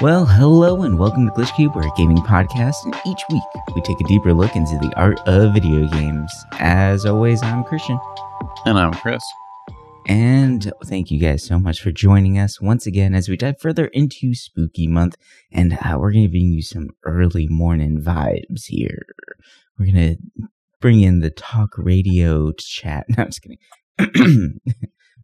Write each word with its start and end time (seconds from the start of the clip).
Well, 0.00 0.24
hello 0.24 0.80
and 0.84 0.98
welcome 0.98 1.26
to 1.26 1.32
Glitch 1.32 1.54
Cube, 1.54 1.76
we're 1.76 1.86
a 1.86 1.92
gaming 1.94 2.16
podcast, 2.16 2.86
and 2.86 2.94
each 3.04 3.20
week 3.30 3.42
we 3.74 3.82
take 3.82 4.00
a 4.00 4.04
deeper 4.04 4.32
look 4.32 4.56
into 4.56 4.78
the 4.78 4.90
art 4.96 5.20
of 5.28 5.52
video 5.52 5.86
games. 5.88 6.32
As 6.52 7.04
always, 7.04 7.42
I'm 7.42 7.62
Christian. 7.64 8.00
And 8.64 8.78
I'm 8.78 8.94
Chris. 8.94 9.22
And 10.06 10.72
thank 10.86 11.10
you 11.10 11.20
guys 11.20 11.44
so 11.44 11.58
much 11.58 11.82
for 11.82 11.92
joining 11.92 12.38
us 12.38 12.62
once 12.62 12.86
again 12.86 13.14
as 13.14 13.28
we 13.28 13.36
dive 13.36 13.60
further 13.60 13.88
into 13.88 14.34
Spooky 14.34 14.86
Month. 14.86 15.16
And 15.52 15.74
uh, 15.74 15.98
we're 15.98 16.12
going 16.12 16.24
to 16.24 16.30
bring 16.30 16.48
you 16.48 16.62
some 16.62 16.88
early 17.04 17.46
morning 17.46 18.00
vibes 18.00 18.68
here. 18.68 19.04
We're 19.78 19.92
going 19.92 20.16
to 20.16 20.48
bring 20.80 21.02
in 21.02 21.20
the 21.20 21.28
talk 21.28 21.76
radio 21.76 22.52
chat. 22.52 23.04
No, 23.18 23.24
I'm 23.24 23.28
just 23.28 23.42
kidding. 23.42 24.60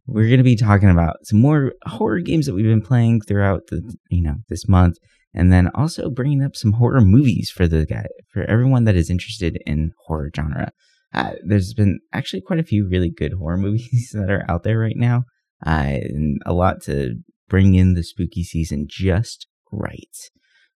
we're 0.06 0.28
going 0.28 0.38
to 0.38 0.44
be 0.44 0.56
talking 0.56 0.90
about 0.90 1.16
some 1.24 1.40
more 1.40 1.72
horror 1.84 2.20
games 2.20 2.46
that 2.46 2.54
we've 2.54 2.64
been 2.64 2.82
playing 2.82 3.20
throughout 3.22 3.62
the 3.68 3.94
you 4.10 4.22
know 4.22 4.36
this 4.48 4.68
month 4.68 4.96
and 5.34 5.52
then 5.52 5.68
also 5.74 6.08
bringing 6.08 6.42
up 6.42 6.56
some 6.56 6.72
horror 6.72 7.00
movies 7.00 7.50
for 7.50 7.68
the 7.68 7.84
guy 7.84 8.06
for 8.32 8.44
everyone 8.44 8.84
that 8.84 8.96
is 8.96 9.10
interested 9.10 9.60
in 9.66 9.92
horror 10.06 10.30
genre. 10.34 10.70
Uh, 11.12 11.32
there's 11.46 11.74
been 11.74 11.98
actually 12.12 12.40
quite 12.40 12.58
a 12.58 12.64
few 12.64 12.88
really 12.88 13.10
good 13.10 13.34
horror 13.34 13.56
movies 13.58 14.10
that 14.14 14.30
are 14.30 14.44
out 14.48 14.62
there 14.62 14.78
right 14.78 14.96
now 14.96 15.24
uh, 15.66 15.98
and 16.02 16.40
a 16.46 16.52
lot 16.52 16.82
to 16.82 17.16
bring 17.48 17.74
in 17.74 17.94
the 17.94 18.02
spooky 18.02 18.42
season 18.42 18.86
just 18.88 19.46
right. 19.70 20.16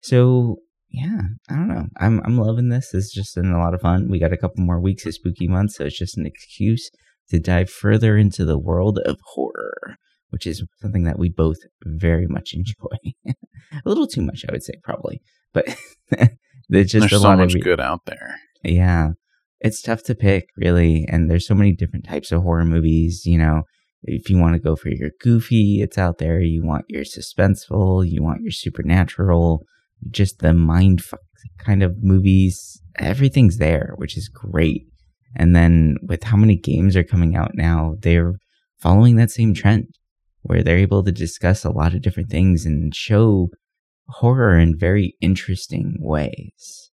So 0.01 0.57
yeah 0.91 1.21
i 1.51 1.55
don't 1.55 1.69
know. 1.69 1.85
I'm, 1.99 2.21
I'm 2.25 2.39
loving 2.39 2.71
this. 2.71 2.95
It's 2.95 3.13
just 3.13 3.35
been 3.35 3.53
a 3.53 3.59
lot 3.59 3.75
of 3.75 3.83
fun. 3.83 4.09
We 4.11 4.19
got 4.19 4.33
a 4.33 4.39
couple 4.39 4.65
more 4.65 4.81
weeks 4.81 5.05
of 5.07 5.15
spooky 5.15 5.47
month 5.47 5.73
so 5.73 5.85
it's 5.85 5.99
just 5.99 6.17
an 6.17 6.27
excuse 6.27 6.91
to 7.31 7.39
dive 7.39 7.71
further 7.71 8.17
into 8.17 8.45
the 8.45 8.59
world 8.59 8.99
of 9.05 9.19
horror, 9.35 9.97
which 10.31 10.47
is 10.47 10.65
something 10.81 11.05
that 11.05 11.19
we 11.19 11.29
both 11.29 11.59
very 11.85 12.27
much 12.27 12.55
enjoy. 12.55 13.13
a 13.73 13.89
little 13.89 14.07
too 14.07 14.23
much, 14.23 14.45
I 14.49 14.53
would 14.53 14.63
say, 14.63 14.75
probably, 14.83 15.21
but 15.53 15.67
there's 16.69 16.91
just 16.91 17.01
there's 17.01 17.13
a 17.13 17.19
so 17.21 17.29
lot 17.29 17.39
much 17.39 17.51
of 17.51 17.55
re- 17.55 17.61
good 17.61 17.81
out 17.81 18.07
there. 18.07 18.37
Yeah, 18.65 19.11
it's 19.61 19.83
tough 19.83 20.03
to 20.05 20.15
pick, 20.15 20.47
really, 20.57 21.07
and 21.09 21.31
there's 21.31 21.47
so 21.47 21.55
many 21.55 21.73
different 21.73 22.07
types 22.07 22.33
of 22.33 22.43
horror 22.43 22.65
movies. 22.65 23.23
You 23.25 23.39
know, 23.39 23.63
if 24.03 24.31
you 24.31 24.39
want 24.39 24.55
to 24.55 24.61
go 24.61 24.77
for 24.77 24.89
your 24.89 25.11
goofy, 25.21 25.81
it's 25.83 25.99
out 25.99 26.19
there. 26.19 26.41
You 26.41 26.65
want 26.65 26.85
your 26.89 27.05
suspenseful, 27.05 28.09
you 28.09 28.23
want 28.23 28.43
your 28.43 28.53
supernatural, 28.53 29.65
just 30.11 30.39
the 30.39 30.55
mind 30.55 31.03
fuck 31.03 31.21
kind 31.59 31.83
of 31.83 31.97
movies. 32.03 32.81
Everything's 32.99 33.59
there, 33.59 33.95
which 33.97 34.17
is 34.17 34.29
great. 34.29 34.88
And 35.37 35.55
then 35.55 35.97
with 36.03 36.25
how 36.25 36.37
many 36.37 36.57
games 36.57 36.97
are 36.97 37.05
coming 37.05 37.37
out 37.37 37.53
now, 37.55 37.97
they're 38.01 38.35
following 38.79 39.17
that 39.17 39.31
same 39.31 39.55
trend 39.55 39.89
where 40.43 40.63
they're 40.63 40.79
able 40.79 41.05
to 41.05 41.13
discuss 41.13 41.65
a 41.65 41.71
lot 41.71 41.95
of 41.95 42.03
different 42.03 42.31
things 42.31 42.65
and 42.65 42.95
show 42.95 43.51
horror 44.09 44.59
in 44.59 44.79
very 44.79 45.15
interesting 45.21 45.97
ways. 45.99 46.91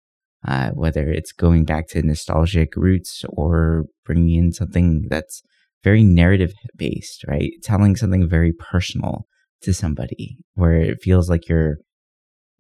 Uh, 0.46 0.72
whether 0.72 1.10
it's 1.10 1.32
going 1.32 1.64
back 1.64 1.88
to 1.88 2.02
nostalgic 2.02 2.76
roots 2.76 3.24
or 3.30 3.86
bringing 4.06 4.38
in 4.38 4.52
something 4.52 5.06
that's 5.10 5.42
very 5.86 6.04
narrative 6.04 6.52
based, 6.76 7.24
right? 7.28 7.52
Telling 7.62 7.96
something 7.96 8.28
very 8.28 8.52
personal 8.52 9.26
to 9.62 9.74
somebody 9.74 10.38
where 10.56 10.76
it 10.76 11.02
feels 11.02 11.30
like 11.30 11.48
you're 11.48 11.78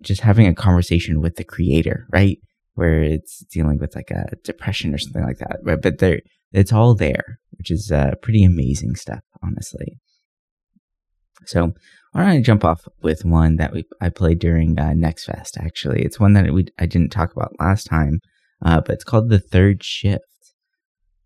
just 0.01 0.21
having 0.21 0.47
a 0.47 0.55
conversation 0.55 1.19
with 1.19 1.35
the 1.35 1.43
creator, 1.43 2.07
right? 2.11 2.37
Where 2.75 3.01
it's 3.01 3.39
dealing 3.51 3.77
with 3.77 3.95
like 3.95 4.11
a 4.11 4.35
depression 4.43 4.93
or 4.93 4.97
something 4.97 5.23
like 5.23 5.39
that. 5.39 5.59
But 5.63 5.81
but 5.81 5.99
there, 5.99 6.21
it's 6.51 6.73
all 6.73 6.95
there, 6.95 7.39
which 7.57 7.71
is 7.71 7.91
uh, 7.91 8.11
pretty 8.21 8.43
amazing 8.43 8.95
stuff, 8.95 9.21
honestly. 9.43 9.97
So 11.45 11.73
why 12.13 12.21
don't 12.21 12.29
I 12.29 12.41
jump 12.41 12.63
off 12.63 12.87
with 13.01 13.25
one 13.25 13.57
that 13.57 13.73
we 13.73 13.85
I 13.99 14.09
played 14.09 14.39
during 14.39 14.79
uh, 14.79 14.93
Next 14.93 15.25
Fest? 15.25 15.57
Actually, 15.59 16.03
it's 16.03 16.19
one 16.19 16.33
that 16.33 16.51
we 16.53 16.65
I 16.79 16.85
didn't 16.85 17.11
talk 17.11 17.33
about 17.33 17.59
last 17.59 17.85
time, 17.85 18.19
uh, 18.63 18.81
but 18.81 18.93
it's 18.93 19.03
called 19.03 19.29
the 19.29 19.39
Third 19.39 19.83
Shift. 19.83 20.23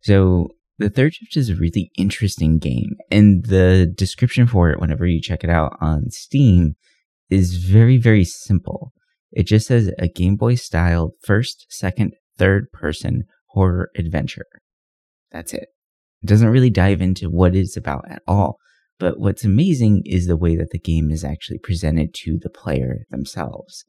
So 0.02 0.50
the 0.80 0.90
Third 0.90 1.14
Shift 1.14 1.36
is 1.38 1.50
a 1.50 1.56
really 1.56 1.92
interesting 1.98 2.58
game, 2.58 2.96
and 3.12 3.46
the 3.46 3.92
description 3.94 4.48
for 4.48 4.70
it, 4.70 4.80
whenever 4.80 5.06
you 5.06 5.22
check 5.22 5.44
it 5.44 5.50
out 5.50 5.76
on 5.82 6.10
Steam, 6.10 6.76
is 7.30 7.56
very 7.56 7.98
very 7.98 8.24
simple. 8.24 8.94
It 9.32 9.44
just 9.44 9.68
says 9.68 9.92
a 10.00 10.08
Game 10.08 10.36
Boy 10.36 10.56
style 10.56 11.12
first, 11.24 11.66
second, 11.70 12.14
third 12.38 12.72
person 12.72 13.24
horror 13.50 13.90
adventure. 13.98 14.46
That's 15.32 15.54
it. 15.54 15.68
It 16.24 16.28
doesn't 16.28 16.50
really 16.50 16.70
dive 16.70 17.02
into 17.02 17.30
what 17.30 17.56
it's 17.56 17.78
about 17.78 18.06
at 18.10 18.22
all. 18.28 18.58
But 19.00 19.20
what's 19.20 19.46
amazing 19.46 20.04
is 20.06 20.26
the 20.26 20.38
way 20.38 20.56
that 20.56 20.72
the 20.72 20.80
game 20.80 21.12
is 21.12 21.24
actually 21.24 21.60
presented 21.60 22.14
to 22.24 22.40
the 22.42 22.50
player 22.50 23.06
themselves. 23.10 23.86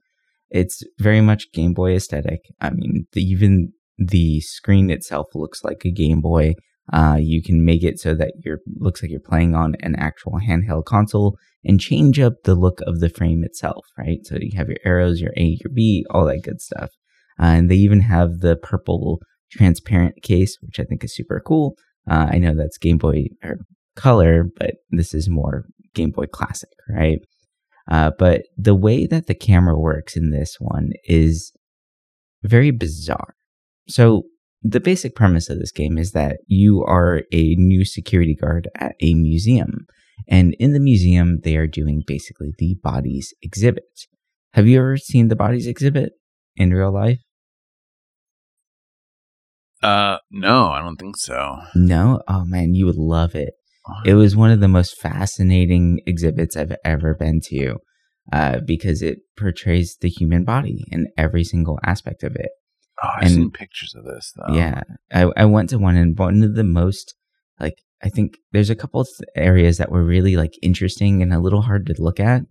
It's 0.51 0.83
very 0.99 1.21
much 1.21 1.53
Game 1.53 1.73
Boy 1.73 1.95
aesthetic. 1.95 2.41
I 2.61 2.71
mean, 2.71 3.07
the, 3.13 3.23
even 3.23 3.73
the 3.97 4.41
screen 4.41 4.91
itself 4.91 5.29
looks 5.35 5.65
like 5.65 5.83
a 5.85 5.91
Game 5.91 6.21
Boy. 6.21 6.55
Uh, 6.93 7.19
you 7.21 7.43
can 7.43 7.65
make 7.65 7.83
it 7.83 7.99
so 7.99 8.15
that 8.15 8.33
you're 8.45 8.61
looks 8.79 9.03
like 9.03 9.11
you're 9.11 9.21
playing 9.21 9.55
on 9.55 9.75
an 9.81 9.95
actual 9.97 10.41
handheld 10.41 10.85
console 10.85 11.37
and 11.65 11.81
change 11.81 12.19
up 12.19 12.35
the 12.45 12.55
look 12.55 12.81
of 12.87 13.01
the 13.01 13.11
frame 13.11 13.45
itself, 13.45 13.85
right? 13.99 14.21
So 14.25 14.37
you 14.41 14.57
have 14.57 14.69
your 14.69 14.79
arrows, 14.85 15.21
your 15.21 15.33
A, 15.37 15.59
your 15.63 15.73
B, 15.75 16.07
all 16.11 16.25
that 16.27 16.43
good 16.43 16.61
stuff. 16.61 16.91
Uh, 17.41 17.47
and 17.47 17.71
they 17.71 17.77
even 17.77 18.01
have 18.01 18.41
the 18.41 18.57
purple 18.57 19.21
transparent 19.51 20.23
case, 20.23 20.57
which 20.63 20.81
I 20.81 20.85
think 20.85 21.05
is 21.05 21.15
super 21.15 21.43
cool. 21.45 21.75
Uh, 22.11 22.29
I 22.31 22.39
know 22.39 22.55
that's 22.55 22.79
Game 22.79 22.99
Boy 22.99 23.27
or 23.45 23.59
Color, 23.97 24.45
but 24.57 24.77
this 24.91 25.13
is 25.13 25.29
more 25.29 25.65
Game 25.95 26.11
Boy 26.11 26.27
Classic, 26.27 26.71
right? 26.89 27.19
Uh, 27.91 28.11
but 28.19 28.43
the 28.57 28.75
way 28.75 29.07
that 29.07 29.27
the 29.27 29.35
camera 29.35 29.79
works 29.79 30.17
in 30.17 30.31
this 30.31 30.57
one 30.59 30.93
is 31.05 31.53
very 32.43 32.71
bizarre. 32.71 33.35
So 33.89 34.25
the 34.63 34.81
basic 34.81 35.15
premise 35.15 35.49
of 35.49 35.59
this 35.59 35.73
game 35.73 35.99
is 35.99 36.13
that 36.13 36.39
you 36.47 36.85
are 36.85 37.23
a 37.33 37.55
new 37.57 37.85
security 37.85 38.35
guard 38.35 38.69
at 38.77 38.97
a 39.01 39.15
museum. 39.15 39.87
And 40.27 40.55
in 40.59 40.73
the 40.73 40.81
museum, 40.81 41.41
they 41.43 41.57
are 41.57 41.67
doing 41.67 42.03
basically 42.07 42.53
the 42.59 42.77
bodies 42.83 43.33
exhibit. 43.41 43.85
Have 44.55 44.67
you 44.67 44.79
ever 44.79 44.97
seen 44.97 45.29
the 45.29 45.37
bodies 45.37 45.67
exhibit 45.67 46.13
in 46.57 46.73
real 46.73 46.93
life? 46.93 47.21
Uh, 49.83 50.19
no, 50.31 50.71
I 50.71 50.81
don't 50.81 50.97
think 50.97 51.17
so. 51.17 51.59
No? 51.75 52.21
Oh 52.27 52.45
man, 52.45 52.75
you 52.75 52.87
would 52.87 52.97
love 52.97 53.35
it. 53.35 53.55
It 54.05 54.15
was 54.15 54.37
one 54.37 54.51
of 54.51 54.61
the 54.61 54.69
most 54.69 55.01
fascinating 55.01 56.01
exhibits 56.07 56.57
I've 56.57 56.77
ever 56.85 57.15
been 57.15 57.41
to 57.47 57.77
uh, 58.33 58.59
because 58.67 59.01
it 59.01 59.21
portrays 59.37 59.97
the 60.01 60.11
human 60.11 60.45
body 60.45 60.85
in 60.91 61.09
every 61.17 61.45
single 61.45 61.79
aspect 61.85 62.23
of 62.23 62.37
it. 62.37 62.51
Oh, 63.03 63.09
I've 63.17 63.23
and, 63.25 63.31
seen 63.31 63.51
pictures 63.51 63.95
of 63.97 64.05
this 64.05 64.33
though. 64.37 64.55
Yeah, 64.55 64.83
I, 65.13 65.31
I 65.37 65.45
went 65.45 65.71
to 65.71 65.79
one 65.79 65.97
and 65.97 66.19
one 66.19 66.43
of 66.43 66.55
the 66.55 66.65
most 66.65 67.15
like 67.61 67.83
I 68.03 68.09
think 68.09 68.39
there's 68.53 68.71
a 68.71 68.77
couple 68.77 69.01
of 69.01 69.09
areas 69.35 69.79
that 69.79 69.91
were 69.91 70.05
really 70.05 70.37
like 70.37 70.53
interesting 70.63 71.23
and 71.23 71.33
a 71.33 71.41
little 71.41 71.63
hard 71.63 71.87
to 71.87 72.03
look 72.03 72.21
at. 72.21 72.43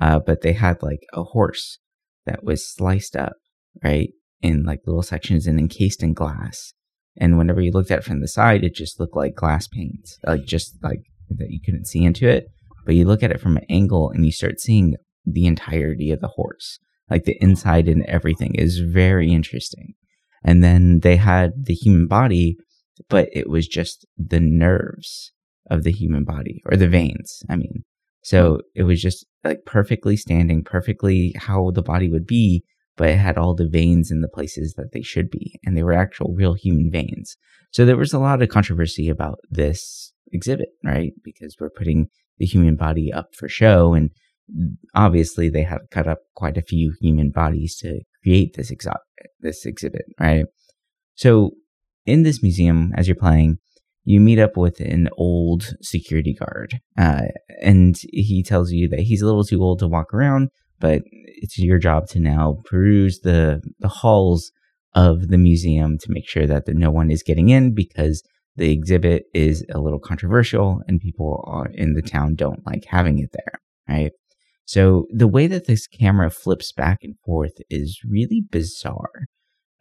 Uh, 0.00 0.18
but 0.18 0.42
they 0.42 0.52
had 0.52 0.82
like 0.82 1.00
a 1.14 1.22
horse 1.22 1.78
that 2.26 2.44
was 2.44 2.68
sliced 2.68 3.16
up, 3.16 3.34
right, 3.82 4.10
in 4.42 4.64
like 4.64 4.80
little 4.86 5.02
sections 5.02 5.46
and 5.46 5.58
encased 5.58 6.02
in 6.02 6.12
glass. 6.12 6.74
And 7.18 7.38
whenever 7.38 7.62
you 7.62 7.70
looked 7.70 7.90
at 7.90 8.00
it 8.00 8.04
from 8.04 8.20
the 8.20 8.28
side, 8.28 8.62
it 8.62 8.74
just 8.74 9.00
looked 9.00 9.16
like 9.16 9.34
glass 9.34 9.68
panes, 9.68 10.18
like 10.26 10.44
just 10.44 10.76
like 10.82 11.00
that 11.30 11.50
you 11.50 11.60
couldn't 11.64 11.86
see 11.86 12.04
into 12.04 12.28
it. 12.28 12.48
But 12.84 12.94
you 12.94 13.04
look 13.04 13.22
at 13.22 13.30
it 13.30 13.40
from 13.40 13.56
an 13.56 13.64
angle 13.70 14.10
and 14.10 14.26
you 14.26 14.32
start 14.32 14.60
seeing 14.60 14.96
the 15.24 15.46
entirety 15.46 16.10
of 16.10 16.20
the 16.20 16.28
horse 16.28 16.78
like 17.10 17.24
the 17.24 17.36
inside 17.40 17.88
and 17.88 18.04
everything 18.06 18.54
is 18.54 18.78
very 18.78 19.32
interesting. 19.32 19.94
And 20.44 20.62
then 20.62 21.00
they 21.00 21.16
had 21.16 21.52
the 21.64 21.74
human 21.74 22.06
body, 22.06 22.56
but 23.08 23.28
it 23.32 23.48
was 23.48 23.66
just 23.66 24.06
the 24.16 24.40
nerves 24.40 25.32
of 25.70 25.82
the 25.82 25.92
human 25.92 26.24
body 26.24 26.62
or 26.66 26.76
the 26.76 26.88
veins. 26.88 27.42
I 27.48 27.56
mean, 27.56 27.84
so 28.22 28.60
it 28.74 28.84
was 28.84 29.00
just 29.00 29.26
like 29.44 29.60
perfectly 29.66 30.16
standing, 30.16 30.64
perfectly 30.64 31.34
how 31.36 31.70
the 31.70 31.82
body 31.82 32.08
would 32.08 32.26
be, 32.26 32.64
but 32.96 33.08
it 33.08 33.18
had 33.18 33.38
all 33.38 33.54
the 33.54 33.68
veins 33.68 34.10
in 34.10 34.20
the 34.20 34.28
places 34.28 34.74
that 34.76 34.92
they 34.92 35.02
should 35.02 35.30
be. 35.30 35.58
And 35.64 35.76
they 35.76 35.82
were 35.82 35.92
actual 35.92 36.34
real 36.34 36.54
human 36.54 36.90
veins. 36.90 37.36
So 37.72 37.84
there 37.84 37.96
was 37.96 38.12
a 38.12 38.18
lot 38.18 38.42
of 38.42 38.48
controversy 38.48 39.08
about 39.08 39.38
this 39.50 40.12
exhibit, 40.32 40.70
right? 40.82 41.12
Because 41.22 41.56
we're 41.60 41.70
putting 41.70 42.08
the 42.38 42.46
human 42.46 42.76
body 42.76 43.12
up 43.12 43.34
for 43.34 43.48
show 43.48 43.94
and 43.94 44.10
obviously 44.94 45.48
they 45.48 45.62
have 45.62 45.80
cut 45.90 46.06
up 46.06 46.18
quite 46.34 46.56
a 46.56 46.62
few 46.62 46.94
human 47.00 47.30
bodies 47.30 47.76
to 47.76 48.00
create 48.22 48.54
this 48.56 48.70
exo- 48.70 48.94
this 49.40 49.66
exhibit, 49.66 50.04
right? 50.20 50.46
So 51.14 51.52
in 52.04 52.22
this 52.22 52.42
museum, 52.42 52.92
as 52.96 53.08
you're 53.08 53.16
playing, 53.16 53.58
you 54.04 54.20
meet 54.20 54.38
up 54.38 54.56
with 54.56 54.78
an 54.80 55.08
old 55.16 55.74
security 55.82 56.34
guard, 56.34 56.78
uh, 56.96 57.22
and 57.60 57.96
he 58.12 58.44
tells 58.44 58.70
you 58.70 58.88
that 58.88 59.00
he's 59.00 59.20
a 59.20 59.26
little 59.26 59.44
too 59.44 59.60
old 59.62 59.80
to 59.80 59.88
walk 59.88 60.14
around, 60.14 60.50
but 60.78 61.02
it's 61.10 61.58
your 61.58 61.78
job 61.78 62.06
to 62.08 62.20
now 62.20 62.58
peruse 62.64 63.20
the 63.20 63.60
the 63.80 63.88
halls 63.88 64.52
of 64.94 65.28
the 65.28 65.38
museum 65.38 65.98
to 65.98 66.10
make 66.10 66.28
sure 66.28 66.46
that 66.46 66.66
the, 66.66 66.72
no 66.72 66.90
one 66.90 67.10
is 67.10 67.22
getting 67.22 67.48
in 67.48 67.74
because 67.74 68.22
the 68.56 68.72
exhibit 68.72 69.24
is 69.34 69.64
a 69.70 69.78
little 69.78 69.98
controversial 69.98 70.80
and 70.88 71.00
people 71.00 71.66
in 71.74 71.92
the 71.92 72.02
town 72.02 72.34
don't 72.34 72.64
like 72.64 72.84
having 72.88 73.18
it 73.18 73.30
there, 73.32 73.60
right? 73.88 74.12
So 74.66 75.06
the 75.10 75.28
way 75.28 75.46
that 75.46 75.66
this 75.66 75.86
camera 75.86 76.30
flips 76.30 76.72
back 76.72 76.98
and 77.02 77.14
forth 77.24 77.54
is 77.70 78.00
really 78.06 78.42
bizarre. 78.50 79.26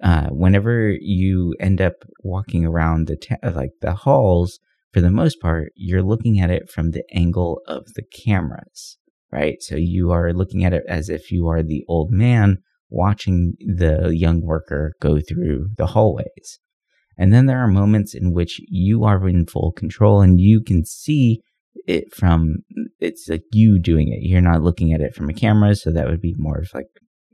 Uh, 0.01 0.27
whenever 0.27 0.95
you 0.99 1.55
end 1.59 1.81
up 1.81 1.93
walking 2.23 2.65
around 2.65 3.07
the 3.07 3.15
ta- 3.15 3.49
like 3.51 3.71
the 3.81 3.95
halls, 3.95 4.59
for 4.93 5.01
the 5.01 5.09
most 5.09 5.41
part, 5.41 5.71
you're 5.75 6.03
looking 6.03 6.39
at 6.39 6.51
it 6.51 6.69
from 6.69 6.91
the 6.91 7.03
angle 7.11 7.61
of 7.67 7.85
the 7.95 8.03
cameras, 8.03 8.97
right? 9.31 9.57
So 9.59 9.75
you 9.75 10.11
are 10.11 10.33
looking 10.33 10.63
at 10.63 10.73
it 10.73 10.83
as 10.87 11.09
if 11.09 11.31
you 11.31 11.47
are 11.47 11.63
the 11.63 11.83
old 11.87 12.11
man 12.11 12.59
watching 12.89 13.55
the 13.59 14.15
young 14.15 14.41
worker 14.41 14.93
go 15.01 15.19
through 15.19 15.69
the 15.77 15.87
hallways. 15.87 16.59
And 17.17 17.33
then 17.33 17.45
there 17.45 17.59
are 17.59 17.67
moments 17.67 18.13
in 18.13 18.33
which 18.33 18.61
you 18.67 19.03
are 19.03 19.27
in 19.27 19.47
full 19.47 19.71
control 19.71 20.21
and 20.21 20.39
you 20.39 20.61
can 20.61 20.85
see 20.85 21.41
it 21.88 22.13
from 22.13 22.57
it's 23.00 23.27
like 23.30 23.44
you 23.51 23.80
doing 23.80 24.10
it. 24.10 24.19
You're 24.22 24.42
not 24.42 24.62
looking 24.62 24.94
at 24.94 25.01
it 25.01 25.16
from 25.16 25.30
a 25.30 25.33
camera, 25.33 25.75
so 25.75 25.92
that 25.92 26.07
would 26.07 26.22
be 26.22 26.36
more 26.38 26.60
of 26.60 26.69
like 26.74 26.88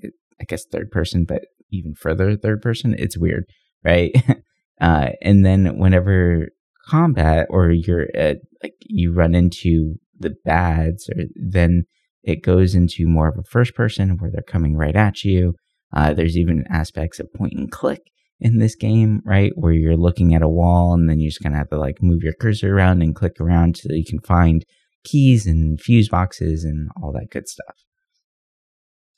I 0.04 0.44
guess 0.46 0.66
third 0.66 0.92
person, 0.92 1.26
but 1.26 1.44
even 1.72 1.94
further 1.94 2.36
third 2.36 2.62
person. 2.62 2.96
It's 2.98 3.18
weird, 3.18 3.46
right? 3.84 4.12
uh, 4.82 5.10
and 5.22 5.46
then 5.46 5.78
whenever 5.78 6.50
combat 6.88 7.48
or 7.50 7.72
you're 7.72 8.08
at 8.16 8.38
like 8.64 8.74
you 8.82 9.14
run 9.14 9.36
into 9.36 9.96
the 10.20 10.36
bads, 10.46 11.10
or 11.10 11.24
then 11.36 11.84
it 12.24 12.44
goes 12.44 12.76
into 12.76 13.08
more 13.08 13.30
of 13.30 13.38
a 13.38 13.44
first 13.44 13.76
person 13.76 14.18
where 14.18 14.32
they're 14.32 14.44
coming 14.44 14.76
right 14.76 14.96
at 14.96 15.24
you. 15.24 15.56
Uh, 15.94 16.14
there's 16.14 16.38
even 16.38 16.64
aspects 16.70 17.20
of 17.20 17.32
point 17.34 17.54
and 17.54 17.72
click 17.72 18.02
in 18.42 18.58
this 18.58 18.76
game, 18.76 19.22
right? 19.24 19.52
Where 19.56 19.72
you're 19.72 19.96
looking 19.96 20.34
at 20.34 20.42
a 20.42 20.50
wall 20.50 20.94
and 20.94 21.08
then 21.08 21.20
you're 21.20 21.30
just 21.30 21.44
gonna 21.44 21.58
have 21.58 21.70
to 21.70 21.78
like 21.78 22.02
move 22.02 22.24
your 22.24 22.34
cursor 22.34 22.76
around 22.76 23.04
and 23.04 23.16
click 23.16 23.40
around 23.40 23.78
so 23.78 23.94
you 23.94 24.04
can 24.04 24.20
find 24.20 24.66
keys 25.04 25.46
and 25.46 25.80
fuse 25.80 26.10
boxes 26.10 26.64
and 26.64 26.90
all 27.02 27.14
that 27.14 27.30
good 27.30 27.48
stuff. 27.48 27.76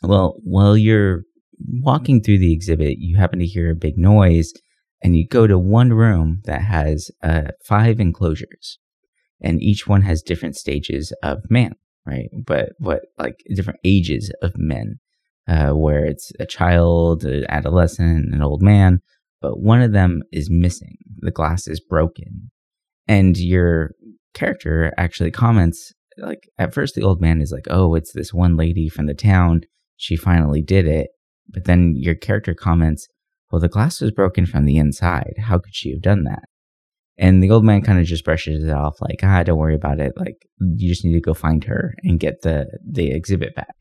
Well, 0.04 0.36
while 0.44 0.78
you're 0.78 1.24
walking 1.58 2.22
through 2.22 2.40
the 2.40 2.54
exhibit, 2.54 2.98
you 3.00 3.16
happen 3.16 3.40
to 3.40 3.46
hear 3.46 3.72
a 3.72 3.75
big 3.75 3.98
noise 3.98 4.52
and 5.02 5.16
you 5.16 5.26
go 5.26 5.48
to 5.48 5.58
one 5.58 5.94
room 5.94 6.42
that 6.44 6.62
has 6.62 7.10
uh, 7.24 7.52
five 7.66 8.02
enclosures 8.02 8.78
and 9.42 9.62
each 9.62 9.88
one 9.88 10.02
has 10.02 10.22
different 10.22 10.58
stages 10.58 11.14
of 11.24 11.50
man, 11.50 11.76
right? 12.06 12.30
But 12.46 12.74
what 12.80 13.04
like 13.18 13.38
different 13.56 13.80
ages 13.86 14.34
of 14.42 14.58
men, 14.58 15.00
uh, 15.48 15.72
where 15.72 16.04
it's 16.04 16.34
a 16.40 16.46
child, 16.46 17.24
an 17.24 17.46
adolescent, 17.48 18.34
an 18.34 18.42
old 18.42 18.62
man 18.62 19.02
but 19.44 19.60
one 19.60 19.81
of 19.81 19.92
them 19.92 20.24
is 20.31 20.50
missing. 20.50 20.95
The 21.19 21.30
glass 21.30 21.68
is 21.68 21.81
broken. 21.81 22.50
And 23.07 23.38
your 23.38 23.92
character 24.34 24.94
actually 24.98 25.30
comments 25.30 25.94
like 26.18 26.50
at 26.57 26.74
first 26.74 26.95
the 26.95 27.04
old 27.04 27.22
man 27.22 27.42
is 27.42 27.51
like, 27.51 27.68
"Oh, 27.69 27.94
it's 27.95 28.13
this 28.13 28.34
one 28.34 28.56
lady 28.56 28.88
from 28.88 29.06
the 29.07 29.13
town. 29.13 29.62
She 29.98 30.16
finally 30.16 30.62
did 30.62 30.88
it." 30.88 31.10
But 31.50 31.66
then 31.66 31.94
your 31.95 32.16
character 32.16 32.54
comments, 32.54 33.07
"Well, 33.51 33.60
the 33.60 33.68
glass 33.68 34.00
was 34.00 34.12
broken 34.12 34.45
from 34.45 34.66
the 34.66 34.78
inside. 34.78 35.34
How 35.38 35.57
could 35.60 35.75
she 35.75 35.92
have 35.92 36.01
done 36.01 36.24
that?" 36.24 36.44
And 37.18 37.44
the 37.44 37.51
old 37.51 37.66
man 37.66 37.81
kind 37.81 38.00
of 38.00 38.06
just 38.06 38.25
brushes 38.25 38.63
it 38.63 38.69
off 38.69 39.01
like, 39.01 39.19
"Ah, 39.24 39.44
don't 39.44 39.57
worry 39.57 39.75
about 39.75 40.00
it. 40.00 40.13
Like 40.16 40.38
you 40.60 40.88
just 40.88 41.04
need 41.04 41.13
to 41.13 41.19
go 41.19 41.34
find 41.34 41.63
her 41.66 41.95
and 42.04 42.19
get 42.19 42.42
the 42.44 42.68
the 42.88 43.12
exhibit 43.12 43.56
back." 43.56 43.75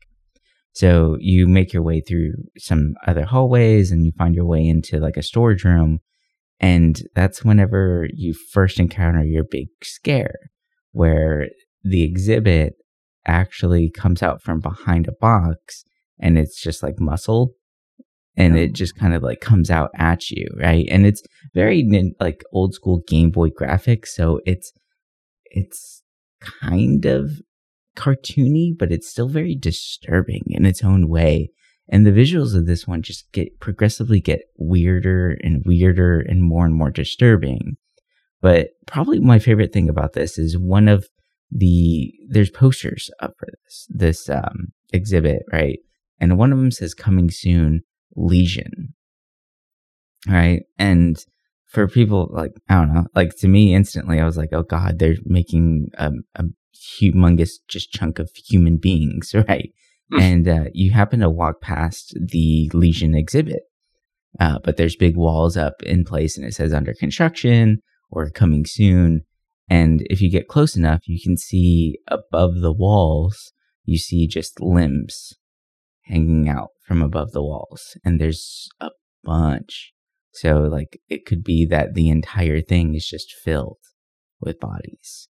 So 0.73 1.17
you 1.19 1.47
make 1.47 1.71
your 1.71 1.83
way 1.83 2.01
through 2.01 2.33
some 2.57 2.95
other 3.05 3.25
hallways 3.25 3.91
and 3.91 4.05
you 4.05 4.11
find 4.17 4.35
your 4.35 4.45
way 4.45 4.65
into 4.65 4.99
like 4.99 5.17
a 5.17 5.23
storage 5.23 5.63
room. 5.63 5.99
And 6.59 7.01
that's 7.15 7.43
whenever 7.43 8.07
you 8.13 8.33
first 8.33 8.79
encounter 8.79 9.23
your 9.23 9.43
big 9.43 9.67
scare, 9.83 10.35
where 10.91 11.49
the 11.83 12.03
exhibit 12.03 12.73
actually 13.25 13.91
comes 13.91 14.23
out 14.23 14.41
from 14.41 14.59
behind 14.59 15.07
a 15.07 15.11
box 15.11 15.83
and 16.19 16.37
it's 16.37 16.61
just 16.61 16.81
like 16.83 16.99
muscle 16.99 17.53
and 18.35 18.57
it 18.57 18.73
just 18.73 18.95
kind 18.95 19.13
of 19.13 19.21
like 19.21 19.41
comes 19.41 19.69
out 19.69 19.91
at 19.95 20.31
you, 20.31 20.47
right? 20.57 20.87
And 20.89 21.05
it's 21.05 21.21
very 21.53 22.13
like 22.19 22.43
old 22.51 22.73
school 22.73 23.01
Game 23.07 23.29
Boy 23.29 23.49
graphics, 23.49 24.07
so 24.07 24.39
it's 24.45 24.73
it's 25.45 26.01
kind 26.39 27.05
of 27.05 27.29
cartoony, 27.95 28.77
but 28.77 28.91
it's 28.91 29.09
still 29.09 29.27
very 29.27 29.55
disturbing 29.55 30.43
in 30.47 30.65
its 30.65 30.83
own 30.83 31.07
way. 31.07 31.49
And 31.89 32.05
the 32.05 32.11
visuals 32.11 32.55
of 32.55 32.65
this 32.65 32.87
one 32.87 33.01
just 33.01 33.31
get 33.33 33.59
progressively 33.59 34.21
get 34.21 34.41
weirder 34.57 35.37
and 35.43 35.63
weirder 35.65 36.19
and 36.19 36.41
more 36.41 36.65
and 36.65 36.73
more 36.73 36.91
disturbing. 36.91 37.77
But 38.41 38.69
probably 38.87 39.19
my 39.19 39.39
favorite 39.39 39.73
thing 39.73 39.89
about 39.89 40.13
this 40.13 40.37
is 40.37 40.57
one 40.57 40.87
of 40.87 41.07
the 41.51 42.11
there's 42.27 42.49
posters 42.49 43.09
up 43.19 43.33
for 43.37 43.47
this 43.63 43.87
this 43.89 44.29
um, 44.29 44.73
exhibit, 44.91 45.43
right? 45.51 45.79
And 46.19 46.37
one 46.37 46.51
of 46.51 46.57
them 46.57 46.71
says 46.71 46.93
"Coming 46.93 47.29
soon, 47.29 47.81
Legion." 48.15 48.93
Right, 50.27 50.63
and 50.77 51.17
for 51.65 51.87
people 51.87 52.29
like 52.31 52.51
I 52.69 52.75
don't 52.75 52.93
know, 52.93 53.05
like 53.13 53.35
to 53.37 53.47
me 53.47 53.75
instantly, 53.75 54.19
I 54.19 54.25
was 54.25 54.37
like, 54.37 54.49
"Oh 54.51 54.63
God, 54.63 54.99
they're 54.99 55.15
making 55.25 55.89
a, 55.97 56.11
a 56.35 56.43
humongous 56.75 57.51
just 57.67 57.91
chunk 57.91 58.19
of 58.19 58.31
human 58.35 58.77
beings, 58.77 59.33
right? 59.47 59.71
Hmm. 60.11 60.19
and 60.19 60.47
uh, 60.47 60.63
you 60.73 60.91
happen 60.91 61.21
to 61.21 61.29
walk 61.29 61.61
past 61.61 62.13
the 62.19 62.69
Legion 62.73 63.15
exhibit, 63.15 63.63
uh, 64.39 64.59
but 64.63 64.77
there's 64.77 64.95
big 64.95 65.15
walls 65.15 65.55
up 65.55 65.81
in 65.83 66.03
place, 66.03 66.37
and 66.37 66.45
it 66.45 66.53
says 66.53 66.73
under 66.73 66.93
construction 66.93 67.81
or 68.11 68.29
coming 68.29 68.65
soon. 68.65 69.21
And 69.69 70.01
if 70.09 70.21
you 70.21 70.29
get 70.29 70.49
close 70.49 70.75
enough, 70.75 71.07
you 71.07 71.19
can 71.23 71.37
see 71.37 71.99
above 72.07 72.59
the 72.59 72.73
walls, 72.73 73.53
you 73.85 73.97
see 73.97 74.27
just 74.27 74.59
limbs 74.59 75.33
hanging 76.03 76.49
out 76.49 76.69
from 76.85 77.01
above 77.01 77.31
the 77.31 77.41
walls, 77.41 77.97
and 78.03 78.19
there's 78.19 78.67
a 78.79 78.89
bunch. 79.23 79.93
So, 80.33 80.63
like, 80.63 80.99
it 81.09 81.25
could 81.25 81.43
be 81.43 81.65
that 81.67 81.93
the 81.93 82.09
entire 82.09 82.59
thing 82.59 82.95
is 82.95 83.07
just 83.07 83.31
filled 83.31 83.77
with 84.41 84.59
bodies. 84.59 85.29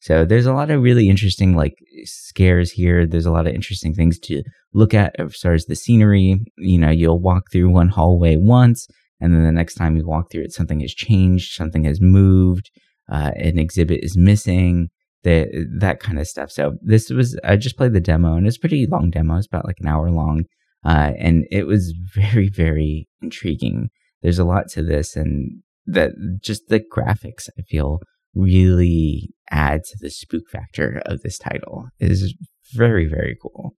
So 0.00 0.24
there's 0.24 0.46
a 0.46 0.52
lot 0.52 0.70
of 0.70 0.82
really 0.82 1.08
interesting 1.08 1.56
like 1.56 1.74
scares 2.04 2.70
here. 2.70 3.06
There's 3.06 3.26
a 3.26 3.32
lot 3.32 3.46
of 3.46 3.54
interesting 3.54 3.94
things 3.94 4.18
to 4.20 4.42
look 4.72 4.94
at 4.94 5.18
as 5.18 5.36
far 5.36 5.54
as 5.54 5.66
the 5.66 5.74
scenery. 5.74 6.40
You 6.56 6.78
know, 6.78 6.90
you'll 6.90 7.20
walk 7.20 7.44
through 7.50 7.70
one 7.70 7.88
hallway 7.88 8.36
once, 8.36 8.86
and 9.20 9.34
then 9.34 9.44
the 9.44 9.52
next 9.52 9.74
time 9.74 9.96
you 9.96 10.06
walk 10.06 10.30
through 10.30 10.44
it, 10.44 10.52
something 10.52 10.80
has 10.80 10.94
changed, 10.94 11.54
something 11.54 11.84
has 11.84 12.00
moved, 12.00 12.70
uh, 13.10 13.32
an 13.36 13.58
exhibit 13.58 14.00
is 14.02 14.16
missing, 14.16 14.88
that 15.24 15.48
that 15.80 16.00
kind 16.00 16.18
of 16.18 16.28
stuff. 16.28 16.50
So 16.50 16.74
this 16.80 17.10
was 17.10 17.38
I 17.42 17.56
just 17.56 17.76
played 17.76 17.92
the 17.92 18.00
demo, 18.00 18.34
and 18.34 18.46
it's 18.46 18.58
pretty 18.58 18.86
long 18.86 19.10
demo. 19.10 19.36
It's 19.36 19.46
about 19.46 19.66
like 19.66 19.78
an 19.80 19.88
hour 19.88 20.10
long, 20.10 20.44
uh, 20.84 21.12
and 21.18 21.44
it 21.50 21.66
was 21.66 21.94
very 22.14 22.48
very 22.48 23.08
intriguing. 23.20 23.90
There's 24.22 24.38
a 24.38 24.44
lot 24.44 24.68
to 24.70 24.82
this, 24.82 25.16
and 25.16 25.62
that 25.86 26.12
just 26.40 26.68
the 26.68 26.80
graphics 26.80 27.48
I 27.58 27.62
feel 27.62 28.00
really 28.34 29.30
add 29.50 29.84
to 29.84 29.96
the 30.00 30.10
spook 30.10 30.48
factor 30.50 31.02
of 31.06 31.22
this 31.22 31.38
title. 31.38 31.88
It 31.98 32.10
is 32.10 32.34
very, 32.74 33.06
very 33.06 33.36
cool. 33.40 33.74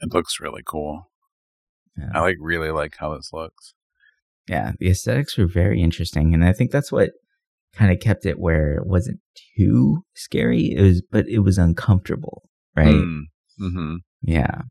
It 0.00 0.12
looks 0.12 0.40
really 0.40 0.62
cool. 0.66 1.10
Yeah. 1.96 2.10
I 2.14 2.20
like 2.20 2.36
really 2.40 2.70
like 2.70 2.96
how 2.98 3.14
this 3.14 3.30
looks. 3.32 3.74
Yeah, 4.48 4.72
the 4.78 4.90
aesthetics 4.90 5.38
were 5.38 5.46
very 5.46 5.80
interesting, 5.80 6.34
and 6.34 6.44
I 6.44 6.52
think 6.52 6.72
that's 6.72 6.90
what 6.90 7.10
kind 7.74 7.92
of 7.92 8.00
kept 8.00 8.26
it 8.26 8.40
where 8.40 8.74
it 8.74 8.86
wasn't 8.86 9.20
too 9.56 10.04
scary. 10.14 10.74
It 10.76 10.82
was, 10.82 11.02
but 11.10 11.28
it 11.28 11.40
was 11.40 11.58
uncomfortable, 11.58 12.42
right? 12.76 12.88
Mm. 12.88 13.20
Mm-hmm. 13.60 13.94
Yeah, 14.22 14.62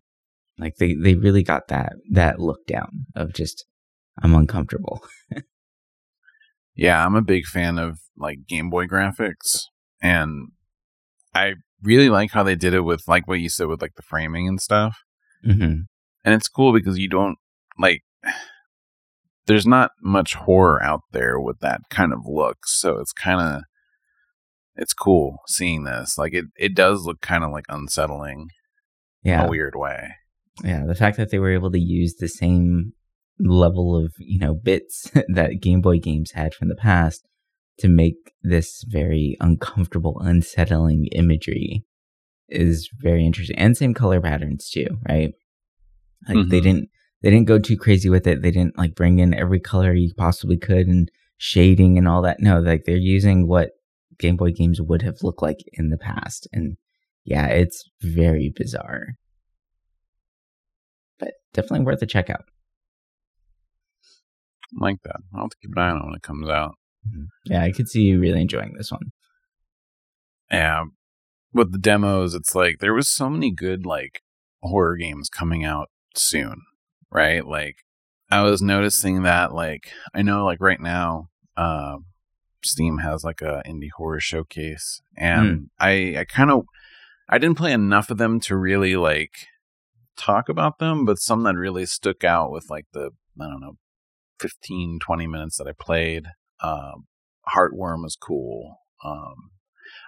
like 0.58 0.75
they 0.78 0.96
they 0.96 1.16
really 1.16 1.44
got 1.44 1.70
that 1.70 1.94
that 2.12 2.40
look 2.40 2.66
down 2.68 3.06
of 3.16 3.34
just 3.34 3.66
I'm 4.22 4.36
uncomfortable. 4.36 5.01
Yeah, 6.75 7.06
I'm 7.06 7.16
a 7.16 7.22
big 7.22 7.46
fan 7.46 7.78
of 7.78 8.00
like 8.18 8.48
Game 8.48 8.70
Boy 8.70 8.88
graphics, 8.88 9.63
and 10.01 10.50
I 11.34 11.56
really 11.84 12.10
like 12.10 12.32
how 12.32 12.44
they 12.44 12.56
did 12.56 12.74
it 12.74 12.82
with 12.82 13.08
like 13.08 13.28
what 13.28 13.40
you 13.40 13.50
said 13.50 13.68
with 13.68 13.82
like 13.82 13.96
the 13.96 14.01
framing 14.01 14.48
and 14.48 14.62
stuff. 14.62 14.98
Mm-hmm. 15.46 15.82
And 16.24 16.36
it's 16.36 16.48
cool 16.48 16.74
because 16.74 16.98
you 16.98 17.08
don't 17.08 17.38
like. 17.78 18.01
There's 19.48 19.66
not 19.66 19.92
much 20.01 20.36
horror 20.36 20.82
out 20.84 21.01
there 21.12 21.40
with 21.40 21.60
that 21.60 21.82
kind 21.90 22.13
of 22.13 22.20
look, 22.28 22.60
so 22.68 23.00
it's 23.00 23.12
kind 23.12 23.42
of 23.42 23.63
it's 24.75 24.94
cool 24.94 25.40
seeing 25.48 25.84
this. 25.84 26.18
Like 26.18 26.34
it, 26.34 26.46
it 26.58 26.75
does 26.75 27.06
look 27.06 27.22
kind 27.22 27.44
of 27.44 27.51
like 27.51 27.66
unsettling, 27.68 28.50
yeah, 29.24 29.42
in 29.42 29.48
a 29.48 29.50
weird 29.50 29.75
way. 29.75 30.16
Yeah, 30.63 30.86
the 30.86 30.96
fact 30.96 31.18
that 31.18 31.32
they 31.32 31.40
were 31.40 31.51
able 31.51 31.72
to 31.72 31.80
use 31.80 32.16
the 32.16 32.28
same 32.28 32.94
level 33.44 33.96
of 33.96 34.14
you 34.18 34.40
know 34.40 34.54
bits 34.54 35.12
that 35.30 35.62
Game 35.62 35.82
Boy 35.82 36.00
games 36.00 36.32
had 36.32 36.54
from 36.54 36.70
the 36.70 36.76
past 36.76 37.28
to 37.80 37.88
make 37.88 38.34
this 38.44 38.84
very 38.88 39.38
uncomfortable, 39.40 40.20
unsettling 40.22 41.08
imagery 41.12 41.84
is 42.50 42.90
very 43.00 43.26
interesting, 43.26 43.58
and 43.58 43.76
same 43.76 43.94
color 43.94 44.22
patterns 44.22 44.70
too, 44.70 44.88
right? 45.08 45.34
Like 46.28 46.38
mm-hmm. 46.38 46.50
they 46.50 46.62
didn't 46.62 46.90
they 47.22 47.30
didn't 47.30 47.48
go 47.48 47.60
too 47.60 47.78
crazy 47.78 48.10
with 48.10 48.28
it. 48.28 48.42
They 48.42 48.52
didn't 48.52 48.78
like 48.78 48.96
bring 48.96 49.20
in 49.20 49.34
every 49.34 49.60
color 49.60 49.94
you 49.94 50.14
possibly 50.16 50.58
could 50.58 50.88
and 50.88 51.10
shading 51.38 51.98
and 51.98 52.08
all 52.08 52.22
that. 52.24 52.40
No, 52.40 52.60
like 52.60 52.84
they're 52.86 52.96
using 52.96 53.48
what 53.48 53.72
Game 54.20 54.38
Boy 54.38 54.52
games 54.52 54.82
would 54.82 55.02
have 55.02 55.24
looked 55.24 55.42
like 55.42 55.60
in 55.74 55.90
the 55.90 55.98
past, 55.98 56.48
and 56.54 56.78
yeah, 57.24 57.48
it's 57.48 57.90
very 58.02 58.52
bizarre. 58.56 59.16
But 61.20 61.34
definitely 61.54 61.86
worth 61.86 62.02
a 62.02 62.08
check 62.08 62.30
out. 62.30 62.46
Like 64.80 65.01
that. 65.04 65.18
I'll 65.34 65.44
have 65.44 65.50
to 65.51 65.58
keep 65.62 65.72
an 65.75 65.82
eye 65.82 65.90
on 65.90 65.98
it 65.98 66.06
when 66.06 66.16
it 66.16 66.22
comes 66.22 66.50
out. 66.50 66.75
Mm-hmm. 67.08 67.24
Yeah, 67.46 67.63
I 67.63 67.72
could 67.72 67.90
see 67.90 68.01
you 68.01 68.20
really 68.20 68.42
enjoying 68.42 68.74
this 68.78 68.92
one. 68.92 69.12
Yeah. 70.51 70.86
With 71.54 71.72
the 71.72 71.78
demos, 71.78 72.34
it's 72.34 72.56
like 72.56 72.80
there 72.80 72.94
was 72.94 73.10
so 73.10 73.30
many 73.30 73.51
good 73.51 73.86
like 73.86 74.22
horror 74.62 74.96
games 74.96 75.30
coming 75.30 75.66
out 75.66 75.90
soon, 76.16 76.62
right? 77.12 77.46
Like 77.46 77.78
I 78.30 78.42
was 78.44 78.62
noticing 78.62 79.24
that 79.24 79.54
like 79.54 79.92
I 80.13 80.22
know 80.22 80.46
like 80.46 80.62
right 80.62 80.80
now, 80.80 81.28
uh, 81.58 81.98
Steam 82.63 83.00
has 83.00 83.24
like 83.24 83.42
a 83.42 83.62
indie 83.66 83.90
horror 83.96 84.20
showcase, 84.20 85.01
and 85.18 85.60
mm. 85.60 85.66
I 85.80 86.20
I 86.20 86.25
kind 86.25 86.51
of 86.51 86.63
I 87.28 87.38
didn't 87.38 87.58
play 87.58 87.74
enough 87.74 88.10
of 88.10 88.18
them 88.18 88.40
to 88.42 88.56
really 88.56 88.96
like 88.96 89.34
talk 90.18 90.48
about 90.48 90.80
them, 90.80 91.04
but 91.04 91.20
some 91.20 91.44
that 91.44 91.56
really 91.56 91.86
stuck 91.86 92.24
out 92.24 92.51
with 92.51 92.70
like 92.70 92.86
the 92.94 93.12
I 93.40 93.46
don't 93.48 93.62
know 93.62 93.78
15 94.42 95.00
20 95.00 95.28
minutes 95.28 95.58
that 95.58 95.68
I 95.68 95.74
played. 95.80 96.26
Um, 96.62 97.06
Heartworm 97.56 98.04
was 98.04 98.16
cool. 98.16 98.78
Um, 99.04 99.52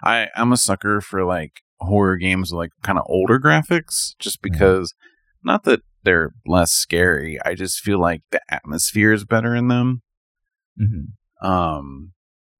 I 0.02 0.28
I'm 0.36 0.52
a 0.52 0.56
sucker 0.56 1.00
for 1.00 1.24
like 1.24 1.60
horror 1.78 2.16
games 2.16 2.52
with 2.52 2.58
like 2.58 2.70
kind 2.82 2.98
of 2.98 3.04
older 3.08 3.38
graphics, 3.38 4.14
just 4.18 4.42
mm-hmm. 4.42 4.52
because 4.52 4.92
mm. 4.92 4.96
not 5.44 5.64
that 5.64 5.80
they're 6.04 6.32
less 6.46 6.72
scary. 6.72 7.38
I 7.44 7.54
just 7.54 7.80
feel 7.80 8.00
like 8.00 8.22
the 8.30 8.40
atmosphere 8.50 9.12
is 9.12 9.24
better 9.24 9.54
in 9.54 9.68
them. 9.68 10.02
Mm-hmm. 10.80 11.46
Um, 11.46 12.12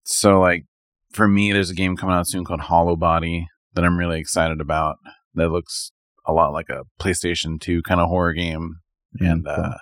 so 0.04 0.40
like 0.40 0.64
for 1.12 1.28
me, 1.28 1.52
there's 1.52 1.71
a 1.71 1.75
game 1.75 1.97
coming 1.97 2.14
out 2.14 2.28
soon 2.28 2.45
called 2.45 2.61
Hollow 2.61 2.97
Body 2.97 3.47
that 3.75 3.85
I'm 3.85 3.99
really 3.99 4.21
excited 4.21 4.61
about. 4.61 4.97
That 5.35 5.50
looks 5.50 5.93
a 6.26 6.33
lot 6.33 6.52
like 6.52 6.69
a 6.69 6.85
PlayStation 7.00 7.61
2 7.61 7.83
kind 7.83 8.00
of 8.00 8.09
horror 8.09 8.33
game, 8.33 8.76
mm, 9.21 9.31
and 9.31 9.47
uh, 9.47 9.76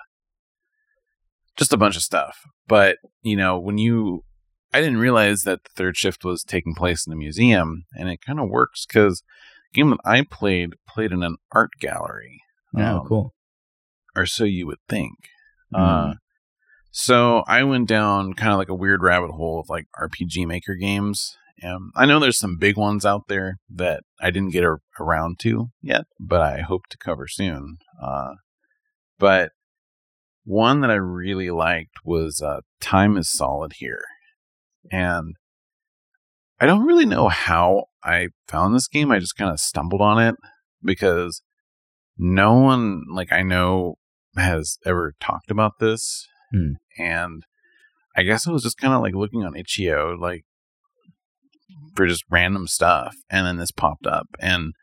just 1.57 1.73
a 1.73 1.77
bunch 1.77 1.95
of 1.95 2.03
stuff. 2.03 2.39
But 2.67 2.97
you 3.21 3.35
know, 3.35 3.57
when 3.57 3.77
you, 3.77 4.23
I 4.73 4.79
didn't 4.79 4.97
realize 4.97 5.43
that 5.43 5.63
the 5.63 5.69
third 5.75 5.97
shift 5.97 6.23
was 6.23 6.43
taking 6.43 6.75
place 6.75 7.05
in 7.05 7.11
the 7.11 7.17
museum, 7.17 7.85
and 7.93 8.09
it 8.09 8.21
kind 8.25 8.39
of 8.39 8.49
works 8.49 8.85
because 8.85 9.23
the 9.71 9.79
game 9.79 9.89
that 9.91 9.99
I 10.05 10.23
played 10.29 10.71
played 10.87 11.11
in 11.11 11.23
an 11.23 11.37
art 11.51 11.71
gallery. 11.79 12.41
Oh, 12.75 12.81
um, 12.81 13.05
cool. 13.07 13.33
Or 14.15 14.25
so 14.25 14.43
you 14.43 14.67
would 14.67 14.79
think. 14.87 15.13
Mm. 15.73 16.11
Uh, 16.11 16.13
so 16.91 17.43
I 17.47 17.63
went 17.63 17.87
down 17.87 18.33
kind 18.33 18.51
of 18.51 18.59
like 18.59 18.69
a 18.69 18.75
weird 18.75 19.01
rabbit 19.01 19.31
hole 19.31 19.59
of 19.59 19.69
like 19.69 19.85
RPG 19.99 20.45
Maker 20.45 20.75
games. 20.75 21.35
And 21.59 21.91
I 21.95 22.05
know 22.05 22.19
there's 22.19 22.37
some 22.37 22.57
big 22.57 22.77
ones 22.77 23.05
out 23.05 23.23
there 23.27 23.57
that 23.73 24.03
I 24.21 24.29
didn't 24.29 24.51
get 24.51 24.63
a- 24.63 24.77
around 24.99 25.39
to 25.39 25.69
yet, 25.81 26.05
but 26.19 26.41
I 26.41 26.61
hope 26.61 26.83
to 26.89 26.97
cover 26.97 27.27
soon. 27.27 27.77
Uh, 28.01 28.33
but 29.17 29.51
one 30.45 30.81
that 30.81 30.91
I 30.91 30.95
really 30.95 31.49
liked 31.49 31.97
was 32.03 32.41
uh, 32.41 32.61
Time 32.81 33.17
is 33.17 33.29
Solid 33.29 33.73
Here. 33.73 34.03
And 34.91 35.35
I 36.59 36.65
don't 36.65 36.85
really 36.85 37.05
know 37.05 37.29
how 37.29 37.85
I 38.03 38.29
found 38.47 38.75
this 38.75 38.87
game. 38.87 39.11
I 39.11 39.19
just 39.19 39.37
kind 39.37 39.51
of 39.51 39.59
stumbled 39.59 40.01
on 40.01 40.21
it 40.21 40.35
because 40.83 41.41
no 42.17 42.53
one, 42.53 43.03
like, 43.11 43.31
I 43.31 43.41
know 43.41 43.95
has 44.35 44.77
ever 44.85 45.13
talked 45.19 45.51
about 45.51 45.79
this. 45.79 46.27
Hmm. 46.51 46.73
And 46.97 47.43
I 48.15 48.23
guess 48.23 48.47
I 48.47 48.51
was 48.51 48.63
just 48.63 48.77
kind 48.77 48.93
of 48.93 49.01
like 49.01 49.15
looking 49.15 49.43
on 49.43 49.55
itch.io, 49.55 50.15
like, 50.19 50.43
for 51.95 52.07
just 52.07 52.25
random 52.29 52.67
stuff. 52.67 53.15
And 53.29 53.47
then 53.47 53.57
this 53.57 53.71
popped 53.71 54.05
up. 54.05 54.27
And 54.39 54.73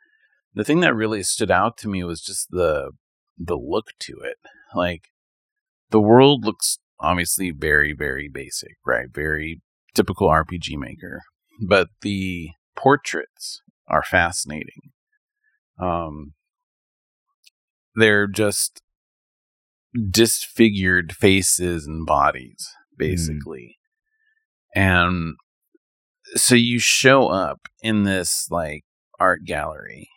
the 0.55 0.65
thing 0.65 0.81
that 0.81 0.95
really 0.95 1.23
stood 1.23 1.51
out 1.51 1.77
to 1.79 1.89
me 1.89 2.03
was 2.05 2.21
just 2.21 2.51
the 2.51 2.91
the 3.39 3.57
look 3.57 3.93
to 4.01 4.19
it. 4.23 4.37
Like 4.75 5.10
the 5.91 6.01
world 6.01 6.45
looks 6.45 6.79
obviously 6.99 7.51
very, 7.51 7.93
very 7.93 8.29
basic, 8.29 8.77
right? 8.87 9.07
Very 9.13 9.61
typical 9.95 10.29
RPG 10.29 10.77
maker. 10.77 11.23
But 11.67 11.89
the 12.03 12.51
portraits 12.77 13.63
are 13.89 14.03
fascinating. 14.03 14.93
Um, 15.79 16.35
they're 17.95 18.27
just 18.27 18.83
disfigured 20.11 21.15
faces 21.15 21.87
and 21.87 22.07
bodies, 22.07 22.69
mm. 22.95 22.99
basically. 22.99 23.79
Mm. 24.77 24.81
And 24.83 25.35
so 26.37 26.55
you 26.55 26.79
show 26.79 27.29
up 27.29 27.61
in 27.83 28.05
this 28.05 28.47
like 28.51 28.85
art 29.19 29.45
gallery 29.45 30.09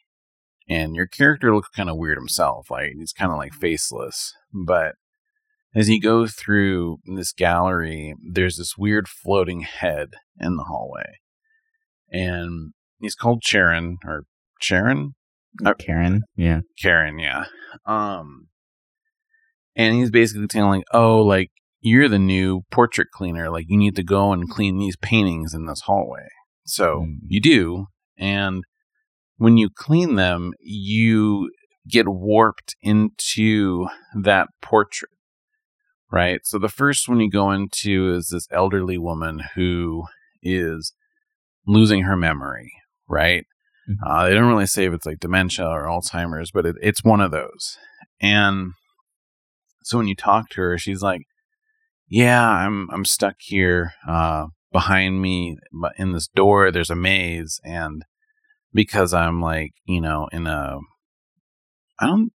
and 0.70 0.96
your 0.96 1.08
character 1.08 1.54
looks 1.54 1.70
kind 1.70 1.90
of 1.90 1.98
weird 1.98 2.18
himself 2.18 2.70
like 2.70 2.92
he's 2.98 3.12
kind 3.12 3.32
of 3.32 3.38
like 3.38 3.54
faceless 3.54 4.34
but 4.54 4.96
as 5.76 5.90
you 5.90 6.00
go 6.00 6.28
through 6.28 6.98
this 7.16 7.34
gallery, 7.34 8.14
there's 8.32 8.58
this 8.58 8.78
weird 8.78 9.08
floating 9.08 9.62
head 9.62 10.10
in 10.40 10.56
the 10.56 10.64
hallway. 10.64 11.20
And 12.12 12.74
he's 13.00 13.16
called 13.16 13.42
Charon 13.42 13.98
or 14.06 14.26
Charon? 14.62 15.16
Uh, 15.66 15.74
Karen, 15.74 16.24
yeah. 16.36 16.62
Karen, 16.82 17.20
yeah. 17.20 17.46
Um 17.86 18.48
and 19.76 19.96
he's 19.96 20.12
basically 20.12 20.48
telling, 20.48 20.84
"Oh, 20.94 21.22
like 21.22 21.50
you're 21.82 22.10
the 22.10 22.20
new 22.20 22.62
portrait 22.72 23.10
cleaner. 23.12 23.50
Like 23.50 23.66
you 23.68 23.78
need 23.78 23.96
to 23.96 24.04
go 24.04 24.32
and 24.32 24.50
clean 24.50 24.78
these 24.78 24.96
paintings 24.96 25.54
in 25.54 25.66
this 25.66 25.82
hallway." 25.82 26.28
So, 26.66 27.06
mm. 27.08 27.18
you 27.28 27.42
do, 27.42 27.88
and 28.18 28.64
when 29.38 29.58
you 29.58 29.70
clean 29.76 30.16
them, 30.16 30.54
you 30.60 31.50
get 31.88 32.08
warped 32.08 32.76
into 32.82 33.88
that 34.16 34.48
portrait 34.62 35.12
right? 36.14 36.42
So 36.46 36.60
the 36.60 36.70
first 36.70 37.10
one 37.10 37.20
you 37.20 37.30
go 37.30 37.50
into 37.50 38.14
is 38.14 38.30
this 38.30 38.48
elderly 38.52 39.00
woman 39.00 39.42
who 39.56 40.04
is 40.44 40.94
losing 41.66 42.04
her 42.04 42.16
memory, 42.16 42.72
right? 43.10 43.46
Mm-hmm. 43.90 44.08
Uh, 44.08 44.30
they 44.30 44.36
don't 44.36 44.48
really 44.48 44.68
say 44.68 44.86
if 44.86 44.94
it's 44.94 45.08
like 45.08 45.20
dementia 45.20 45.68
or 45.68 45.86
Alzheimer's, 45.86 46.52
but 46.52 46.68
it, 46.68 46.76
it's 46.84 47.04
one 47.04 47.20
of 47.20 47.32
those. 47.32 47.80
And 48.22 48.74
so 49.82 49.98
when 49.98 50.08
you 50.08 50.16
talk 50.16 50.50
to 50.50 50.62
her, 50.62 50.78
she's 50.78 51.02
like, 51.02 51.24
"Yeah, 52.08 52.48
I'm 52.48 52.90
I'm 52.92 53.06
stuck 53.06 53.38
here. 53.40 53.94
Uh, 54.08 54.48
behind 54.72 55.20
me 55.20 55.58
in 55.98 56.12
this 56.12 56.28
door, 56.28 56.72
there's 56.72 56.92
a 56.92 56.96
maze, 56.96 57.60
and 57.66 58.04
because 58.72 59.16
I'm 59.16 59.42
like, 59.42 59.72
you 59.86 60.00
know, 60.00 60.30
in 60.32 60.46
a 60.46 60.78
I 62.00 62.06
don't 62.06 62.32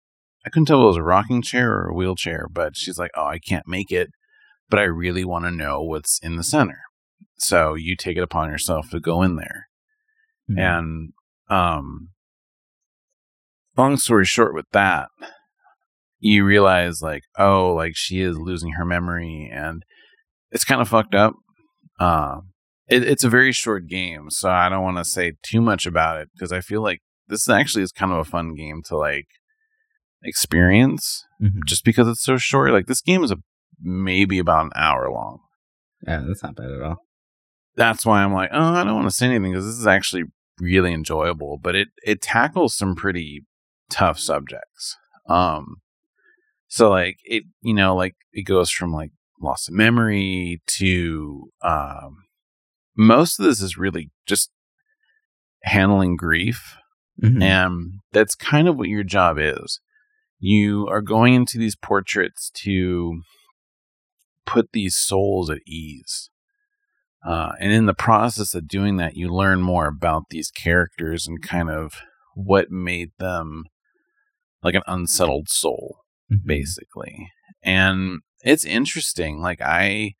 I 0.49 0.50
couldn't 0.50 0.64
tell 0.64 0.81
if 0.81 0.85
it 0.85 0.87
was 0.87 0.97
a 0.97 1.02
rocking 1.02 1.43
chair 1.43 1.75
or 1.75 1.88
a 1.88 1.95
wheelchair, 1.95 2.47
but 2.50 2.75
she's 2.75 2.99
like, 2.99 3.11
"Oh, 3.14 3.26
I 3.26 3.38
can't 3.38 3.69
make 3.69 3.93
it, 3.93 4.09
but 4.71 4.81
I 4.81 4.85
really 4.85 5.23
want 5.23 5.45
to 5.45 5.50
know 5.50 5.83
what's 5.83 6.19
in 6.23 6.37
the 6.37 6.43
center." 6.43 6.81
So 7.37 7.75
you 7.75 7.97
take 7.97 8.17
it 8.17 8.23
upon 8.23 8.49
yourself 8.49 8.88
to 8.90 8.99
go 8.99 9.23
in 9.23 9.37
there. 9.37 9.67
Mm-hmm. 10.50 10.59
And 10.59 11.12
um 11.50 12.09
long 13.76 13.99
story 13.99 14.25
short 14.25 14.55
with 14.55 14.64
that, 14.73 15.09
you 16.19 16.47
realize 16.47 17.02
like, 17.02 17.25
oh, 17.38 17.75
like 17.75 17.93
she 17.95 18.23
is 18.23 18.38
losing 18.38 18.73
her 18.73 18.87
memory 18.87 19.50
and 19.52 19.83
it's 20.50 20.64
kind 20.64 20.81
of 20.81 20.88
fucked 20.88 21.14
up. 21.14 21.35
Uh, 22.00 22.38
it, 22.88 23.02
it's 23.02 23.25
a 23.25 23.28
very 23.28 23.52
short 23.52 23.87
game, 23.87 24.31
so 24.31 24.49
I 24.49 24.71
don't 24.71 24.83
want 24.83 24.97
to 24.97 25.05
say 25.05 25.35
too 25.43 25.61
much 25.61 25.85
about 25.85 26.19
it 26.23 26.31
because 26.33 26.52
I 26.52 26.62
feel 26.62 26.83
like 26.83 27.00
this 27.28 27.50
actually 27.50 27.83
is 27.83 27.93
kind 27.93 28.12
of 28.12 28.19
a 28.19 28.25
fun 28.25 28.55
game 28.55 28.81
to 28.87 28.97
like 28.97 29.26
experience 30.22 31.25
mm-hmm. 31.40 31.60
just 31.66 31.84
because 31.84 32.08
it's 32.08 32.25
so 32.25 32.37
short. 32.37 32.72
Like 32.72 32.87
this 32.87 33.00
game 33.00 33.25
is 33.25 33.30
a 33.30 33.37
maybe 33.80 34.38
about 34.38 34.66
an 34.66 34.72
hour 34.75 35.10
long. 35.10 35.40
Yeah, 36.06 36.22
that's 36.26 36.42
not 36.42 36.56
bad 36.56 36.70
at 36.70 36.82
all. 36.82 36.96
That's 37.76 38.04
why 38.04 38.22
I'm 38.22 38.32
like, 38.32 38.50
oh, 38.52 38.75
I 38.75 38.84
don't 38.84 38.94
want 38.94 39.08
to 39.08 39.14
say 39.14 39.26
anything 39.26 39.52
because 39.52 39.64
this 39.64 39.78
is 39.78 39.87
actually 39.87 40.25
really 40.60 40.92
enjoyable, 40.92 41.58
but 41.62 41.75
it 41.75 41.88
it 42.04 42.20
tackles 42.20 42.76
some 42.76 42.94
pretty 42.94 43.44
tough 43.90 44.18
subjects. 44.18 44.96
Um, 45.28 45.76
so 46.66 46.90
like 46.90 47.18
it, 47.25 47.44
you 47.62 47.75
know, 47.75 47.94
like 47.94 48.16
it 48.32 48.42
goes 48.42 48.70
from 48.70 48.92
like 48.92 49.10
loss 49.40 49.68
of 49.68 49.75
memory 49.75 50.60
to 50.66 51.50
um, 51.62 52.25
most 52.96 53.38
of 53.38 53.44
this 53.44 53.62
is 53.62 53.78
really 53.78 54.10
just 54.26 54.50
handling 55.62 56.16
grief, 56.16 56.76
mm-hmm. 57.22 57.42
and 57.42 58.00
that's 58.12 58.34
kind 58.34 58.66
of 58.66 58.76
what 58.76 58.88
your 58.88 59.04
job 59.04 59.37
is 59.38 59.80
you 60.38 60.87
are 60.88 61.00
going 61.00 61.35
into 61.35 61.59
these 61.59 61.76
portraits 61.76 62.50
to 62.50 63.23
put 64.47 64.73
these 64.73 64.97
souls 64.97 65.50
at 65.50 65.59
ease. 65.66 66.30
Uh, 67.26 67.52
and 67.61 67.73
in 67.73 67.87
the 67.87 67.95
process 67.95 68.54
of 68.54 68.68
doing 68.68 68.97
that, 68.97 69.16
you 69.16 69.28
learn 69.28 69.61
more 69.61 69.87
about 69.87 70.25
these 70.30 70.50
characters 70.50 71.26
and 71.26 71.42
kind 71.42 71.68
of 71.68 71.95
what 72.35 72.71
made 72.71 73.11
them 73.18 73.64
like 74.62 74.75
an 74.75 74.83
unsettled 74.87 75.49
soul, 75.49 75.99
mm-hmm. 76.33 76.47
basically. 76.47 77.30
And 77.62 78.21
it's 78.42 78.64
interesting. 78.64 79.40
Like, 79.40 79.61
I 79.61 80.14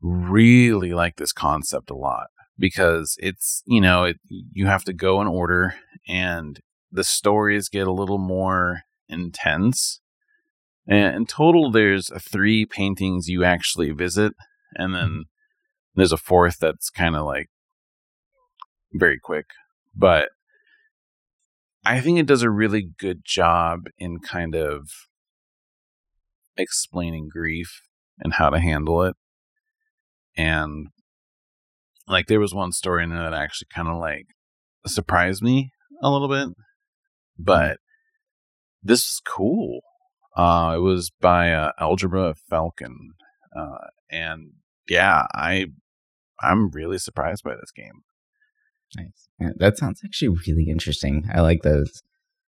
really 0.00 0.94
like 0.94 1.16
this 1.16 1.32
concept 1.32 1.90
a 1.90 1.96
lot 1.96 2.28
because 2.58 3.16
it's 3.20 3.62
you 3.66 3.80
know 3.80 4.04
it, 4.04 4.16
you 4.28 4.66
have 4.66 4.84
to 4.84 4.92
go 4.92 5.20
in 5.20 5.26
order 5.26 5.74
and 6.06 6.60
the 6.90 7.04
stories 7.04 7.68
get 7.68 7.86
a 7.86 7.92
little 7.92 8.18
more 8.18 8.82
intense. 9.08 10.00
And 10.86 11.16
in 11.16 11.26
total 11.26 11.70
there's 11.70 12.10
three 12.20 12.64
paintings 12.64 13.28
you 13.28 13.44
actually 13.44 13.90
visit 13.90 14.32
and 14.74 14.94
then 14.94 15.08
mm-hmm. 15.08 15.20
there's 15.94 16.12
a 16.12 16.16
fourth 16.16 16.58
that's 16.60 16.90
kind 16.90 17.16
of 17.16 17.24
like 17.24 17.48
very 18.92 19.18
quick. 19.22 19.46
But 19.94 20.28
i 21.84 22.00
think 22.00 22.18
it 22.18 22.26
does 22.26 22.42
a 22.42 22.50
really 22.50 22.90
good 22.98 23.20
job 23.24 23.86
in 23.98 24.18
kind 24.18 24.54
of 24.54 24.90
explaining 26.58 27.28
grief 27.32 27.82
and 28.18 28.34
how 28.34 28.50
to 28.50 28.58
handle 28.58 29.02
it. 29.04 29.14
And 30.36 30.88
like 32.06 32.26
there 32.26 32.40
was 32.40 32.54
one 32.54 32.72
story 32.72 33.04
in 33.04 33.10
there 33.10 33.22
that 33.22 33.32
actually 33.32 33.68
kind 33.72 33.88
of 33.88 33.96
like 33.96 34.26
surprised 34.86 35.42
me 35.42 35.70
a 36.02 36.10
little 36.10 36.28
bit, 36.28 36.48
but 37.38 37.78
this 38.82 39.00
is 39.00 39.20
cool. 39.26 39.80
Uh, 40.36 40.74
it 40.76 40.80
was 40.80 41.10
by 41.20 41.52
uh, 41.52 41.72
Algebra 41.80 42.34
Falcon, 42.48 43.14
uh, 43.56 43.88
and 44.10 44.52
yeah, 44.88 45.26
I 45.34 45.66
I'm 46.40 46.70
really 46.70 46.98
surprised 46.98 47.42
by 47.44 47.54
this 47.54 47.72
game. 47.74 48.04
Nice. 48.96 49.28
Yeah, 49.40 49.50
that 49.56 49.78
sounds 49.78 50.00
actually 50.04 50.36
really 50.46 50.68
interesting. 50.70 51.28
I 51.32 51.40
like 51.40 51.62
those. 51.62 52.02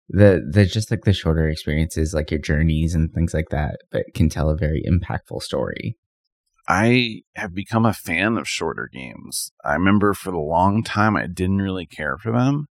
The 0.08 0.44
the 0.48 0.66
just 0.66 0.90
like 0.90 1.04
the 1.04 1.12
shorter 1.12 1.48
experiences, 1.48 2.14
like 2.14 2.30
your 2.30 2.40
journeys 2.40 2.94
and 2.94 3.12
things 3.12 3.34
like 3.34 3.48
that, 3.50 3.80
but 3.90 4.04
can 4.14 4.28
tell 4.28 4.50
a 4.50 4.56
very 4.56 4.82
impactful 4.86 5.42
story. 5.42 5.96
I 6.68 7.22
have 7.36 7.54
become 7.54 7.86
a 7.86 7.92
fan 7.92 8.36
of 8.36 8.48
shorter 8.48 8.88
games. 8.92 9.52
I 9.64 9.74
remember 9.74 10.14
for 10.14 10.32
the 10.32 10.38
long 10.38 10.82
time 10.82 11.16
I 11.16 11.26
didn't 11.26 11.62
really 11.62 11.86
care 11.86 12.18
for 12.18 12.32
them. 12.32 12.66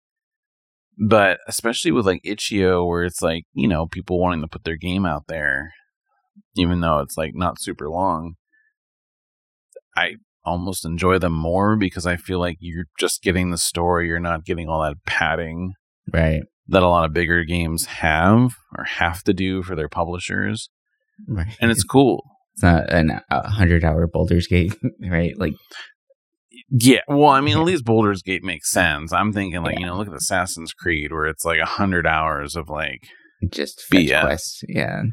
But 0.98 1.40
especially 1.48 1.92
with 1.92 2.06
like 2.06 2.22
itch.io 2.24 2.86
where 2.86 3.04
it's 3.04 3.22
like, 3.22 3.44
you 3.54 3.68
know, 3.68 3.86
people 3.86 4.20
wanting 4.20 4.42
to 4.42 4.48
put 4.48 4.64
their 4.64 4.78
game 4.78 5.06
out 5.06 5.28
there 5.28 5.72
even 6.58 6.82
though 6.82 7.00
it's 7.00 7.18
like 7.18 7.34
not 7.36 7.62
super 7.62 7.90
long. 7.90 8.36
I 9.96 10.16
almost 10.44 10.86
enjoy 10.86 11.20
them 11.20 11.34
more 11.34 11.76
because 11.76 12.06
I 12.06 12.18
feel 12.18 12.40
like 12.40 12.58
you're 12.60 12.86
just 13.00 13.24
getting 13.24 13.52
the 13.52 13.58
story, 13.58 14.08
you're 14.08 14.20
not 14.20 14.46
getting 14.46 14.70
all 14.70 14.82
that 14.84 14.98
padding. 15.06 15.74
Right. 16.12 16.44
That 16.68 16.84
a 16.84 16.88
lot 16.88 17.06
of 17.06 17.14
bigger 17.14 17.44
games 17.44 17.86
have 17.86 18.56
or 18.78 18.84
have 18.86 19.24
to 19.24 19.34
do 19.34 19.64
for 19.64 19.76
their 19.76 19.90
publishers. 19.90 20.70
Right. 21.28 21.56
And 21.62 21.72
it's 21.72 21.84
cool 21.90 22.24
it's 22.56 22.64
not 22.64 22.90
an 22.92 23.20
a 23.30 23.50
hundred 23.50 23.84
hour 23.84 24.08
Baldur's 24.08 24.48
Gate, 24.48 24.74
right? 25.10 25.38
Like, 25.38 25.54
yeah. 26.70 27.02
Well, 27.08 27.30
I 27.30 27.42
mean, 27.42 27.58
at 27.58 27.64
least 27.64 27.86
Baldur's 27.86 28.22
Gate 28.22 28.44
makes 28.44 28.70
sense. 28.70 29.14
I'm 29.14 29.34
thinking 29.34 29.62
like, 29.64 29.76
yeah. 29.76 29.80
you 29.82 29.86
know, 29.86 29.98
look 29.98 30.08
at 30.08 30.14
Assassin's 30.14 30.74
Creed 30.74 31.12
where 31.12 31.26
it's 31.26 31.46
like 31.46 31.60
a 31.60 31.66
hundred 31.66 32.06
hours 32.08 32.56
of 32.56 32.70
like 32.70 33.08
just 33.50 33.84
BS. 33.92 34.22
quests. 34.22 34.64
Yeah. 34.68 35.04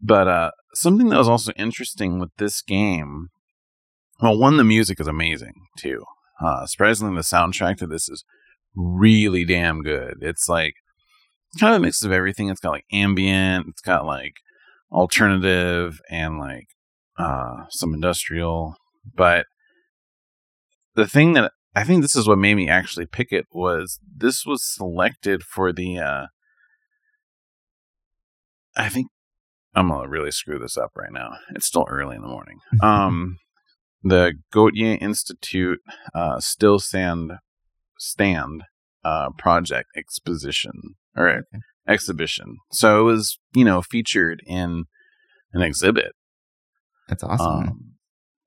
But 0.00 0.28
uh, 0.28 0.50
something 0.74 1.08
that 1.08 1.18
was 1.18 1.28
also 1.28 1.52
interesting 1.56 2.18
with 2.18 2.30
this 2.38 2.60
game, 2.62 3.28
well, 4.20 4.38
one, 4.38 4.56
the 4.56 4.64
music 4.64 5.00
is 5.00 5.06
amazing 5.06 5.54
too. 5.78 6.04
Uh, 6.40 6.66
surprisingly, 6.66 7.14
the 7.14 7.22
soundtrack 7.22 7.76
to 7.78 7.86
this 7.86 8.08
is 8.08 8.24
really 8.74 9.44
damn 9.44 9.82
good. 9.82 10.14
It's 10.20 10.48
like 10.48 10.74
kind 11.60 11.74
of 11.74 11.80
a 11.80 11.84
mix 11.84 12.02
of 12.02 12.12
everything. 12.12 12.48
It's 12.48 12.60
got 12.60 12.72
like 12.72 12.86
ambient, 12.92 13.66
it's 13.68 13.80
got 13.80 14.04
like 14.04 14.34
alternative 14.90 16.00
and 16.10 16.38
like 16.38 16.66
uh, 17.18 17.64
some 17.70 17.94
industrial. 17.94 18.74
But 19.14 19.46
the 20.94 21.06
thing 21.06 21.32
that 21.34 21.52
I 21.74 21.84
think 21.84 22.02
this 22.02 22.16
is 22.16 22.28
what 22.28 22.38
made 22.38 22.54
me 22.54 22.68
actually 22.68 23.06
pick 23.06 23.32
it 23.32 23.46
was 23.52 23.98
this 24.16 24.44
was 24.46 24.64
selected 24.64 25.42
for 25.42 25.72
the. 25.72 25.98
Uh, 25.98 26.26
I 28.76 28.88
think 28.88 29.08
I'm 29.74 29.88
gonna 29.88 30.08
really 30.08 30.30
screw 30.30 30.58
this 30.58 30.76
up 30.76 30.90
right 30.96 31.12
now. 31.12 31.32
It's 31.54 31.66
still 31.66 31.86
early 31.88 32.16
in 32.16 32.22
the 32.22 32.28
morning. 32.28 32.58
um, 32.82 33.38
the 34.02 34.34
Goethe 34.52 34.74
Institute 35.00 35.80
uh, 36.14 36.40
Still 36.40 36.78
Stand 36.78 37.32
Stand 37.98 38.64
uh, 39.04 39.30
project 39.38 39.88
exposition 39.96 40.96
or 41.16 41.28
okay. 41.28 41.58
exhibition. 41.88 42.58
So 42.72 43.00
it 43.00 43.04
was 43.04 43.38
you 43.54 43.64
know 43.64 43.82
featured 43.82 44.42
in 44.46 44.84
an 45.52 45.62
exhibit 45.62 46.12
that's 47.08 47.22
awesome. 47.24 47.46
Um, 47.46 47.92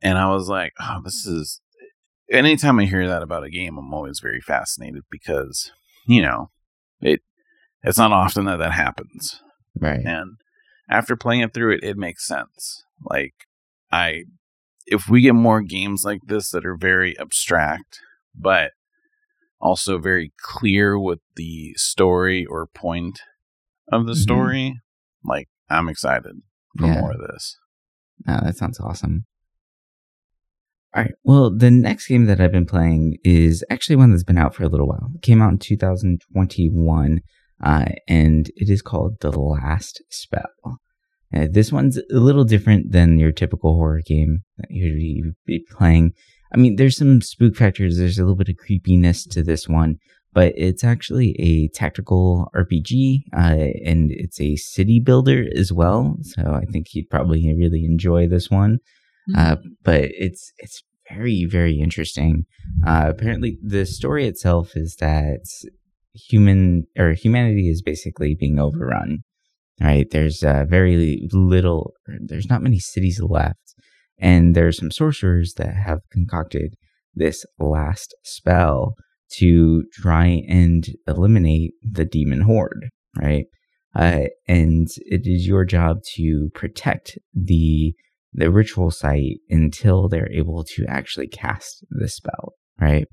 and 0.01 0.17
I 0.17 0.31
was 0.31 0.47
like, 0.49 0.73
oh, 0.79 1.01
this 1.03 1.25
is. 1.25 1.61
Anytime 2.31 2.79
I 2.79 2.85
hear 2.85 3.07
that 3.07 3.21
about 3.21 3.43
a 3.43 3.49
game, 3.49 3.77
I'm 3.77 3.93
always 3.93 4.19
very 4.19 4.41
fascinated 4.41 5.03
because, 5.11 5.71
you 6.07 6.21
know, 6.21 6.49
it 7.01 7.21
it's 7.83 7.97
not 7.97 8.11
often 8.11 8.45
that 8.45 8.57
that 8.57 8.71
happens. 8.71 9.41
Right. 9.79 9.99
And 10.03 10.37
after 10.89 11.15
playing 11.15 11.41
it 11.41 11.53
through, 11.53 11.75
it 11.75 11.83
it 11.83 11.97
makes 11.97 12.25
sense. 12.25 12.83
Like 13.03 13.33
I, 13.91 14.23
if 14.87 15.07
we 15.07 15.21
get 15.21 15.35
more 15.35 15.61
games 15.61 16.03
like 16.03 16.21
this 16.25 16.49
that 16.51 16.65
are 16.65 16.77
very 16.77 17.17
abstract, 17.19 17.99
but 18.33 18.71
also 19.59 19.97
very 19.97 20.33
clear 20.41 20.99
with 20.99 21.19
the 21.35 21.73
story 21.75 22.45
or 22.45 22.67
point 22.67 23.21
of 23.91 24.05
the 24.05 24.13
mm-hmm. 24.13 24.21
story, 24.21 24.81
like 25.23 25.47
I'm 25.69 25.89
excited 25.89 26.35
for 26.77 26.87
yeah. 26.87 27.01
more 27.01 27.11
of 27.11 27.19
this. 27.19 27.57
Oh, 28.27 28.39
that 28.43 28.57
sounds 28.57 28.79
awesome. 28.79 29.25
All 30.95 31.03
right. 31.03 31.13
Well, 31.25 31.49
the 31.53 31.71
next 31.71 32.07
game 32.07 32.25
that 32.25 32.39
I've 32.39 32.53
been 32.53 32.65
playing 32.65 33.17
is 33.25 33.65
actually 33.69 33.97
one 33.97 34.11
that's 34.11 34.23
been 34.23 34.37
out 34.37 34.55
for 34.55 34.63
a 34.63 34.69
little 34.69 34.87
while. 34.87 35.11
It 35.13 35.21
came 35.23 35.41
out 35.41 35.51
in 35.51 35.57
2021, 35.57 37.19
uh, 37.61 37.85
and 38.07 38.49
it 38.55 38.69
is 38.69 38.81
called 38.81 39.19
The 39.19 39.31
Last 39.31 40.01
Spell. 40.09 40.79
Uh, 41.35 41.47
this 41.51 41.69
one's 41.69 41.97
a 41.97 42.19
little 42.19 42.45
different 42.45 42.93
than 42.93 43.19
your 43.19 43.33
typical 43.33 43.73
horror 43.73 43.99
game 44.05 44.43
that 44.57 44.67
you'd 44.69 45.35
be 45.45 45.65
playing. 45.69 46.13
I 46.53 46.57
mean, 46.57 46.77
there's 46.77 46.97
some 46.97 47.21
spook 47.21 47.57
factors, 47.57 47.97
there's 47.97 48.17
a 48.17 48.21
little 48.21 48.37
bit 48.37 48.47
of 48.47 48.55
creepiness 48.55 49.25
to 49.25 49.43
this 49.43 49.67
one, 49.67 49.97
but 50.31 50.53
it's 50.55 50.85
actually 50.85 51.35
a 51.39 51.67
tactical 51.77 52.49
RPG, 52.55 53.23
uh, 53.35 53.67
and 53.83 54.11
it's 54.11 54.39
a 54.39 54.55
city 54.55 55.01
builder 55.01 55.45
as 55.57 55.73
well. 55.73 56.15
So 56.21 56.53
I 56.53 56.63
think 56.71 56.93
you'd 56.93 57.09
probably 57.09 57.53
really 57.53 57.83
enjoy 57.83 58.29
this 58.29 58.49
one. 58.49 58.77
Mm-hmm. 59.29 59.53
Uh, 59.53 59.55
but 59.83 60.01
it's 60.03 60.51
it's 60.57 60.83
very 61.11 61.45
very 61.45 61.79
interesting. 61.79 62.45
Uh, 62.85 63.05
apparently, 63.09 63.57
the 63.61 63.85
story 63.85 64.27
itself 64.27 64.71
is 64.75 64.97
that 64.99 65.45
human 66.13 66.85
or 66.97 67.13
humanity 67.13 67.69
is 67.69 67.81
basically 67.81 68.35
being 68.35 68.59
overrun. 68.59 69.19
Right? 69.81 70.09
There's 70.09 70.41
uh, 70.41 70.65
very 70.67 71.27
little. 71.31 71.93
There's 72.07 72.49
not 72.49 72.63
many 72.63 72.79
cities 72.79 73.19
left, 73.21 73.75
and 74.17 74.55
there's 74.55 74.77
some 74.77 74.91
sorcerers 74.91 75.55
that 75.57 75.75
have 75.75 75.99
concocted 76.11 76.75
this 77.13 77.45
last 77.59 78.15
spell 78.23 78.95
to 79.37 79.83
try 79.93 80.43
and 80.47 80.87
eliminate 81.07 81.71
the 81.81 82.05
demon 82.05 82.41
horde, 82.41 82.89
right? 83.17 83.45
Uh, 83.95 84.25
and 84.47 84.87
it 85.05 85.21
is 85.25 85.47
your 85.47 85.65
job 85.65 85.97
to 86.15 86.49
protect 86.53 87.17
the 87.33 87.93
the 88.35 88.51
ritual 88.51 88.91
site 88.91 89.37
until 89.49 90.07
they're 90.07 90.31
able 90.31 90.63
to 90.75 90.85
actually 90.87 91.27
cast 91.27 91.85
the 91.89 92.07
spell, 92.07 92.53
right? 92.79 93.07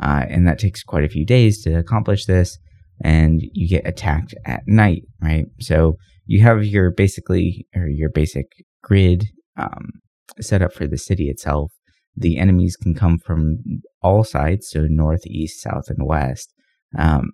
Uh, 0.00 0.24
and 0.28 0.46
that 0.46 0.58
takes 0.58 0.82
quite 0.82 1.04
a 1.04 1.08
few 1.08 1.24
days 1.24 1.62
to 1.62 1.74
accomplish 1.74 2.26
this, 2.26 2.58
and 3.02 3.40
you 3.52 3.68
get 3.68 3.86
attacked 3.86 4.34
at 4.44 4.62
night, 4.66 5.02
right? 5.22 5.46
So 5.60 5.96
you 6.26 6.42
have 6.42 6.64
your 6.64 6.90
basically 6.90 7.66
or 7.74 7.86
your 7.86 8.10
basic 8.10 8.46
grid 8.82 9.26
um, 9.56 9.92
set 10.40 10.62
up 10.62 10.72
for 10.72 10.86
the 10.86 10.98
city 10.98 11.28
itself, 11.28 11.72
the 12.16 12.38
enemies 12.38 12.76
can 12.76 12.94
come 12.94 13.18
from 13.18 13.58
all 14.02 14.24
sides, 14.24 14.68
so 14.70 14.86
north, 14.88 15.26
east, 15.26 15.62
south, 15.62 15.84
and 15.88 16.06
west. 16.06 16.52
Um, 16.98 17.32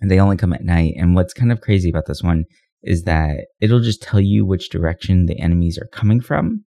and 0.00 0.10
they 0.10 0.20
only 0.20 0.36
come 0.36 0.52
at 0.52 0.64
night. 0.64 0.94
And 0.96 1.14
what's 1.14 1.32
kind 1.32 1.50
of 1.50 1.60
crazy 1.60 1.90
about 1.90 2.06
this 2.06 2.22
one 2.22 2.44
is 2.82 3.04
that 3.04 3.46
it'll 3.60 3.80
just 3.80 4.02
tell 4.02 4.20
you 4.20 4.44
which 4.44 4.70
direction 4.70 5.26
the 5.26 5.38
enemies 5.38 5.78
are 5.78 5.88
coming 5.92 6.20
from. 6.20 6.64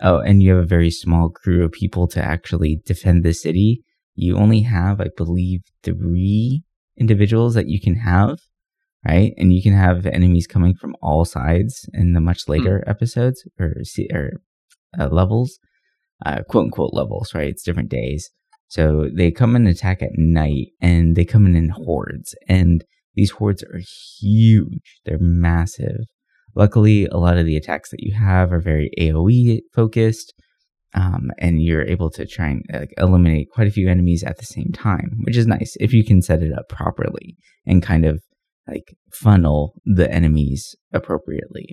Oh, 0.00 0.18
and 0.18 0.42
you 0.42 0.54
have 0.54 0.64
a 0.64 0.66
very 0.66 0.90
small 0.90 1.30
crew 1.30 1.64
of 1.64 1.72
people 1.72 2.06
to 2.08 2.22
actually 2.22 2.80
defend 2.84 3.24
the 3.24 3.32
city. 3.32 3.82
You 4.14 4.36
only 4.36 4.62
have, 4.62 5.00
I 5.00 5.08
believe, 5.16 5.62
three 5.82 6.62
individuals 6.98 7.54
that 7.54 7.68
you 7.68 7.80
can 7.80 7.96
have, 7.96 8.38
right? 9.06 9.32
And 9.38 9.54
you 9.54 9.62
can 9.62 9.72
have 9.72 10.04
enemies 10.06 10.46
coming 10.46 10.74
from 10.74 10.96
all 11.00 11.24
sides 11.24 11.88
in 11.94 12.12
the 12.12 12.20
much 12.20 12.44
hmm. 12.44 12.52
later 12.52 12.82
hmm. 12.84 12.90
episodes 12.90 13.46
or, 13.58 13.74
or 14.12 14.30
uh, 14.98 15.08
levels 15.08 15.58
uh, 16.24 16.42
quote 16.48 16.66
unquote 16.66 16.94
levels, 16.94 17.34
right? 17.34 17.48
It's 17.48 17.62
different 17.62 17.90
days. 17.90 18.30
So 18.68 19.08
they 19.14 19.30
come 19.30 19.54
and 19.54 19.68
attack 19.68 20.02
at 20.02 20.16
night 20.16 20.68
and 20.80 21.14
they 21.14 21.24
come 21.24 21.46
in 21.46 21.54
in 21.54 21.68
hordes. 21.68 22.34
And 22.48 22.84
these 23.16 23.32
hordes 23.32 23.64
are 23.64 23.80
huge, 24.20 25.00
they're 25.04 25.18
massive. 25.18 26.04
Luckily, 26.54 27.06
a 27.06 27.16
lot 27.16 27.36
of 27.36 27.44
the 27.44 27.56
attacks 27.56 27.90
that 27.90 28.02
you 28.02 28.14
have 28.14 28.52
are 28.52 28.60
very 28.60 28.90
AoE 28.98 29.60
focused. 29.74 30.32
um, 30.96 31.30
and 31.38 31.62
you're 31.62 31.84
able 31.84 32.10
to 32.10 32.26
try 32.26 32.48
and 32.48 32.64
like, 32.72 32.94
eliminate 32.96 33.50
quite 33.50 33.68
a 33.68 33.72
few 33.72 33.88
enemies 33.88 34.24
at 34.24 34.38
the 34.38 34.46
same 34.46 34.72
time, 34.72 35.18
which 35.24 35.36
is 35.36 35.46
nice 35.46 35.76
if 35.78 35.92
you 35.92 36.04
can 36.04 36.22
set 36.22 36.42
it 36.42 36.52
up 36.52 36.68
properly 36.68 37.36
and 37.66 37.82
kind 37.82 38.04
of 38.06 38.22
like 38.66 38.96
funnel 39.12 39.74
the 39.84 40.10
enemies 40.10 40.74
appropriately. 40.92 41.68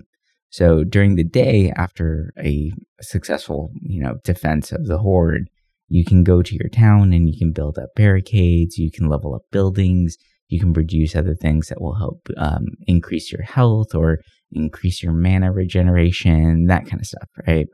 So 0.49 0.83
during 0.83 1.15
the 1.15 1.23
day 1.23 1.71
after 1.75 2.31
a 2.37 2.71
successful, 3.01 3.71
you 3.81 4.01
know, 4.03 4.15
defense 4.23 4.71
of 4.71 4.85
the 4.85 4.99
horde, 4.99 5.49
you 5.87 6.05
can 6.05 6.23
go 6.23 6.41
to 6.41 6.55
your 6.55 6.69
town 6.69 7.13
and 7.13 7.29
you 7.29 7.37
can 7.37 7.51
build 7.53 7.77
up 7.79 7.89
barricades, 7.95 8.77
you 8.77 8.91
can 8.91 9.07
level 9.07 9.33
up 9.33 9.43
buildings, 9.51 10.17
you 10.53 10.59
can 10.59 10.73
produce 10.73 11.15
other 11.15 11.33
things 11.33 11.67
that 11.67 11.81
will 11.81 11.95
help 11.95 12.27
um, 12.37 12.67
increase 12.85 13.31
your 13.31 13.41
health 13.41 13.95
or 13.95 14.19
increase 14.51 15.01
your 15.01 15.11
mana 15.11 15.51
regeneration, 15.51 16.67
that 16.67 16.85
kind 16.85 17.01
of 17.01 17.07
stuff, 17.07 17.27
right? 17.47 17.65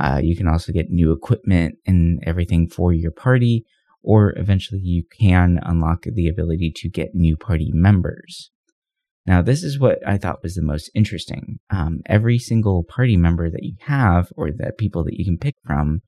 Uh, 0.00 0.18
you 0.22 0.34
can 0.34 0.48
also 0.48 0.72
get 0.72 0.90
new 0.90 1.12
equipment 1.12 1.74
and 1.86 2.22
everything 2.26 2.68
for 2.68 2.94
your 2.94 3.10
party, 3.10 3.64
or 4.02 4.32
eventually 4.38 4.80
you 4.80 5.04
can 5.20 5.60
unlock 5.62 6.04
the 6.04 6.26
ability 6.26 6.72
to 6.74 6.88
get 6.88 7.14
new 7.14 7.36
party 7.36 7.70
members. 7.74 8.50
Now, 9.26 9.42
this 9.42 9.62
is 9.62 9.78
what 9.78 9.98
I 10.06 10.16
thought 10.16 10.42
was 10.42 10.54
the 10.54 10.62
most 10.62 10.90
interesting. 10.94 11.58
Um, 11.68 12.00
every 12.06 12.38
single 12.38 12.82
party 12.82 13.16
member 13.18 13.50
that 13.50 13.62
you 13.62 13.74
have, 13.80 14.32
or 14.36 14.50
the 14.50 14.72
people 14.78 15.04
that 15.04 15.18
you 15.18 15.24
can 15.24 15.36
pick 15.36 15.56
from, 15.66 16.00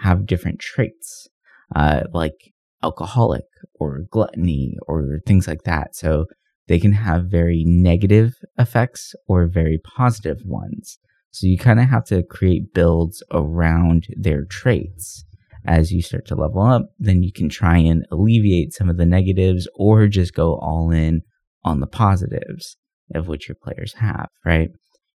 have 0.00 0.26
different 0.26 0.60
traits, 0.60 1.26
uh, 1.74 2.02
like 2.12 2.52
alcoholic 2.82 3.44
or 3.74 4.02
gluttony 4.10 4.76
or 4.86 5.20
things 5.26 5.46
like 5.48 5.62
that. 5.64 5.94
So 5.94 6.26
they 6.68 6.78
can 6.78 6.92
have 6.92 7.26
very 7.26 7.64
negative 7.64 8.34
effects 8.58 9.14
or 9.28 9.46
very 9.46 9.78
positive 9.78 10.38
ones. 10.44 10.98
So 11.30 11.46
you 11.46 11.58
kind 11.58 11.80
of 11.80 11.88
have 11.88 12.04
to 12.06 12.22
create 12.22 12.72
builds 12.74 13.22
around 13.30 14.06
their 14.16 14.44
traits. 14.44 15.24
As 15.66 15.90
you 15.92 16.00
start 16.00 16.26
to 16.28 16.36
level 16.36 16.62
up, 16.62 16.90
then 16.98 17.22
you 17.24 17.32
can 17.32 17.48
try 17.48 17.76
and 17.78 18.06
alleviate 18.12 18.72
some 18.72 18.88
of 18.88 18.98
the 18.98 19.04
negatives 19.04 19.68
or 19.74 20.06
just 20.06 20.32
go 20.32 20.54
all 20.54 20.90
in 20.92 21.22
on 21.64 21.80
the 21.80 21.88
positives 21.88 22.76
of 23.14 23.26
which 23.26 23.48
your 23.48 23.56
players 23.60 23.94
have, 23.94 24.28
right? 24.44 24.70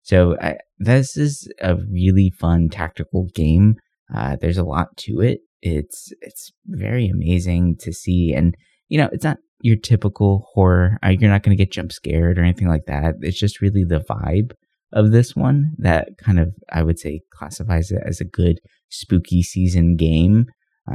So 0.03 0.37
I, 0.41 0.57
this 0.79 1.17
is 1.19 1.53
a 1.61 1.77
really 1.77 2.31
fun 2.31 2.71
tactical 2.71 3.29
game. 3.35 3.77
Uh, 4.13 4.37
there's 4.41 4.57
a 4.57 4.65
lot 4.65 4.97
to 4.97 5.21
it. 5.21 5.41
It's 5.63 6.13
it's 6.21 6.53
very 6.67 7.09
amazing 7.09 7.77
to 7.81 7.93
see, 7.93 8.33
and 8.35 8.57
you 8.89 8.99
know, 8.99 9.09
it's 9.13 9.25
not 9.25 9.39
your 9.61 9.77
typical 9.77 10.49
horror. 10.53 10.99
You're 11.05 11.31
not 11.31 11.43
going 11.43 11.57
to 11.57 11.63
get 11.63 11.73
jump 11.73 11.93
scared 11.93 12.39
or 12.39 12.43
anything 12.43 12.69
like 12.69 12.87
that. 12.87 13.17
It's 13.21 13.39
just 13.39 13.61
really 13.61 13.85
the 13.85 14.01
vibe 14.01 14.53
of 14.93 15.11
this 15.11 15.37
one 15.37 15.73
that 15.79 16.09
kind 16.19 16.39
of 16.39 16.55
I 16.73 16.83
would 16.83 16.99
say 16.99 17.21
classifies 17.31 17.91
it 17.91 18.03
as 18.07 18.21
a 18.21 18.25
good 18.25 18.61
spooky 18.89 19.43
season 19.43 19.97
game 19.97 20.47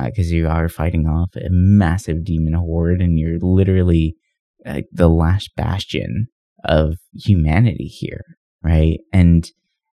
because 0.06 0.32
uh, 0.32 0.36
you 0.36 0.48
are 0.48 0.70
fighting 0.70 1.08
off 1.08 1.36
a 1.36 1.50
massive 1.50 2.24
demon 2.24 2.54
horde 2.54 3.02
and 3.02 3.20
you're 3.20 3.38
literally 3.40 4.16
like 4.66 4.88
the 4.92 5.10
last 5.10 5.56
bastion 5.56 6.28
of 6.64 6.96
humanity 7.14 7.86
here, 7.86 8.24
right? 8.64 9.00
And 9.12 9.48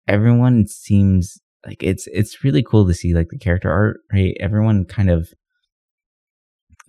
everyone 0.08 0.68
seems 0.68 1.40
like 1.66 1.82
it's 1.82 2.08
it's 2.08 2.44
really 2.44 2.64
cool 2.64 2.88
to 2.88 2.94
see 2.94 3.14
like 3.14 3.28
the 3.30 3.38
character 3.38 3.72
art, 3.72 3.98
right? 4.14 4.36
Everyone 4.40 4.86
kind 4.86 5.10
of 5.10 5.30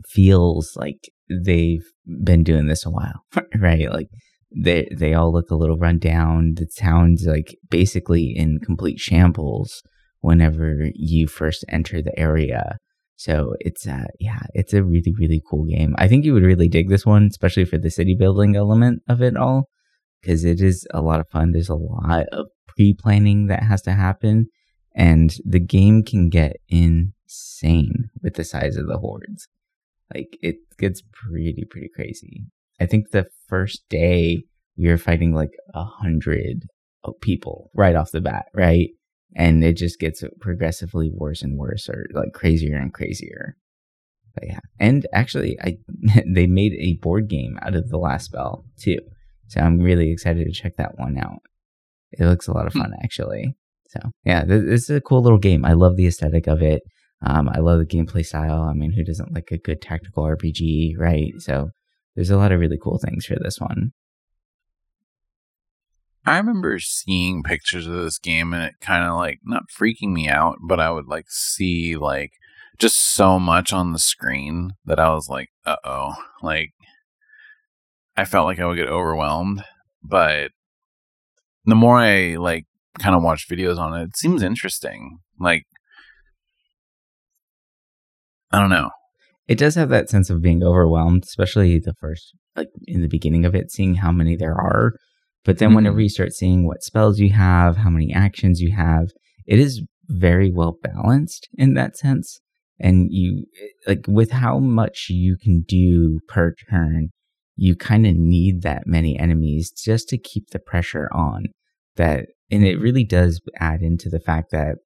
feels 0.09 0.73
like 0.77 1.11
they've 1.29 1.85
been 2.25 2.43
doing 2.45 2.67
this 2.67 2.87
a 2.87 2.91
while, 2.91 3.25
right? 3.59 3.91
Like 3.91 4.09
they 4.55 4.89
they 4.97 5.15
all 5.15 5.33
look 5.33 5.51
a 5.51 5.57
little 5.57 5.79
run 5.79 5.99
down. 5.99 6.55
The 6.57 6.69
town's 6.79 7.25
like 7.27 7.57
basically 7.71 8.33
in 8.35 8.61
complete 8.65 8.99
shambles 8.99 9.83
whenever 10.21 10.89
you 10.95 11.27
first 11.27 11.65
enter 11.69 12.03
the 12.03 12.19
area. 12.19 12.79
So 13.17 13.55
it's 13.61 13.87
uh 13.87 14.05
yeah, 14.21 14.41
it's 14.55 14.73
a 14.73 14.85
really 14.85 15.15
really 15.19 15.43
cool 15.51 15.65
game. 15.65 15.95
I 15.99 16.09
think 16.09 16.25
you 16.25 16.33
would 16.35 16.45
really 16.45 16.69
dig 16.69 16.89
this 16.89 17.05
one, 17.05 17.27
especially 17.27 17.65
for 17.65 17.79
the 17.79 17.91
city 17.91 18.15
building 18.19 18.57
element 18.57 19.03
of 19.09 19.21
it 19.23 19.37
all, 19.37 19.69
because 20.23 20.45
it 20.45 20.61
is 20.61 20.87
a 20.95 21.03
lot 21.03 21.21
of 21.21 21.29
fun. 21.29 21.53
There's 21.53 21.69
a 21.69 21.75
lot 21.75 22.27
of 22.33 22.47
pre 22.69 22.95
planning 22.95 23.47
that 23.49 23.65
has 23.65 23.83
to 23.83 23.93
happen, 23.93 24.47
and 24.99 25.37
the 25.47 25.61
game 25.61 26.03
can 26.03 26.29
get 26.29 26.57
insane 26.69 28.11
with 28.23 28.35
the 28.35 28.45
size 28.45 28.77
of 28.77 28.87
the 28.87 28.99
hordes. 28.99 29.49
Like 30.15 30.37
it 30.43 30.57
gets 30.79 31.03
pretty 31.13 31.65
pretty 31.71 31.89
crazy. 31.95 32.45
I 32.79 32.85
think 32.85 33.11
the 33.11 33.27
first 33.49 33.89
day 33.89 34.45
you're 34.77 34.99
fighting 34.99 35.33
like 35.33 35.53
a 35.75 35.85
hundred 35.85 36.67
people 37.23 37.71
right 37.75 37.97
off 37.97 38.11
the 38.11 38.21
bat, 38.21 38.47
right? 38.53 38.91
and 39.35 39.63
it 39.63 39.77
just 39.77 39.99
gets 39.99 40.23
progressively 40.41 41.11
worse 41.13 41.43
and 41.43 41.59
worse 41.59 41.89
or 41.89 42.07
like 42.13 42.33
crazier 42.33 42.77
and 42.77 42.95
crazier 42.95 43.57
but 44.35 44.45
yeah 44.47 44.61
and 44.79 45.07
actually 45.13 45.59
i 45.63 45.77
they 46.27 46.47
made 46.47 46.73
a 46.75 46.99
board 47.03 47.29
game 47.29 47.59
out 47.63 47.75
of 47.75 47.89
the 47.89 47.99
last 47.99 48.27
spell 48.27 48.65
too 48.79 48.99
so 49.47 49.61
i'm 49.61 49.79
really 49.79 50.11
excited 50.11 50.47
to 50.47 50.53
check 50.53 50.77
that 50.77 50.99
one 50.99 51.19
out 51.19 51.43
it 52.13 52.25
looks 52.25 52.49
a 52.49 52.53
lot 52.53 52.67
of 52.67 52.73
hmm. 52.73 52.81
fun 52.81 52.93
actually 53.03 53.55
so 53.89 53.99
yeah 54.25 54.45
this, 54.45 54.63
is 54.63 54.91
a 54.91 55.01
cool 55.01 55.23
little 55.23 55.39
game 55.39 55.65
i 55.65 55.73
love 55.73 55.97
the 55.97 56.07
aesthetic 56.07 56.47
of 56.47 56.63
it 56.63 56.83
um, 57.27 57.49
i 57.49 57.59
love 57.59 57.79
the 57.79 57.87
gameplay 57.87 58.25
style 58.25 58.63
i 58.63 58.73
mean 58.73 58.93
who 58.93 59.05
doesn't 59.05 59.35
like 59.35 59.49
a 59.51 59.59
good 59.59 59.81
tactical 59.83 60.25
rpg 60.25 60.93
right 60.99 61.33
so 61.39 61.71
there's 62.15 62.31
a 62.31 62.37
lot 62.37 62.53
of 62.53 62.61
really 62.61 62.79
cool 62.83 62.99
things 62.99 63.27
for 63.27 63.37
this 63.43 63.59
one 63.59 63.93
I 66.27 66.37
remember 66.37 66.79
seeing 66.79 67.43
pictures 67.43 67.87
of 67.87 67.95
this 67.95 68.19
game 68.19 68.53
and 68.53 68.63
it 68.63 68.75
kind 68.83 69.03
of 69.03 69.15
like 69.15 69.39
not 69.45 69.71
freaking 69.71 70.13
me 70.13 70.29
out, 70.29 70.57
but 70.61 70.79
I 70.79 70.91
would 70.91 71.07
like 71.07 71.31
see 71.31 71.97
like 71.97 72.33
just 72.79 72.99
so 72.99 73.39
much 73.39 73.73
on 73.73 73.93
the 73.93 73.99
screen 73.99 74.73
that 74.85 75.01
I 75.01 75.15
was 75.15 75.29
like, 75.29 75.49
uh 75.65 75.77
oh. 75.85 76.15
Like, 76.43 76.73
I 78.17 78.25
felt 78.25 78.47
like 78.47 78.61
I 78.61 78.67
would 78.67 78.77
get 78.77 78.89
overwhelmed. 78.89 79.65
But 80.03 80.53
the 81.65 81.75
more 81.75 81.99
I 81.99 82.37
like 82.37 82.67
kind 82.99 83.15
of 83.15 83.23
watch 83.23 83.49
videos 83.49 83.79
on 83.79 83.99
it, 83.99 84.05
it 84.05 84.17
seems 84.17 84.43
interesting. 84.43 85.19
Like, 85.39 85.65
I 88.53 88.59
don't 88.61 88.71
know. 88.71 88.91
It 89.47 89.59
does 89.59 89.75
have 89.77 89.89
that 89.89 90.11
sense 90.11 90.31
of 90.31 90.43
being 90.43 90.63
overwhelmed, 90.63 91.25
especially 91.25 91.79
the 91.79 91.95
first, 92.01 92.35
like 92.55 92.69
in 92.87 93.01
the 93.03 93.09
beginning 93.09 93.45
of 93.45 93.55
it, 93.55 93.71
seeing 93.71 93.97
how 93.97 94.13
many 94.13 94.37
there 94.37 94.55
are 94.55 94.93
but 95.49 95.57
then 95.57 95.69
mm-hmm. 95.71 95.77
whenever 95.77 96.01
you 96.01 96.11
start 96.11 96.35
seeing 96.35 96.67
what 96.67 96.83
spells 96.83 97.19
you 97.19 97.33
have, 97.33 97.79
how 97.79 97.89
many 97.89 98.13
actions 98.13 98.61
you 98.61 98.77
have, 98.77 99.09
it 99.47 99.59
is 99.59 99.83
very 100.07 100.51
well 100.51 100.77
balanced 100.83 101.49
in 101.57 101.73
that 101.73 101.97
sense. 101.97 102.41
And 102.79 103.09
you, 103.11 103.47
like, 103.87 104.05
with 104.07 104.31
how 104.31 104.59
much 104.59 105.07
you 105.09 105.37
can 105.37 105.65
do 105.67 106.21
per 106.29 106.55
turn, 106.69 107.09
you 107.57 107.75
kind 107.75 108.07
of 108.07 108.15
need 108.15 108.61
that 108.63 108.83
many 108.87 109.19
enemies 109.19 109.71
just 109.71 110.09
to 110.11 110.19
keep 110.19 110.51
the 110.51 110.61
pressure 110.61 111.09
on. 111.13 111.47
That, 111.97 112.27
and 112.51 112.65
it 112.65 112.77
really 112.79 113.05
does 113.05 113.41
add 113.59 113.83
into 113.83 114.09
the 114.09 114.21
fact 114.21 114.51
that 114.53 114.77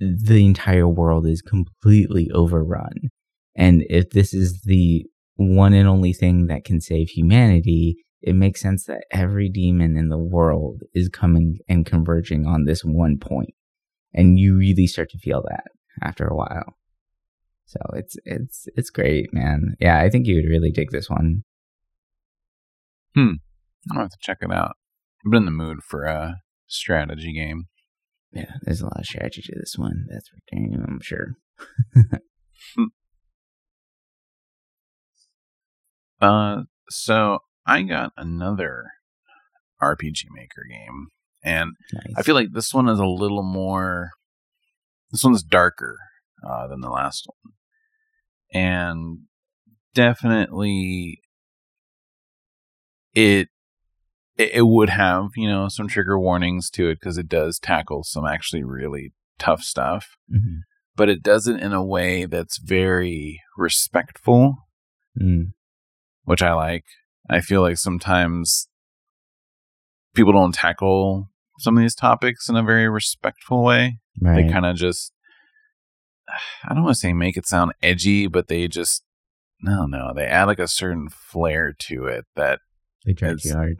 the 0.00 0.44
entire 0.44 0.88
world 0.88 1.26
is 1.26 1.42
completely 1.42 2.30
overrun. 2.32 3.10
And 3.56 3.84
if 3.88 4.10
this 4.10 4.34
is 4.34 4.62
the 4.62 5.04
one 5.36 5.74
and 5.74 5.88
only 5.88 6.12
thing 6.12 6.46
that 6.46 6.64
can 6.64 6.80
save 6.80 7.10
humanity, 7.10 7.96
it 8.20 8.34
makes 8.34 8.60
sense 8.60 8.84
that 8.86 9.04
every 9.10 9.48
demon 9.48 9.96
in 9.96 10.08
the 10.08 10.18
world 10.18 10.82
is 10.94 11.08
coming 11.08 11.58
and 11.68 11.84
converging 11.86 12.46
on 12.46 12.64
this 12.64 12.82
one 12.84 13.18
point. 13.18 13.54
and 14.14 14.38
you 14.38 14.56
really 14.56 14.86
start 14.86 15.08
to 15.10 15.18
feel 15.18 15.42
that 15.48 15.68
after 16.02 16.26
a 16.26 16.36
while. 16.36 16.76
So 17.66 17.78
it's 17.94 18.16
it's 18.24 18.68
it's 18.76 18.90
great 18.90 19.32
man. 19.32 19.76
Yeah 19.80 19.98
i 20.00 20.10
think 20.10 20.26
you 20.26 20.36
would 20.36 20.48
really 20.50 20.70
dig 20.70 20.90
this 20.90 21.08
one. 21.08 21.44
Hmm. 23.14 23.32
I'll 23.92 24.02
have 24.02 24.10
to 24.10 24.16
check 24.20 24.38
it 24.42 24.52
out. 24.52 24.76
I've 25.24 25.30
been 25.32 25.42
in 25.42 25.44
the 25.46 25.50
mood 25.50 25.78
for 25.82 26.04
a 26.04 26.36
strategy 26.72 27.32
game 27.32 27.66
yeah 28.32 28.54
there's 28.62 28.80
a 28.80 28.84
lot 28.84 28.98
of 29.00 29.06
strategy 29.06 29.42
to 29.42 29.54
this 29.58 29.74
one 29.76 30.06
that's 30.08 30.28
for 30.28 30.38
damn 30.50 30.84
i'm 30.86 31.00
sure 31.00 31.36
uh 36.20 36.62
so 36.88 37.38
I 37.66 37.82
got 37.82 38.12
another 38.16 38.86
RPG 39.80 40.24
Maker 40.32 40.64
game, 40.68 41.08
and 41.44 41.72
nice. 41.92 42.14
I 42.16 42.22
feel 42.22 42.34
like 42.34 42.52
this 42.52 42.74
one 42.74 42.88
is 42.88 42.98
a 42.98 43.06
little 43.06 43.42
more. 43.42 44.10
This 45.10 45.24
one's 45.24 45.42
darker 45.42 45.98
uh, 46.46 46.66
than 46.66 46.80
the 46.80 46.90
last 46.90 47.26
one, 47.26 47.54
and 48.52 49.18
definitely 49.94 51.20
it 53.14 53.48
it 54.38 54.66
would 54.66 54.88
have 54.88 55.30
you 55.36 55.48
know 55.48 55.68
some 55.68 55.88
trigger 55.88 56.18
warnings 56.18 56.70
to 56.70 56.88
it 56.88 56.98
because 57.00 57.18
it 57.18 57.28
does 57.28 57.58
tackle 57.58 58.02
some 58.02 58.26
actually 58.26 58.64
really 58.64 59.12
tough 59.38 59.62
stuff 59.62 60.16
mm-hmm. 60.32 60.58
but 60.96 61.08
it 61.08 61.22
does 61.22 61.46
it 61.46 61.60
in 61.60 61.72
a 61.72 61.84
way 61.84 62.24
that's 62.24 62.58
very 62.58 63.40
respectful 63.56 64.56
mm. 65.20 65.52
which 66.24 66.42
i 66.42 66.52
like 66.52 66.84
I 67.28 67.40
feel 67.40 67.62
like 67.62 67.78
sometimes 67.78 68.68
people 70.14 70.32
don't 70.32 70.54
tackle 70.54 71.30
some 71.58 71.76
of 71.76 71.82
these 71.82 71.94
topics 71.94 72.48
in 72.48 72.56
a 72.56 72.62
very 72.62 72.88
respectful 72.88 73.62
way. 73.62 73.98
Right. 74.20 74.46
They 74.46 74.52
kind 74.52 74.66
of 74.66 74.76
just 74.76 75.12
I 76.64 76.74
don't 76.74 76.84
want 76.84 76.94
to 76.94 77.00
say 77.00 77.12
make 77.12 77.36
it 77.36 77.46
sound 77.46 77.72
edgy, 77.82 78.26
but 78.26 78.48
they 78.48 78.68
just 78.68 79.02
no, 79.60 79.86
no, 79.86 80.12
they 80.14 80.26
add 80.26 80.44
like 80.44 80.58
a 80.58 80.68
certain 80.68 81.08
flair 81.08 81.72
to 81.78 82.06
it 82.06 82.24
that 82.34 82.58
they 83.04 83.12
try 83.12 83.34
too 83.34 83.52
hard. 83.52 83.78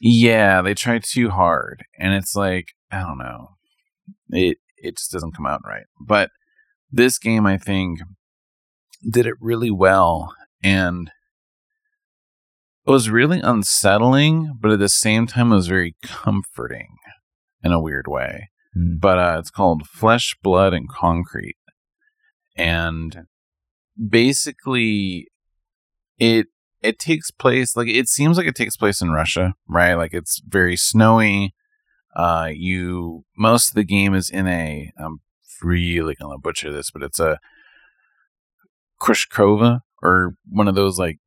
yeah, 0.00 0.62
they 0.62 0.74
try 0.74 0.98
too 0.98 1.30
hard, 1.30 1.84
and 1.98 2.14
it's 2.14 2.34
like 2.34 2.68
I 2.90 3.00
don't 3.00 3.18
know, 3.18 3.50
it 4.30 4.58
it 4.76 4.96
just 4.96 5.12
doesn't 5.12 5.36
come 5.36 5.46
out 5.46 5.62
right. 5.64 5.84
But 6.00 6.30
this 6.90 7.18
game, 7.18 7.46
I 7.46 7.58
think, 7.58 8.00
did 9.08 9.26
it 9.26 9.34
really 9.40 9.70
well, 9.70 10.34
and 10.62 11.10
it 12.86 12.90
was 12.90 13.10
really 13.10 13.40
unsettling, 13.40 14.56
but 14.60 14.72
at 14.72 14.78
the 14.78 14.88
same 14.88 15.26
time, 15.26 15.52
it 15.52 15.56
was 15.56 15.68
very 15.68 15.94
comforting 16.02 16.96
in 17.62 17.72
a 17.72 17.80
weird 17.80 18.06
way. 18.08 18.48
Mm. 18.76 19.00
But 19.00 19.18
uh, 19.18 19.36
it's 19.38 19.50
called 19.50 19.86
Flesh, 19.86 20.36
Blood, 20.42 20.74
and 20.74 20.88
Concrete, 20.88 21.56
and 22.56 23.26
basically, 24.08 25.28
it 26.18 26.46
it 26.82 26.98
takes 26.98 27.30
place 27.30 27.76
like 27.76 27.88
it 27.88 28.08
seems 28.08 28.36
like 28.36 28.46
it 28.46 28.54
takes 28.54 28.76
place 28.76 29.00
in 29.00 29.10
Russia, 29.10 29.54
right? 29.68 29.94
Like 29.94 30.14
it's 30.14 30.40
very 30.46 30.76
snowy. 30.76 31.54
Uh, 32.16 32.50
you 32.52 33.24
most 33.36 33.70
of 33.70 33.74
the 33.74 33.84
game 33.84 34.14
is 34.14 34.30
in 34.30 34.46
a 34.46 34.92
I'm 34.98 35.20
really 35.62 36.14
gonna 36.14 36.38
butcher 36.38 36.72
this, 36.72 36.90
but 36.90 37.02
it's 37.02 37.20
a 37.20 37.38
Krushkova 39.00 39.80
or 40.02 40.34
one 40.48 40.68
of 40.68 40.74
those 40.74 40.98
like 40.98 41.18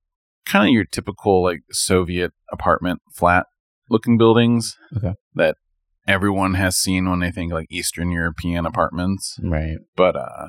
kind 0.45 0.67
of 0.67 0.73
your 0.73 0.85
typical 0.85 1.43
like 1.43 1.61
Soviet 1.71 2.33
apartment 2.51 3.01
flat 3.11 3.45
looking 3.89 4.17
buildings 4.17 4.77
okay. 4.95 5.13
that 5.35 5.57
everyone 6.07 6.55
has 6.55 6.75
seen 6.75 7.09
when 7.09 7.19
they 7.19 7.31
think 7.31 7.53
like 7.53 7.67
Eastern 7.69 8.11
European 8.11 8.65
apartments. 8.65 9.39
Right. 9.41 9.77
But 9.95 10.15
uh 10.15 10.47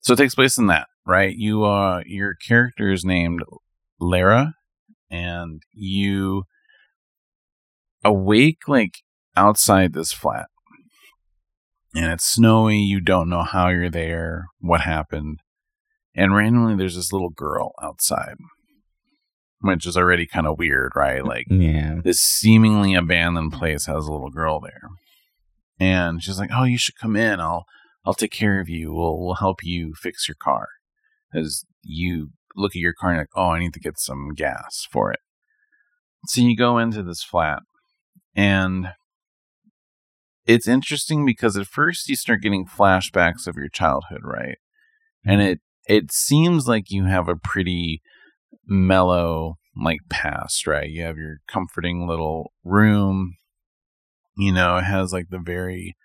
so 0.00 0.12
it 0.12 0.16
takes 0.16 0.34
place 0.34 0.58
in 0.58 0.66
that, 0.66 0.88
right? 1.06 1.34
You 1.34 1.64
uh 1.64 2.02
your 2.06 2.34
character 2.34 2.90
is 2.90 3.04
named 3.04 3.42
Lara 4.00 4.54
and 5.10 5.62
you 5.72 6.44
awake 8.04 8.58
like 8.66 8.98
outside 9.36 9.92
this 9.92 10.12
flat. 10.12 10.46
And 11.94 12.12
it's 12.12 12.24
snowy, 12.24 12.78
you 12.78 13.00
don't 13.00 13.28
know 13.28 13.42
how 13.42 13.68
you're 13.68 13.90
there, 13.90 14.46
what 14.60 14.82
happened. 14.82 15.40
And 16.14 16.34
randomly 16.34 16.76
there's 16.76 16.96
this 16.96 17.12
little 17.12 17.30
girl 17.30 17.72
outside. 17.82 18.34
Which 19.60 19.86
is 19.86 19.96
already 19.96 20.26
kind 20.26 20.46
of 20.46 20.58
weird, 20.58 20.92
right? 20.94 21.22
Mm, 21.22 21.26
like 21.26 21.46
yeah. 21.50 21.96
this 22.04 22.20
seemingly 22.20 22.94
abandoned 22.94 23.52
place 23.52 23.86
has 23.86 24.06
a 24.06 24.12
little 24.12 24.30
girl 24.30 24.60
there. 24.60 24.88
And 25.80 26.22
she's 26.22 26.38
like, 26.38 26.50
"Oh, 26.52 26.62
you 26.62 26.78
should 26.78 26.96
come 26.96 27.16
in. 27.16 27.40
I'll 27.40 27.64
I'll 28.04 28.14
take 28.14 28.30
care 28.30 28.60
of 28.60 28.68
you. 28.68 28.92
We'll 28.92 29.18
we'll 29.18 29.34
help 29.34 29.64
you 29.64 29.94
fix 30.00 30.28
your 30.28 30.36
car." 30.40 30.68
As 31.34 31.64
you 31.82 32.30
look 32.58 32.72
at 32.72 32.80
your 32.80 32.94
car 32.94 33.10
and 33.10 33.18
like, 33.20 33.28
"Oh, 33.34 33.50
I 33.50 33.60
need 33.60 33.74
to 33.74 33.80
get 33.80 33.98
some 33.98 34.30
gas 34.34 34.86
for 34.90 35.12
it." 35.12 35.20
So 36.26 36.40
you 36.40 36.56
go 36.56 36.78
into 36.78 37.02
this 37.02 37.22
flat 37.22 37.60
and 38.34 38.88
it's 40.46 40.66
interesting 40.66 41.26
because 41.26 41.56
at 41.56 41.66
first 41.66 42.08
you 42.08 42.16
start 42.16 42.40
getting 42.40 42.66
flashbacks 42.66 43.46
of 43.46 43.56
your 43.56 43.68
childhood, 43.68 44.22
right? 44.24 44.56
And 45.24 45.40
mm-hmm. 45.40 45.50
it 45.50 45.60
it 45.86 46.12
seems 46.12 46.68
like 46.68 46.90
you 46.90 47.04
have 47.04 47.28
a 47.28 47.36
pretty 47.36 48.02
mellow 48.66 49.56
like 49.76 50.00
past, 50.08 50.66
right? 50.66 50.88
You 50.88 51.02
have 51.04 51.16
your 51.16 51.38
comforting 51.46 52.06
little 52.06 52.52
room. 52.64 53.34
You 54.36 54.52
know, 54.52 54.76
it 54.76 54.84
has 54.84 55.12
like 55.12 55.30
the 55.30 55.38
very 55.38 55.96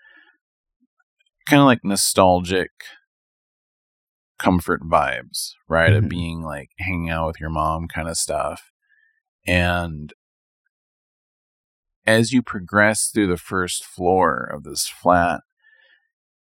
kind 1.47 1.61
of 1.61 1.65
like 1.65 1.83
nostalgic 1.83 2.71
comfort 4.39 4.81
vibes, 4.81 5.51
right? 5.67 5.91
Mm-hmm. 5.91 6.05
Of 6.05 6.09
being 6.09 6.41
like 6.41 6.69
hanging 6.79 7.09
out 7.09 7.27
with 7.27 7.39
your 7.39 7.49
mom 7.49 7.87
kind 7.87 8.07
of 8.07 8.17
stuff. 8.17 8.71
And 9.45 10.13
as 12.05 12.31
you 12.31 12.41
progress 12.41 13.09
through 13.09 13.27
the 13.27 13.37
first 13.37 13.83
floor 13.83 14.49
of 14.53 14.63
this 14.63 14.87
flat, 14.87 15.41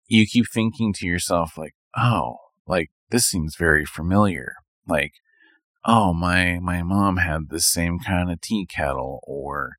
you 0.06 0.26
keep 0.26 0.46
thinking 0.52 0.92
to 0.94 1.06
yourself, 1.06 1.56
like, 1.56 1.74
oh, 1.96 2.36
like 2.66 2.90
this 3.10 3.26
seems 3.26 3.56
very 3.56 3.84
familiar. 3.84 4.54
Like, 4.86 5.12
oh, 5.84 6.12
my 6.12 6.58
my 6.60 6.82
mom 6.82 7.18
had 7.18 7.48
this 7.48 7.66
same 7.66 7.98
kind 7.98 8.30
of 8.30 8.40
tea 8.40 8.66
kettle, 8.66 9.20
or 9.24 9.76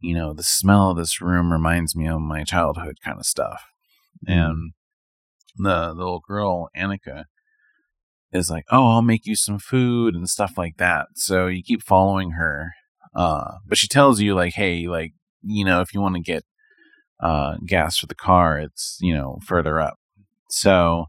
you 0.00 0.14
know, 0.14 0.32
the 0.32 0.42
smell 0.42 0.90
of 0.90 0.96
this 0.96 1.20
room 1.20 1.52
reminds 1.52 1.96
me 1.96 2.06
of 2.08 2.20
my 2.20 2.44
childhood 2.44 2.98
kind 3.04 3.18
of 3.18 3.26
stuff. 3.26 3.64
Mm. 4.28 4.32
And 4.32 4.72
the, 5.56 5.88
the 5.88 5.94
little 5.94 6.20
girl, 6.26 6.68
Annika, 6.76 7.24
is 8.32 8.50
like, 8.50 8.64
oh, 8.70 8.90
I'll 8.90 9.02
make 9.02 9.26
you 9.26 9.34
some 9.34 9.58
food 9.58 10.14
and 10.14 10.28
stuff 10.28 10.58
like 10.58 10.76
that. 10.76 11.06
So 11.14 11.46
you 11.46 11.62
keep 11.62 11.82
following 11.82 12.32
her. 12.32 12.72
Uh, 13.14 13.54
but 13.66 13.78
she 13.78 13.88
tells 13.88 14.20
you 14.20 14.34
like, 14.34 14.54
hey, 14.54 14.86
like 14.86 15.12
you 15.42 15.64
know, 15.64 15.80
if 15.80 15.94
you 15.94 16.00
want 16.00 16.16
to 16.16 16.20
get 16.20 16.44
uh, 17.20 17.56
gas 17.66 17.98
for 17.98 18.06
the 18.06 18.14
car, 18.14 18.58
it's, 18.58 18.98
you 19.00 19.14
know, 19.14 19.38
further 19.44 19.80
up. 19.80 19.98
So 20.50 21.06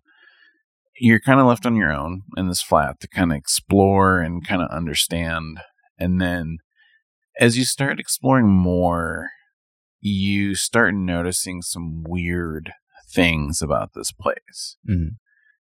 you're 0.99 1.19
kind 1.19 1.39
of 1.39 1.45
left 1.45 1.65
on 1.65 1.75
your 1.75 1.91
own 1.91 2.23
in 2.35 2.47
this 2.47 2.61
flat 2.61 2.99
to 3.01 3.07
kind 3.07 3.31
of 3.31 3.37
explore 3.37 4.19
and 4.19 4.45
kind 4.45 4.61
of 4.61 4.69
understand. 4.69 5.59
And 5.97 6.19
then 6.19 6.57
as 7.39 7.57
you 7.57 7.63
start 7.63 7.99
exploring 7.99 8.49
more, 8.49 9.29
you 10.01 10.55
start 10.55 10.93
noticing 10.93 11.61
some 11.61 12.03
weird 12.07 12.73
things 13.13 13.61
about 13.61 13.93
this 13.93 14.11
place. 14.11 14.77
Mm-hmm. 14.89 15.15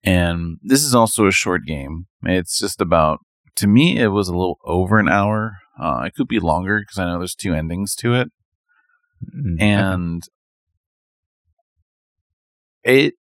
And 0.02 0.58
this 0.62 0.82
is 0.82 0.94
also 0.94 1.26
a 1.26 1.32
short 1.32 1.64
game. 1.64 2.06
It's 2.22 2.58
just 2.58 2.80
about, 2.80 3.20
to 3.56 3.66
me, 3.66 3.98
it 3.98 4.08
was 4.08 4.28
a 4.28 4.34
little 4.34 4.58
over 4.64 4.98
an 4.98 5.08
hour. 5.08 5.58
Uh, 5.78 6.04
it 6.06 6.14
could 6.14 6.28
be 6.28 6.40
longer 6.40 6.80
because 6.80 6.98
I 6.98 7.04
know 7.04 7.18
there's 7.18 7.34
two 7.34 7.54
endings 7.54 7.94
to 7.96 8.14
it. 8.14 8.28
Mm, 9.34 9.60
and 9.60 10.22
it 12.82 13.14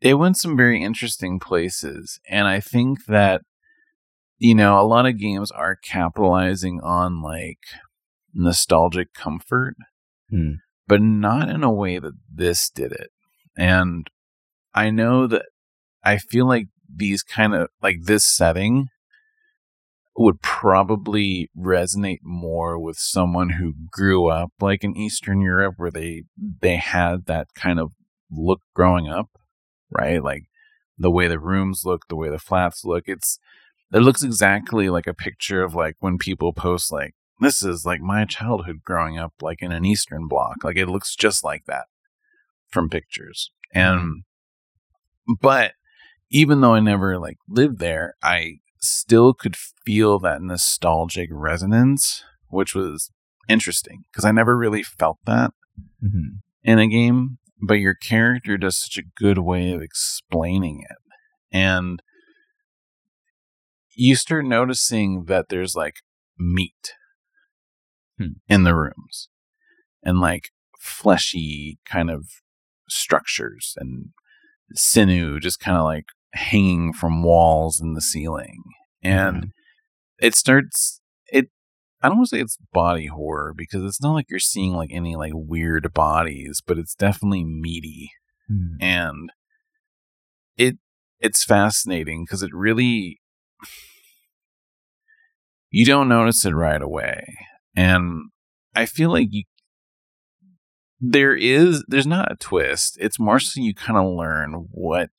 it 0.00 0.14
went 0.14 0.36
some 0.36 0.56
very 0.56 0.82
interesting 0.82 1.40
places 1.40 2.20
and 2.28 2.46
i 2.46 2.60
think 2.60 3.06
that 3.06 3.42
you 4.38 4.54
know 4.54 4.80
a 4.80 4.86
lot 4.86 5.06
of 5.06 5.18
games 5.18 5.50
are 5.50 5.76
capitalizing 5.76 6.80
on 6.82 7.20
like 7.20 7.58
nostalgic 8.32 9.12
comfort 9.12 9.74
hmm. 10.30 10.52
but 10.86 11.02
not 11.02 11.48
in 11.48 11.64
a 11.64 11.72
way 11.72 11.98
that 11.98 12.14
this 12.32 12.70
did 12.70 12.92
it 12.92 13.10
and 13.56 14.08
i 14.78 14.90
know 14.90 15.26
that 15.26 15.46
i 16.04 16.16
feel 16.16 16.46
like 16.46 16.66
these 16.94 17.22
kind 17.22 17.54
of 17.54 17.68
like 17.82 17.96
this 18.02 18.24
setting 18.24 18.88
would 20.18 20.42
probably 20.42 21.48
resonate 21.56 22.18
more 22.22 22.78
with 22.78 22.98
someone 22.98 23.50
who 23.50 23.72
grew 23.90 24.26
up 24.28 24.50
like 24.60 24.82
in 24.82 24.96
Eastern 24.96 25.40
Europe 25.40 25.74
where 25.76 25.92
they 25.92 26.24
they 26.36 26.76
had 26.76 27.26
that 27.26 27.46
kind 27.54 27.78
of 27.78 27.92
look 28.30 28.60
growing 28.74 29.08
up, 29.08 29.28
right? 29.90 30.22
Like 30.22 30.44
the 30.98 31.10
way 31.10 31.28
the 31.28 31.38
rooms 31.38 31.82
look, 31.84 32.08
the 32.08 32.16
way 32.16 32.28
the 32.28 32.40
flats 32.40 32.84
look. 32.84 33.04
It's 33.06 33.38
it 33.92 34.00
looks 34.00 34.24
exactly 34.24 34.90
like 34.90 35.06
a 35.06 35.14
picture 35.14 35.62
of 35.62 35.74
like 35.74 35.94
when 36.00 36.18
people 36.18 36.52
post 36.52 36.90
like 36.90 37.14
this 37.40 37.62
is 37.62 37.86
like 37.86 38.00
my 38.00 38.24
childhood 38.24 38.80
growing 38.84 39.18
up 39.18 39.34
like 39.40 39.62
in 39.62 39.70
an 39.70 39.84
Eastern 39.84 40.26
Bloc. 40.26 40.64
Like 40.64 40.76
it 40.76 40.88
looks 40.88 41.14
just 41.14 41.44
like 41.44 41.64
that 41.66 41.86
from 42.68 42.90
pictures. 42.90 43.52
And 43.72 44.00
mm-hmm. 44.00 44.12
But 45.40 45.72
even 46.30 46.60
though 46.60 46.74
I 46.74 46.80
never 46.80 47.18
like 47.18 47.38
lived 47.48 47.78
there, 47.78 48.14
I 48.22 48.58
still 48.80 49.34
could 49.34 49.56
feel 49.56 50.18
that 50.20 50.42
nostalgic 50.42 51.28
resonance, 51.32 52.24
which 52.48 52.74
was 52.74 53.10
interesting 53.48 54.04
because 54.10 54.24
I 54.24 54.32
never 54.32 54.56
really 54.56 54.82
felt 54.82 55.18
that 55.26 55.52
mm-hmm. 56.02 56.38
in 56.62 56.78
a 56.78 56.86
game. 56.86 57.38
But 57.60 57.74
your 57.74 57.94
character 57.94 58.56
does 58.56 58.78
such 58.78 58.98
a 58.98 59.20
good 59.20 59.38
way 59.38 59.72
of 59.72 59.82
explaining 59.82 60.84
it. 60.88 60.96
And 61.50 62.00
you 63.96 64.14
start 64.14 64.44
noticing 64.44 65.24
that 65.24 65.48
there's 65.48 65.74
like 65.74 65.96
meat 66.38 66.94
hmm. 68.16 68.34
in 68.48 68.62
the 68.62 68.76
rooms 68.76 69.28
and 70.04 70.20
like 70.20 70.50
fleshy 70.78 71.80
kind 71.84 72.10
of 72.10 72.26
structures 72.88 73.74
and 73.76 74.10
sinew 74.74 75.40
just 75.40 75.60
kind 75.60 75.76
of 75.76 75.84
like 75.84 76.06
hanging 76.34 76.92
from 76.92 77.22
walls 77.22 77.80
and 77.80 77.96
the 77.96 78.00
ceiling. 78.00 78.62
And 79.02 79.36
mm-hmm. 79.36 79.48
it 80.18 80.34
starts 80.34 81.00
it 81.26 81.48
I 82.02 82.08
don't 82.08 82.18
want 82.18 82.28
to 82.30 82.36
say 82.36 82.40
it's 82.40 82.58
body 82.72 83.06
horror 83.06 83.54
because 83.56 83.82
it's 83.84 84.00
not 84.00 84.12
like 84.12 84.26
you're 84.28 84.38
seeing 84.38 84.74
like 84.74 84.90
any 84.92 85.16
like 85.16 85.32
weird 85.34 85.92
bodies, 85.92 86.62
but 86.64 86.78
it's 86.78 86.94
definitely 86.94 87.44
meaty. 87.44 88.10
Mm-hmm. 88.50 88.82
And 88.82 89.32
it 90.56 90.78
it's 91.20 91.44
fascinating 91.44 92.24
because 92.24 92.42
it 92.42 92.52
really 92.52 93.20
you 95.70 95.84
don't 95.84 96.08
notice 96.08 96.44
it 96.44 96.54
right 96.54 96.80
away. 96.80 97.36
And 97.76 98.30
I 98.74 98.86
feel 98.86 99.10
like 99.10 99.28
you 99.30 99.44
there 101.00 101.34
is 101.34 101.84
there's 101.88 102.06
not 102.06 102.32
a 102.32 102.36
twist. 102.36 102.98
It's 103.00 103.18
more 103.18 103.38
so 103.38 103.60
you 103.60 103.74
kind 103.74 103.98
of 103.98 104.16
learn 104.16 104.68
what 104.70 105.10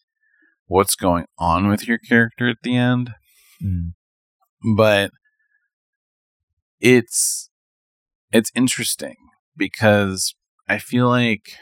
what's 0.67 0.95
going 0.95 1.25
on 1.37 1.67
with 1.67 1.87
your 1.87 1.97
character 1.97 2.49
at 2.49 2.57
the 2.63 2.75
end. 2.75 3.13
Mm. 3.63 3.93
But 4.75 5.11
it's 6.79 7.49
it's 8.31 8.51
interesting 8.55 9.15
because 9.55 10.35
I 10.67 10.77
feel 10.77 11.07
like 11.07 11.53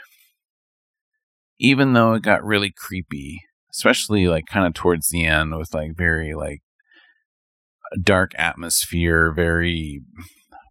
even 1.60 1.94
though 1.94 2.14
it 2.14 2.22
got 2.22 2.44
really 2.44 2.72
creepy, 2.76 3.42
especially 3.72 4.28
like 4.28 4.46
kind 4.46 4.68
of 4.68 4.74
towards 4.74 5.10
the 5.10 5.26
end 5.26 5.58
with 5.58 5.74
like 5.74 5.96
very 5.96 6.34
like 6.34 6.62
dark 8.04 8.32
atmosphere, 8.38 9.32
very 9.32 10.02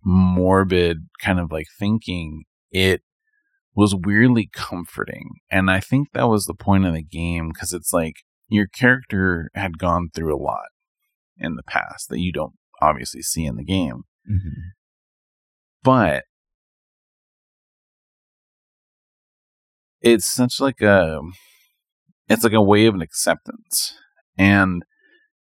morbid 0.05 1.07
kind 1.21 1.41
of 1.41 1.51
like 1.51 1.67
thinking, 1.79 2.45
it 2.71 3.03
was 3.77 3.95
weirdly 3.95 4.49
comforting. 4.53 5.35
And 5.51 5.71
I 5.71 5.81
think 5.81 6.09
that 6.13 6.29
was 6.29 6.47
the 6.47 6.55
point 6.55 6.87
of 6.87 6.95
the 6.95 7.03
game 7.03 7.51
because 7.53 7.75
it's 7.75 7.93
like 7.93 8.15
your 8.49 8.67
character 8.67 9.51
had 9.55 9.79
gone 9.79 10.09
through 10.15 10.35
a 10.35 10.43
lot 10.43 10.69
in 11.37 11.57
the 11.57 11.63
past 11.63 12.09
that 12.09 12.21
you 12.21 12.33
don't 12.33 12.55
obviously 12.81 13.21
see 13.21 13.45
in 13.45 13.57
the 13.57 13.65
game. 13.65 14.05
Mm-hmm. 14.29 14.71
But 15.83 16.25
it's 20.01 20.27
such 20.27 20.59
like 20.59 20.81
a 20.81 21.21
it's 22.29 22.45
like 22.45 22.55
a 22.55 22.63
way 22.63 22.87
of 22.87 22.95
an 22.95 23.03
acceptance. 23.03 23.95
And 24.39 24.85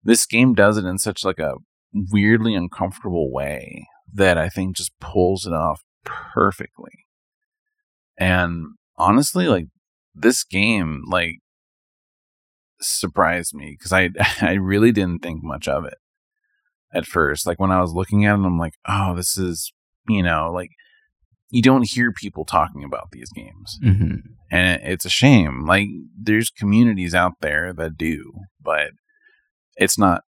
this 0.03 0.25
game 0.25 0.53
does 0.53 0.77
it 0.77 0.85
in 0.85 0.99
such 0.99 1.25
like 1.25 1.39
a 1.39 1.55
weirdly 1.93 2.53
uncomfortable 2.53 3.31
way 3.31 3.87
that 4.13 4.37
I 4.37 4.49
think 4.49 4.77
just 4.77 4.91
pulls 4.99 5.45
it 5.47 5.53
off 5.53 5.81
perfectly. 6.05 7.05
And 8.19 8.75
honestly, 8.97 9.47
like 9.47 9.67
this 10.13 10.43
game, 10.43 11.03
like 11.07 11.37
surprised 12.81 13.53
me 13.53 13.75
because 13.77 13.93
I 13.93 14.09
I 14.41 14.53
really 14.53 14.91
didn't 14.91 15.19
think 15.19 15.43
much 15.43 15.67
of 15.67 15.85
it 15.85 15.95
at 16.93 17.05
first. 17.05 17.47
Like 17.47 17.59
when 17.59 17.71
I 17.71 17.81
was 17.81 17.93
looking 17.93 18.25
at 18.25 18.33
it, 18.37 18.45
I'm 18.45 18.59
like, 18.59 18.73
oh, 18.87 19.15
this 19.15 19.37
is 19.37 19.71
you 20.07 20.21
know 20.21 20.51
like 20.53 20.69
you 21.49 21.61
don't 21.61 21.89
hear 21.89 22.11
people 22.11 22.45
talking 22.45 22.83
about 22.83 23.09
these 23.11 23.31
games, 23.31 23.79
mm-hmm. 23.83 24.17
and 24.51 24.81
it's 24.83 25.05
a 25.05 25.09
shame. 25.09 25.65
Like 25.65 25.87
there's 26.21 26.49
communities 26.49 27.15
out 27.15 27.33
there 27.41 27.73
that 27.73 27.97
do, 27.97 28.33
but 28.61 28.91
it's 29.77 29.97
not 29.97 30.23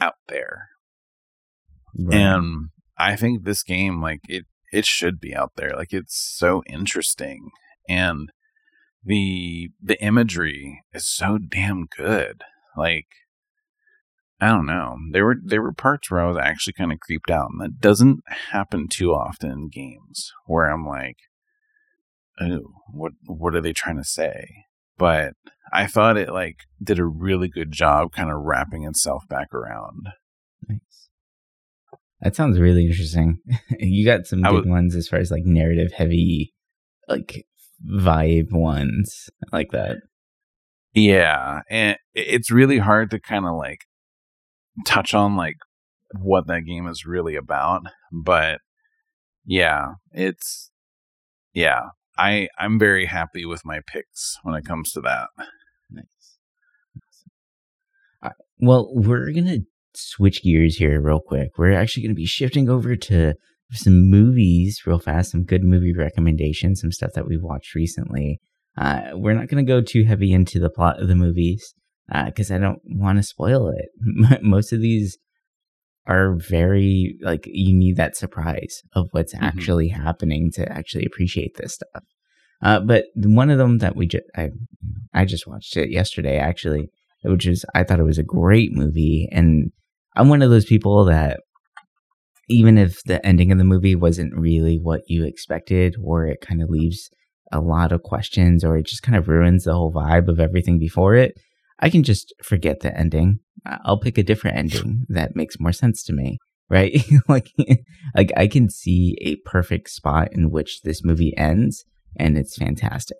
out 0.00 0.14
there. 0.28 0.68
Right. 1.98 2.16
And 2.18 2.68
I 2.96 3.16
think 3.16 3.44
this 3.44 3.62
game, 3.62 4.00
like 4.00 4.20
it, 4.28 4.46
it 4.72 4.86
should 4.86 5.20
be 5.20 5.34
out 5.34 5.52
there. 5.56 5.72
Like 5.76 5.92
it's 5.92 6.16
so 6.16 6.62
interesting, 6.66 7.50
and 7.88 8.30
the 9.04 9.70
the 9.82 10.02
imagery 10.02 10.82
is 10.92 11.08
so 11.08 11.38
damn 11.38 11.86
good. 11.86 12.42
Like 12.76 13.06
I 14.40 14.48
don't 14.48 14.66
know. 14.66 14.96
There 15.10 15.24
were 15.26 15.36
there 15.42 15.60
were 15.62 15.72
parts 15.72 16.10
where 16.10 16.20
I 16.20 16.28
was 16.28 16.38
actually 16.38 16.72
kind 16.72 16.92
of 16.92 17.00
creeped 17.00 17.30
out, 17.30 17.50
and 17.50 17.60
that 17.60 17.80
doesn't 17.80 18.20
happen 18.26 18.88
too 18.88 19.12
often 19.12 19.50
in 19.50 19.68
games 19.68 20.32
where 20.46 20.66
I'm 20.66 20.86
like, 20.86 21.18
"Oh, 22.40 22.72
what 22.90 23.12
what 23.26 23.54
are 23.54 23.60
they 23.60 23.74
trying 23.74 23.98
to 23.98 24.04
say?" 24.04 24.64
But 24.96 25.34
I 25.72 25.86
thought 25.86 26.16
it 26.16 26.30
like 26.30 26.56
did 26.82 26.98
a 26.98 27.04
really 27.04 27.48
good 27.48 27.70
job, 27.72 28.12
kind 28.12 28.30
of 28.30 28.38
wrapping 28.40 28.84
itself 28.84 29.28
back 29.28 29.52
around. 29.52 30.08
Nice. 30.66 31.09
That 32.22 32.36
sounds 32.36 32.60
really 32.60 32.86
interesting. 32.86 33.38
you 33.78 34.04
got 34.04 34.26
some 34.26 34.42
good 34.42 34.66
ones 34.66 34.94
as 34.94 35.08
far 35.08 35.18
as 35.18 35.30
like 35.30 35.44
narrative 35.44 35.92
heavy, 35.92 36.52
like 37.08 37.46
vibe 37.88 38.52
ones 38.52 39.30
like 39.52 39.70
that. 39.72 39.98
Yeah, 40.92 41.60
and 41.70 41.96
it's 42.14 42.50
really 42.50 42.78
hard 42.78 43.10
to 43.12 43.20
kind 43.20 43.46
of 43.46 43.54
like 43.56 43.86
touch 44.86 45.14
on 45.14 45.36
like 45.36 45.56
what 46.18 46.46
that 46.48 46.62
game 46.66 46.86
is 46.86 47.06
really 47.06 47.36
about, 47.36 47.82
but 48.12 48.60
yeah, 49.44 49.94
it's 50.12 50.70
yeah, 51.54 51.90
I 52.18 52.48
I'm 52.58 52.78
very 52.78 53.06
happy 53.06 53.46
with 53.46 53.64
my 53.64 53.80
picks 53.86 54.38
when 54.42 54.54
it 54.54 54.64
comes 54.64 54.92
to 54.92 55.00
that. 55.02 55.28
Nice. 55.90 56.40
Well, 58.58 58.90
we're 58.92 59.32
gonna 59.32 59.60
switch 60.08 60.42
gears 60.42 60.76
here 60.76 61.00
real 61.00 61.20
quick. 61.20 61.50
We're 61.58 61.72
actually 61.72 62.04
gonna 62.04 62.14
be 62.14 62.26
shifting 62.26 62.68
over 62.68 62.96
to 62.96 63.34
some 63.72 64.10
movies 64.10 64.82
real 64.86 64.98
fast, 64.98 65.32
some 65.32 65.44
good 65.44 65.62
movie 65.62 65.94
recommendations, 65.94 66.80
some 66.80 66.92
stuff 66.92 67.12
that 67.14 67.26
we 67.26 67.38
watched 67.38 67.74
recently. 67.74 68.40
Uh, 68.76 69.10
we're 69.12 69.34
not 69.34 69.48
going 69.48 69.64
to 69.64 69.68
go 69.68 69.80
too 69.80 70.04
heavy 70.04 70.32
into 70.32 70.58
the 70.58 70.70
plot 70.70 71.00
of 71.00 71.08
the 71.08 71.14
movies 71.14 71.74
because 72.26 72.50
uh, 72.50 72.54
I 72.54 72.58
don't 72.58 72.80
want 72.84 73.18
to 73.18 73.22
spoil 73.22 73.68
it. 73.68 74.42
Most 74.42 74.72
of 74.72 74.80
these 74.80 75.18
are 76.06 76.34
very 76.34 77.16
like 77.20 77.44
you 77.46 77.76
need 77.76 77.96
that 77.96 78.16
surprise 78.16 78.82
of 78.94 79.08
what's 79.12 79.34
mm-hmm. 79.34 79.44
actually 79.44 79.88
happening 79.88 80.50
to 80.54 80.70
actually 80.70 81.04
appreciate 81.04 81.56
this 81.56 81.74
stuff. 81.74 82.04
Uh, 82.62 82.80
but 82.80 83.04
one 83.14 83.50
of 83.50 83.58
them 83.58 83.78
that 83.78 83.96
we 83.96 84.06
just 84.06 84.24
I 84.36 84.50
I 85.14 85.24
just 85.24 85.46
watched 85.46 85.76
it 85.76 85.90
yesterday 85.90 86.38
actually, 86.38 86.88
which 87.22 87.46
is 87.46 87.64
I 87.74 87.84
thought 87.84 88.00
it 88.00 88.04
was 88.04 88.18
a 88.18 88.24
great 88.24 88.72
movie, 88.72 89.28
and 89.30 89.70
I'm 90.16 90.28
one 90.28 90.42
of 90.42 90.50
those 90.50 90.64
people 90.64 91.04
that 91.06 91.40
even 92.48 92.76
if 92.76 93.02
the 93.04 93.24
ending 93.24 93.52
of 93.52 93.58
the 93.58 93.64
movie 93.64 93.94
wasn't 93.94 94.34
really 94.34 94.76
what 94.76 95.02
you 95.06 95.24
expected, 95.24 95.94
or 96.02 96.26
it 96.26 96.40
kind 96.40 96.60
of 96.60 96.68
leaves 96.68 97.08
a 97.52 97.60
lot 97.60 97.92
of 97.92 98.02
questions, 98.02 98.64
or 98.64 98.76
it 98.76 98.86
just 98.86 99.02
kind 99.02 99.16
of 99.16 99.28
ruins 99.28 99.64
the 99.64 99.72
whole 99.72 99.92
vibe 99.92 100.28
of 100.28 100.40
everything 100.40 100.78
before 100.78 101.14
it, 101.14 101.38
I 101.78 101.90
can 101.90 102.02
just 102.02 102.34
forget 102.42 102.80
the 102.80 102.96
ending. 102.96 103.38
I'll 103.84 104.00
pick 104.00 104.18
a 104.18 104.22
different 104.22 104.56
ending 104.56 105.06
that 105.08 105.36
makes 105.36 105.60
more 105.60 105.72
sense 105.72 106.02
to 106.04 106.12
me, 106.12 106.38
right? 106.68 107.02
like, 107.28 107.52
like 108.16 108.32
I 108.36 108.48
can 108.48 108.68
see 108.68 109.16
a 109.20 109.36
perfect 109.48 109.90
spot 109.90 110.28
in 110.32 110.50
which 110.50 110.82
this 110.82 111.04
movie 111.04 111.36
ends, 111.36 111.84
and 112.16 112.36
it's 112.36 112.56
fantastic. 112.56 113.16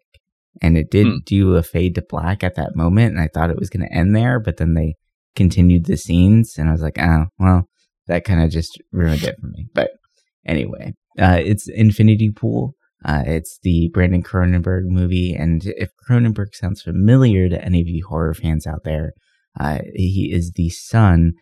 And 0.61 0.77
it 0.77 0.91
did 0.91 1.07
hmm. 1.07 1.19
do 1.25 1.55
a 1.55 1.63
fade 1.63 1.95
to 1.95 2.03
black 2.03 2.43
at 2.43 2.57
that 2.57 2.75
moment, 2.75 3.13
and 3.13 3.21
I 3.21 3.29
thought 3.33 3.51
it 3.51 3.59
was 3.59 3.71
going 3.71 3.87
to 3.87 3.95
end 3.95 4.17
there, 4.17 4.41
but 4.41 4.57
then 4.57 4.75
they 4.75 4.97
continued 5.37 5.87
the 5.87 5.97
scenes, 5.97 6.55
and 6.57 6.69
I 6.69 6.73
was 6.73 6.83
like, 6.83 6.99
oh, 6.99 7.27
well, 7.39 7.69
that 8.07 8.25
kind 8.25 8.43
of 8.43 8.51
just 8.51 8.81
ruined 8.93 9.23
it 9.23 9.37
for 9.41 9.47
me. 9.47 9.69
But 9.75 9.91
anyway, 10.47 10.95
uh, 11.19 11.39
it's 11.41 11.69
Infinity 11.69 12.31
Pool. 12.31 12.75
Uh, 13.05 13.23
it's 13.27 13.59
the 13.63 13.89
Brandon 13.95 14.23
Cronenberg 14.23 14.83
movie, 14.85 15.35
and 15.35 15.63
if 15.65 15.91
Cronenberg 16.09 16.55
sounds 16.55 16.83
familiar 16.83 17.49
to 17.49 17.65
any 17.65 17.81
of 17.81 17.89
you 17.89 18.05
horror 18.07 18.35
fans 18.35 18.67
out 18.67 18.85
there, 18.85 19.13
uh, 19.59 19.79
he 19.95 20.31
is 20.33 20.53
the 20.55 20.69
son 20.69 21.33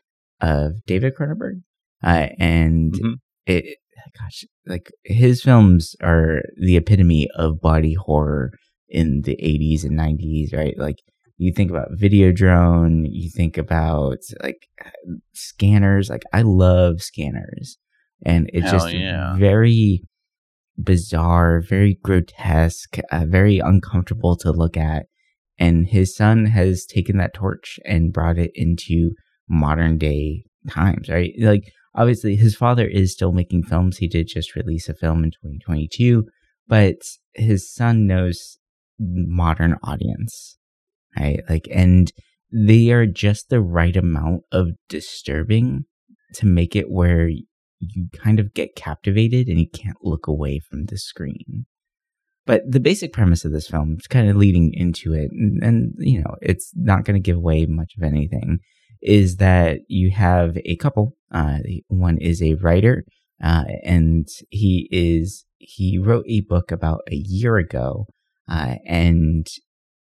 of 0.40 0.85
David 0.87 1.14
Cronenberg, 1.18 1.62
uh, 2.05 2.29
and 2.38 2.92
mm-hmm. 2.92 3.14
it, 3.46 3.79
gosh, 4.16 4.44
like 4.66 4.92
his 5.05 5.42
films 5.42 5.96
are 6.01 6.42
the 6.57 6.77
epitome 6.77 7.29
of 7.35 7.61
body 7.61 7.94
horror 7.94 8.53
in 8.88 9.22
the 9.22 9.37
80s 9.37 9.85
and 9.85 9.98
90s, 9.98 10.55
right? 10.57 10.79
Like 10.79 10.98
you 11.38 11.53
think 11.53 11.70
about 11.70 11.92
Videodrome, 11.92 13.07
you 13.09 13.31
think 13.31 13.57
about 13.57 14.18
like 14.42 14.68
scanners. 15.33 16.11
Like 16.11 16.24
I 16.33 16.42
love 16.42 17.01
scanners, 17.01 17.79
and 18.27 18.51
it's 18.53 18.70
Hell 18.70 18.81
just 18.81 18.92
yeah. 18.92 19.37
very 19.37 20.03
bizarre, 20.77 21.61
very 21.61 21.98
grotesque, 22.03 22.98
uh, 23.11 23.24
very 23.27 23.61
uncomfortable 23.61 24.37
to 24.37 24.53
look 24.53 24.77
at. 24.77 25.07
And 25.61 25.87
his 25.87 26.14
son 26.14 26.46
has 26.46 26.85
taken 26.85 27.18
that 27.18 27.35
torch 27.35 27.79
and 27.85 28.12
brought 28.12 28.38
it 28.38 28.51
into 28.55 29.12
modern 29.49 29.97
day 29.99 30.45
times, 30.68 31.09
right? 31.09 31.32
Like 31.39 31.72
obviously 31.95 32.36
his 32.36 32.57
father 32.57 32.86
is 32.86 33.12
still 33.12 33.32
making 33.32 33.64
films. 33.64 33.99
He 33.99 34.09
did 34.09 34.28
just 34.28 34.55
release 34.55 34.89
a 34.89 34.95
film 34.95 35.24
in 35.24 35.30
2022, 35.30 36.24
but 36.66 36.97
his 37.34 37.72
son 37.72 38.07
knows 38.07 38.59
modern 38.99 39.76
audience 39.82 40.57
right? 41.16 41.40
Like, 41.48 41.68
and 41.70 42.12
they 42.52 42.90
are 42.90 43.06
just 43.06 43.48
the 43.48 43.61
right 43.61 43.96
amount 43.96 44.42
of 44.52 44.70
disturbing 44.88 45.84
to 46.34 46.46
make 46.46 46.74
it 46.74 46.90
where 46.90 47.28
you 47.28 47.44
kind 48.12 48.40
of 48.40 48.54
get 48.54 48.74
captivated 48.74 49.48
and 49.48 49.59
you 49.59 49.68
can't 49.68 49.96
look 50.02 50.26
away 50.26 50.59
from 50.59 50.86
the 50.86 50.98
screen. 50.98 51.66
But 52.46 52.62
the 52.66 52.80
basic 52.80 53.12
premise 53.12 53.44
of 53.44 53.52
this 53.52 53.68
film 53.68 53.96
is 54.00 54.06
kind 54.06 54.28
of 54.28 54.36
leading 54.36 54.72
into 54.72 55.12
it, 55.12 55.30
and, 55.32 55.62
and 55.62 55.94
you 55.98 56.20
know, 56.20 56.34
it's 56.40 56.72
not 56.74 57.04
going 57.04 57.14
to 57.14 57.20
give 57.20 57.36
away 57.36 57.66
much 57.66 57.92
of 57.96 58.02
anything. 58.02 58.61
Is 59.02 59.36
that 59.36 59.80
you 59.86 60.11
have 60.12 60.56
a 60.64 60.76
couple? 60.76 61.14
Uh, 61.30 61.59
one 61.88 62.16
is 62.16 62.42
a 62.42 62.54
writer, 62.54 63.04
uh, 63.44 63.64
and 63.84 64.26
he 64.48 64.88
is 64.90 65.44
he 65.59 65.98
wrote 65.98 66.24
a 66.26 66.40
book 66.40 66.72
about 66.72 67.02
a 67.11 67.16
year 67.16 67.59
ago, 67.59 68.06
uh, 68.48 68.76
and 68.86 69.46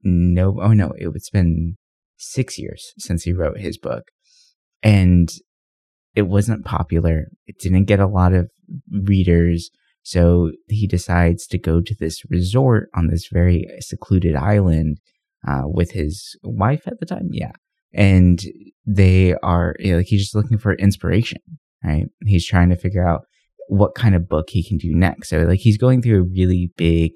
no, 0.02 0.58
oh 0.60 0.72
no, 0.72 0.92
it's 0.96 1.30
been 1.30 1.76
six 2.16 2.58
years 2.58 2.92
since 2.98 3.24
he 3.24 3.32
wrote 3.32 3.58
his 3.58 3.78
book. 3.78 4.04
And 4.82 5.28
it 6.14 6.22
wasn't 6.22 6.64
popular. 6.64 7.28
It 7.46 7.58
didn't 7.58 7.84
get 7.84 8.00
a 8.00 8.06
lot 8.06 8.34
of 8.34 8.50
readers. 8.90 9.70
So 10.02 10.50
he 10.68 10.86
decides 10.86 11.46
to 11.48 11.58
go 11.58 11.80
to 11.80 11.94
this 11.98 12.22
resort 12.28 12.88
on 12.94 13.08
this 13.08 13.28
very 13.32 13.66
secluded 13.80 14.34
island 14.34 14.98
uh, 15.46 15.62
with 15.64 15.92
his 15.92 16.36
wife 16.42 16.82
at 16.86 16.98
the 17.00 17.06
time. 17.06 17.28
Yeah. 17.30 17.52
And 17.94 18.42
they 18.86 19.34
are 19.42 19.74
you 19.78 19.92
know, 19.92 19.98
like, 19.98 20.06
he's 20.06 20.22
just 20.22 20.34
looking 20.34 20.58
for 20.58 20.74
inspiration, 20.74 21.40
right? 21.84 22.06
He's 22.26 22.46
trying 22.46 22.70
to 22.70 22.76
figure 22.76 23.06
out 23.06 23.22
what 23.68 23.94
kind 23.94 24.14
of 24.14 24.28
book 24.28 24.50
he 24.50 24.66
can 24.66 24.78
do 24.78 24.94
next. 24.94 25.28
So, 25.28 25.42
like, 25.42 25.60
he's 25.60 25.78
going 25.78 26.02
through 26.02 26.20
a 26.20 26.28
really 26.34 26.70
big 26.76 27.12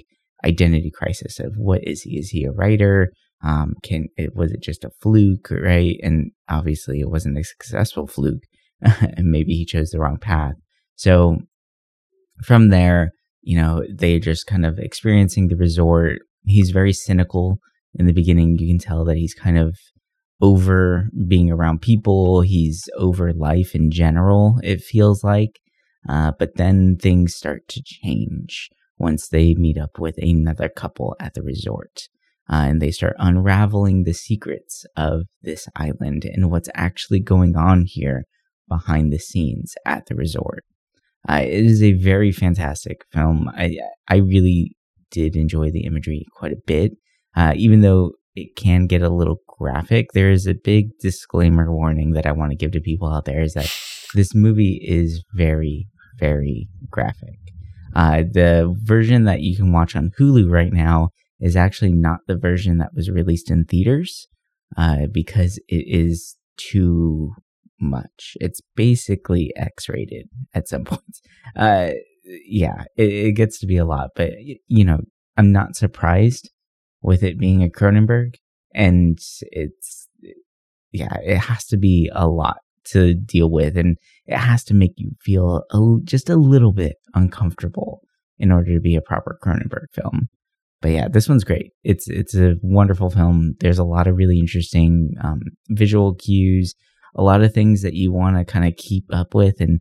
identity 0.47 0.91
crisis 0.91 1.39
of 1.41 1.55
what 1.57 1.81
is 1.85 2.03
he? 2.03 2.19
Is 2.19 2.31
he 2.31 2.45
a 2.45 2.53
writer? 2.53 3.13
Um, 3.45 3.75
can 3.83 4.07
it 4.17 4.35
was 4.35 4.53
it 4.53 4.63
just 4.63 4.85
a 4.85 4.91
fluke, 5.03 5.51
right? 5.51 5.97
And 6.03 6.31
obviously, 6.49 7.01
it 7.01 7.11
wasn't 7.11 7.39
a 7.39 7.45
successful 7.45 8.07
fluke, 8.07 8.45
and 8.81 9.31
maybe 9.31 9.53
he 9.53 9.65
chose 9.65 9.91
the 9.91 10.01
wrong 10.01 10.19
path. 10.19 10.55
So 10.95 11.39
from 12.43 12.71
there, 12.71 13.11
you 13.43 13.59
know, 13.59 13.85
they're 13.95 14.19
just 14.19 14.47
kind 14.47 14.65
of 14.65 14.79
experiencing 14.79 15.49
the 15.49 15.57
resort. 15.57 16.21
He's 16.45 16.71
very 16.71 16.93
cynical 16.93 17.59
in 17.95 18.07
the 18.07 18.13
beginning. 18.13 18.59
You 18.59 18.69
can 18.69 18.79
tell 18.79 19.05
that 19.05 19.17
he's 19.17 19.35
kind 19.35 19.59
of 19.59 19.77
over 20.41 21.09
being 21.27 21.51
around 21.51 21.81
people. 21.81 22.43
He's 22.43 22.89
over 22.97 23.33
life 23.33 23.75
in 23.75 23.91
general, 23.91 24.59
it 24.63 24.81
feels 24.81 25.25
like. 25.25 25.61
Uh, 26.09 26.33
but 26.39 26.57
then 26.57 26.97
things 26.97 27.35
start 27.35 27.67
to 27.69 27.83
change 27.85 28.71
once 28.99 29.29
they 29.29 29.55
meet 29.55 29.79
up 29.79 29.99
with 29.99 30.17
another 30.19 30.69
couple 30.69 31.17
at 31.21 31.35
the 31.35 31.43
resort. 31.43 32.09
Uh, 32.49 32.67
and 32.69 32.81
they 32.81 32.93
start 32.93 33.17
unraveling 33.19 34.05
the 34.05 34.15
secrets 34.15 34.87
of 34.97 35.23
this 35.43 35.67
island 35.75 36.25
and 36.25 36.51
what's 36.51 36.69
actually 36.75 37.19
going 37.19 37.57
on 37.57 37.85
here 37.87 38.25
behind 38.69 39.13
the 39.13 39.19
scenes 39.19 39.75
at 39.85 40.07
the 40.07 40.15
resort. 40.15 40.65
Uh, 41.29 41.41
it 41.43 41.65
is 41.65 41.83
a 41.83 41.93
very 41.95 42.31
fantastic 42.31 43.05
film. 43.13 43.51
I 43.57 43.79
I 44.09 44.17
really 44.17 44.77
did 45.11 45.35
enjoy 45.35 45.71
the 45.73 45.85
imagery 45.85 46.25
quite 46.37 46.53
a 46.53 46.63
bit, 46.67 46.93
uh, 47.35 47.53
even 47.57 47.81
though 47.81 48.13
it 48.37 48.55
can 48.57 48.87
get 48.87 49.03
a 49.03 49.09
little 49.09 49.41
graphic. 49.49 50.13
There 50.13 50.31
is 50.31 50.47
a 50.47 50.55
big 50.55 50.91
disclaimer 51.01 51.75
warning 51.75 52.13
that 52.13 52.27
I 52.27 52.33
want 52.33 52.53
to 52.53 52.57
give 52.57 52.71
to 52.73 52.81
people 52.81 53.13
out 53.13 53.25
there: 53.25 53.43
is 53.43 53.55
that 53.55 53.73
this 54.15 54.35
movie 54.37 54.81
is 54.87 55.25
very 55.35 55.89
very 56.17 56.69
graphic. 56.91 57.39
Uh, 57.97 58.25
the 58.31 58.77
version 58.83 59.25
that 59.25 59.41
you 59.41 59.57
can 59.57 59.73
watch 59.73 59.97
on 59.97 60.13
Hulu 60.19 60.51
right 60.51 60.71
now 60.71 61.09
is 61.41 61.57
actually 61.57 61.95
not 61.95 62.21
the 62.27 62.37
version 62.37 62.77
that 62.77 62.95
was 62.95 63.11
released 63.11 63.51
in 63.51 63.65
theaters 63.65 64.29
uh, 64.77 65.07
because 65.11 65.59
it 65.67 65.85
is 65.89 66.37
too 66.59 67.33
much. 67.81 68.37
It's 68.39 68.61
basically 68.75 69.51
X 69.57 69.89
rated 69.89 70.29
at 70.53 70.69
some 70.69 70.85
points. 70.85 71.23
Uh, 71.57 71.93
yeah, 72.45 72.85
it, 72.97 73.09
it, 73.11 73.33
gets 73.33 73.59
to 73.61 73.67
be 73.67 73.79
a 73.79 73.87
lot, 73.87 74.11
but 74.15 74.33
you 74.67 74.85
know, 74.85 75.01
I'm 75.39 75.51
not 75.51 75.75
surprised 75.75 76.51
with 77.01 77.23
it 77.23 77.39
being 77.39 77.65
a 77.65 77.71
Cronenberg, 77.71 78.35
and 78.75 79.19
it's 79.41 80.09
yeah, 80.93 81.17
it 81.25 81.39
has 81.39 81.65
to 81.69 81.79
be 81.79 82.11
a 82.15 82.29
lot 82.29 82.59
to 82.93 83.15
deal 83.15 83.51
with, 83.51 83.77
and 83.77 83.97
it 84.27 84.37
has 84.37 84.65
to 84.65 84.75
make 84.75 84.93
you 84.97 85.13
feel 85.21 85.63
a, 85.71 85.97
just 86.05 86.31
a 86.31 86.37
little 86.37 86.73
bit 86.73 86.97
uncomfortable 87.15 88.03
in 88.39 88.53
order 88.53 88.75
to 88.75 88.81
be 88.81 88.97
a 88.97 89.01
proper 89.01 89.39
Cronenberg 89.43 89.87
film. 89.93 90.29
But 90.83 90.91
yeah, 90.91 91.09
this 91.09 91.29
one's 91.29 91.45
great. 91.45 91.73
It's 91.85 92.09
it's 92.09 92.35
a 92.35 92.55
wonderful 92.63 93.11
film. 93.11 93.55
There's 93.61 93.79
a 93.79 93.85
lot 93.85 94.07
of 94.07 94.17
really 94.17 94.39
interesting 94.39 95.15
um, 95.23 95.41
visual 95.71 96.15
cues 96.15 96.75
a 97.17 97.23
lot 97.23 97.43
of 97.43 97.53
things 97.53 97.83
that 97.83 97.95
you 97.95 98.13
want 98.13 98.37
to 98.37 98.45
kind 98.45 98.67
of 98.67 98.77
keep 98.77 99.05
up 99.13 99.35
with 99.35 99.61
and 99.61 99.81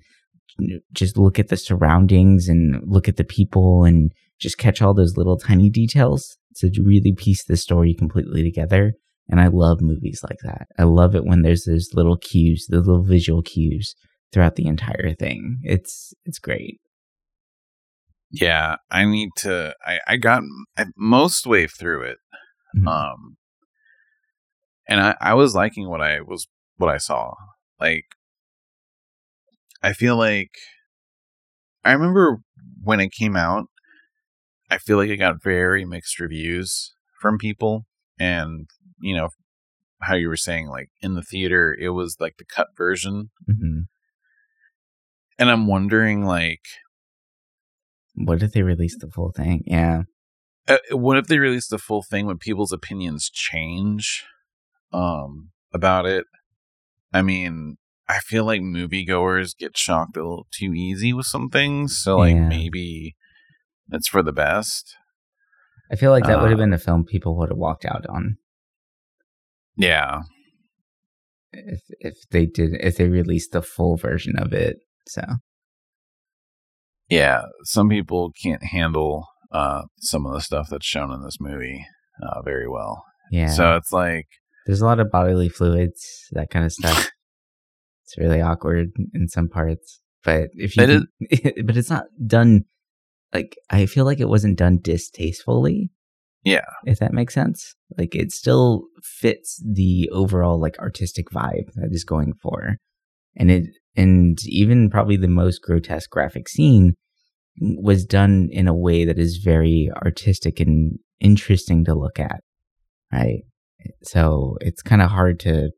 just 0.94 1.18
look 1.18 1.38
at 1.38 1.50
the 1.50 1.58
surroundings 1.58 2.48
and 2.48 2.82
look 2.86 3.08
at 3.08 3.18
the 3.18 3.26
people 3.26 3.84
and 3.84 4.12
just 4.40 4.58
catch 4.58 4.82
all 4.82 4.94
those 4.94 5.18
little 5.18 5.38
tiny 5.38 5.70
details 5.70 6.38
to 6.56 6.72
really 6.84 7.14
piece 7.14 7.44
the 7.44 7.58
story 7.58 7.94
completely 7.94 8.42
together. 8.42 8.94
And 9.28 9.40
I 9.40 9.48
love 9.48 9.82
movies 9.82 10.22
like 10.28 10.40
that. 10.44 10.68
I 10.78 10.84
love 10.84 11.16
it 11.16 11.26
when 11.26 11.42
there's 11.42 11.64
those 11.64 11.90
little 11.94 12.18
cues, 12.18 12.68
the 12.68 12.78
little 12.78 13.04
visual 13.04 13.42
cues 13.42 13.96
throughout 14.32 14.56
the 14.56 14.68
entire 14.68 15.14
thing. 15.14 15.60
It's 15.64 16.14
it's 16.26 16.40
great. 16.40 16.80
Yeah, 18.30 18.76
I 18.92 19.06
need 19.06 19.30
to. 19.38 19.74
I 19.86 20.00
I 20.08 20.18
got 20.18 20.44
most 20.96 21.48
way 21.48 21.68
through 21.68 22.04
it, 22.04 22.18
mm-hmm. 22.78 22.88
um, 22.88 23.38
and 24.88 25.00
I 25.02 25.16
I 25.20 25.34
was 25.34 25.56
liking 25.56 25.90
what 25.90 26.02
I 26.02 26.22
was 26.22 26.48
what 26.78 26.94
I 26.94 26.98
saw. 26.98 27.34
Like, 27.80 28.06
I 29.82 29.94
feel 29.94 30.18
like 30.18 30.52
I 31.84 31.94
remember 31.94 32.40
when 32.84 33.00
it 33.00 33.12
came 33.12 33.36
out, 33.36 33.66
I 34.70 34.78
feel 34.80 34.98
like 34.98 35.10
it 35.10 35.18
got 35.18 35.44
very 35.44 35.86
mixed 35.86 36.20
reviews 36.20 36.94
from 37.22 37.38
people. 37.38 37.86
And, 38.20 38.68
you 39.06 39.16
know, 39.16 39.30
how 40.02 40.16
you 40.16 40.28
were 40.28 40.36
saying, 40.36 40.68
like 40.68 40.90
in 41.00 41.14
the 41.14 41.22
theater, 41.22 41.76
it 41.80 41.90
was 41.90 42.18
like 42.20 42.38
the 42.38 42.46
cut 42.46 42.70
version. 42.76 43.30
Mm-hmm. 43.48 43.82
And 45.38 45.52
I'm 45.52 45.68
wondering, 45.68 46.26
like, 46.26 46.62
what 48.16 48.42
if 48.42 48.52
they 48.52 48.64
release 48.64 48.98
the 48.98 49.10
full 49.10 49.32
thing? 49.32 49.64
Yeah. 49.68 50.04
Uh, 50.68 50.78
what 50.92 51.18
if 51.18 51.28
they 51.28 51.38
release 51.38 51.68
the 51.68 51.78
full 51.78 52.02
thing 52.02 52.26
when 52.26 52.40
people's 52.40 52.72
opinions 52.72 53.30
change 53.30 54.24
um, 54.92 55.52
about 55.72 56.08
it? 56.08 56.26
I 57.14 57.22
mean, 57.22 57.78
I 58.08 58.20
feel 58.20 58.44
like 58.44 58.62
moviegoers 58.62 59.56
get 59.56 59.78
shocked 59.78 60.18
a 60.18 60.22
little 60.22 60.48
too 60.52 60.74
easy 60.74 61.14
with 61.14 61.28
some 61.28 61.50
things. 61.50 61.96
So, 61.96 62.18
like, 62.18 62.36
yeah. 62.36 62.48
maybe 62.48 63.16
it's 63.92 64.08
for 64.08 64.24
the 64.24 64.34
best. 64.34 64.96
I 65.92 65.96
feel 65.96 66.10
like 66.10 66.24
that 66.24 66.40
uh, 66.40 66.42
would 66.42 66.50
have 66.50 66.60
been 66.60 66.74
a 66.74 66.80
film 66.80 67.04
people 67.04 67.38
would 67.38 67.50
have 67.50 67.58
walked 67.60 67.86
out 67.86 68.08
on. 68.10 68.38
Yeah. 69.78 70.22
If 71.52 71.82
if 72.00 72.16
they 72.32 72.46
did 72.46 72.72
if 72.80 72.98
they 72.98 73.08
released 73.08 73.52
the 73.52 73.62
full 73.62 73.98
version 73.98 74.38
of 74.38 74.54
it. 74.54 74.78
So 75.08 75.22
Yeah. 77.10 77.44
Some 77.64 77.90
people 77.90 78.32
can't 78.44 78.64
handle 78.64 79.28
uh 79.52 79.84
some 79.98 80.26
of 80.26 80.34
the 80.34 80.42
stuff 80.42 80.68
that's 80.70 80.86
shown 80.86 81.12
in 81.12 81.24
this 81.24 81.38
movie 81.40 81.86
uh 82.22 82.42
very 82.42 82.68
well. 82.68 83.04
Yeah. 83.32 83.48
So 83.48 83.76
it's 83.76 83.92
like 83.92 84.28
there's 84.66 84.82
a 84.82 84.86
lot 84.86 85.00
of 85.00 85.12
bodily 85.12 85.50
fluids, 85.50 86.02
that 86.32 86.50
kind 86.50 86.66
of 86.66 86.72
stuff. 86.72 87.12
it's 88.04 88.18
really 88.18 88.42
awkward 88.42 88.90
in 89.14 89.28
some 89.28 89.48
parts, 89.48 90.02
but 90.24 90.50
if 90.54 90.76
you, 90.76 90.86
can, 90.86 91.08
but 91.66 91.78
it's 91.78 91.90
not 91.90 92.06
done 92.26 92.66
like 93.34 93.56
I 93.70 93.86
feel 93.86 94.06
like 94.06 94.20
it 94.20 94.30
wasn't 94.30 94.58
done 94.58 94.80
distastefully. 94.82 95.92
Yeah, 96.46 96.66
if 96.86 97.00
that 97.00 97.14
makes 97.14 97.34
sense. 97.34 97.76
Like 97.98 98.16
it 98.16 98.32
still 98.32 98.84
fits 99.04 99.62
the 99.66 100.10
overall 100.14 100.60
like 100.60 100.78
artistic 100.80 101.30
vibe 101.32 101.74
that 101.76 101.90
is 101.92 102.04
going 102.04 102.34
for, 102.42 102.78
and 103.36 103.52
it 103.52 103.66
and 103.96 104.38
even 104.46 104.90
probably 104.90 105.18
the 105.18 105.28
most 105.28 105.62
grotesque 105.62 106.10
graphic 106.10 106.48
scene 106.48 106.94
was 107.60 108.06
done 108.06 108.50
in 108.52 108.68
a 108.68 108.76
way 108.76 109.06
that 109.06 109.18
is 109.18 109.38
very 109.38 109.90
artistic 110.04 110.60
and 110.60 111.00
interesting 111.22 111.86
to 111.86 111.96
look 111.96 112.20
at 112.20 112.42
right 113.14 113.44
so 114.04 114.58
it's 114.62 114.82
kind 114.82 115.02
of 115.02 115.12
hard 115.12 115.40
to. 115.42 115.72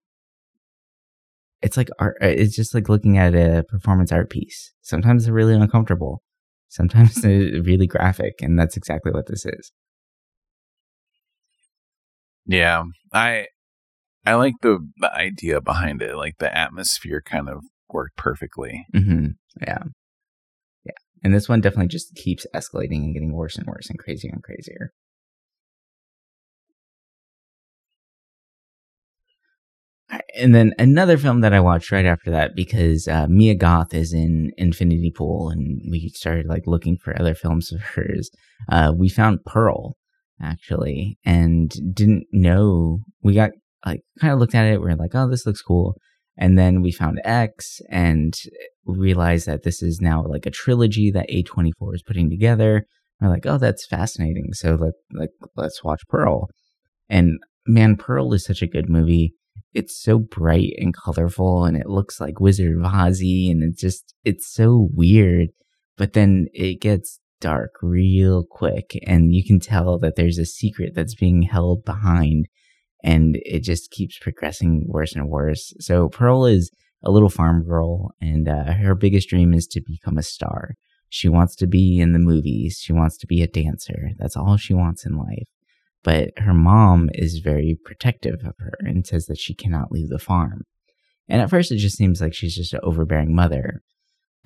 It's 1.61 1.77
like 1.77 1.89
art. 1.99 2.17
Uh, 2.21 2.27
it's 2.27 2.55
just 2.55 2.73
like 2.73 2.89
looking 2.89 3.17
at 3.17 3.33
a 3.33 3.63
performance 3.67 4.11
art 4.11 4.29
piece. 4.29 4.73
Sometimes 4.81 5.25
they're 5.25 5.33
really 5.33 5.55
uncomfortable. 5.55 6.21
Sometimes 6.69 7.15
they're 7.21 7.61
really 7.61 7.87
graphic, 7.87 8.35
and 8.41 8.57
that's 8.57 8.77
exactly 8.77 9.11
what 9.11 9.27
this 9.27 9.45
is. 9.45 9.71
Yeah, 12.47 12.83
I 13.13 13.47
I 14.25 14.35
like 14.35 14.55
the 14.61 14.79
the 14.97 15.13
idea 15.13 15.61
behind 15.61 16.01
it. 16.01 16.15
Like 16.15 16.37
the 16.39 16.55
atmosphere 16.55 17.21
kind 17.25 17.49
of 17.49 17.63
worked 17.89 18.17
perfectly. 18.17 18.85
Mm-hmm. 18.95 19.27
Yeah, 19.61 19.83
yeah. 20.85 20.91
And 21.23 21.33
this 21.33 21.49
one 21.49 21.61
definitely 21.61 21.87
just 21.89 22.15
keeps 22.15 22.45
escalating 22.55 23.03
and 23.03 23.13
getting 23.13 23.33
worse 23.33 23.57
and 23.57 23.67
worse 23.67 23.89
and 23.89 23.99
crazier 23.99 24.31
and 24.33 24.43
crazier. 24.43 24.91
and 30.37 30.55
then 30.55 30.73
another 30.79 31.17
film 31.17 31.41
that 31.41 31.53
I 31.53 31.59
watched 31.59 31.91
right 31.91 32.05
after 32.05 32.31
that 32.31 32.55
because 32.55 33.07
uh, 33.07 33.27
Mia 33.27 33.55
Goth 33.55 33.93
is 33.93 34.13
in 34.13 34.51
Infinity 34.57 35.11
Pool, 35.11 35.49
and 35.49 35.81
we 35.89 36.09
started 36.09 36.45
like 36.45 36.63
looking 36.65 36.97
for 36.97 37.19
other 37.19 37.35
films 37.35 37.71
of 37.71 37.81
hers. 37.81 38.29
Uh, 38.69 38.93
we 38.95 39.09
found 39.09 39.43
Pearl 39.45 39.96
actually, 40.41 41.17
and 41.25 41.71
didn't 41.93 42.25
know. 42.31 42.99
We 43.21 43.33
got 43.33 43.51
like 43.85 44.01
kind 44.19 44.33
of 44.33 44.39
looked 44.39 44.55
at 44.55 44.65
it. 44.65 44.81
We 44.81 44.87
are 44.87 44.95
like, 44.95 45.15
oh, 45.15 45.29
this 45.29 45.45
looks 45.45 45.61
cool, 45.61 45.95
and 46.37 46.57
then 46.57 46.81
we 46.81 46.91
found 46.91 47.21
X 47.23 47.81
and 47.89 48.33
realized 48.85 49.47
that 49.47 49.63
this 49.63 49.81
is 49.81 49.99
now 50.01 50.23
like 50.25 50.45
a 50.45 50.51
trilogy 50.51 51.11
that 51.11 51.29
A24 51.29 51.95
is 51.95 52.03
putting 52.03 52.29
together. 52.29 52.85
We're 53.19 53.29
like, 53.29 53.45
oh, 53.45 53.57
that's 53.57 53.87
fascinating. 53.87 54.53
So 54.53 54.91
like 55.11 55.31
let's 55.55 55.83
watch 55.83 56.01
Pearl. 56.07 56.49
And 57.09 57.39
man, 57.65 57.95
Pearl 57.97 58.33
is 58.33 58.45
such 58.45 58.61
a 58.61 58.67
good 58.67 58.89
movie 58.89 59.33
it's 59.73 60.01
so 60.01 60.17
bright 60.17 60.73
and 60.77 60.93
colorful 60.93 61.65
and 61.65 61.77
it 61.77 61.87
looks 61.87 62.19
like 62.19 62.39
Wizard 62.39 62.77
of 62.77 62.91
Ozzy 62.91 63.51
and 63.51 63.63
it's 63.63 63.79
just 63.79 64.15
it's 64.23 64.51
so 64.51 64.89
weird. 64.93 65.49
but 65.97 66.13
then 66.13 66.47
it 66.53 66.81
gets 66.81 67.19
dark 67.39 67.71
real 67.81 68.43
quick 68.49 68.97
and 69.05 69.33
you 69.33 69.43
can 69.43 69.59
tell 69.59 69.97
that 69.99 70.15
there's 70.15 70.37
a 70.37 70.45
secret 70.45 70.93
that's 70.95 71.15
being 71.15 71.43
held 71.43 71.83
behind 71.85 72.47
and 73.03 73.37
it 73.43 73.59
just 73.59 73.91
keeps 73.91 74.17
progressing 74.17 74.83
worse 74.87 75.15
and 75.15 75.29
worse. 75.29 75.73
So 75.79 76.09
Pearl 76.09 76.45
is 76.45 76.71
a 77.03 77.11
little 77.11 77.29
farm 77.29 77.63
girl 77.63 78.11
and 78.19 78.47
uh, 78.49 78.73
her 78.73 78.95
biggest 78.95 79.29
dream 79.29 79.53
is 79.53 79.67
to 79.67 79.81
become 79.85 80.17
a 80.17 80.23
star. 80.23 80.75
She 81.09 81.29
wants 81.29 81.55
to 81.57 81.67
be 81.67 81.99
in 81.99 82.13
the 82.13 82.19
movies. 82.19 82.79
She 82.81 82.91
wants 82.91 83.17
to 83.19 83.27
be 83.27 83.41
a 83.41 83.47
dancer. 83.47 84.09
That's 84.17 84.35
all 84.35 84.57
she 84.57 84.73
wants 84.73 85.05
in 85.05 85.15
life. 85.15 85.47
But 86.03 86.31
her 86.37 86.53
mom 86.53 87.09
is 87.13 87.39
very 87.39 87.77
protective 87.83 88.41
of 88.45 88.55
her 88.59 88.73
and 88.79 89.05
says 89.05 89.25
that 89.27 89.39
she 89.39 89.53
cannot 89.53 89.91
leave 89.91 90.09
the 90.09 90.19
farm. 90.19 90.63
And 91.29 91.41
at 91.41 91.49
first, 91.49 91.71
it 91.71 91.77
just 91.77 91.97
seems 91.97 92.21
like 92.21 92.33
she's 92.33 92.55
just 92.55 92.73
an 92.73 92.79
overbearing 92.83 93.35
mother. 93.35 93.81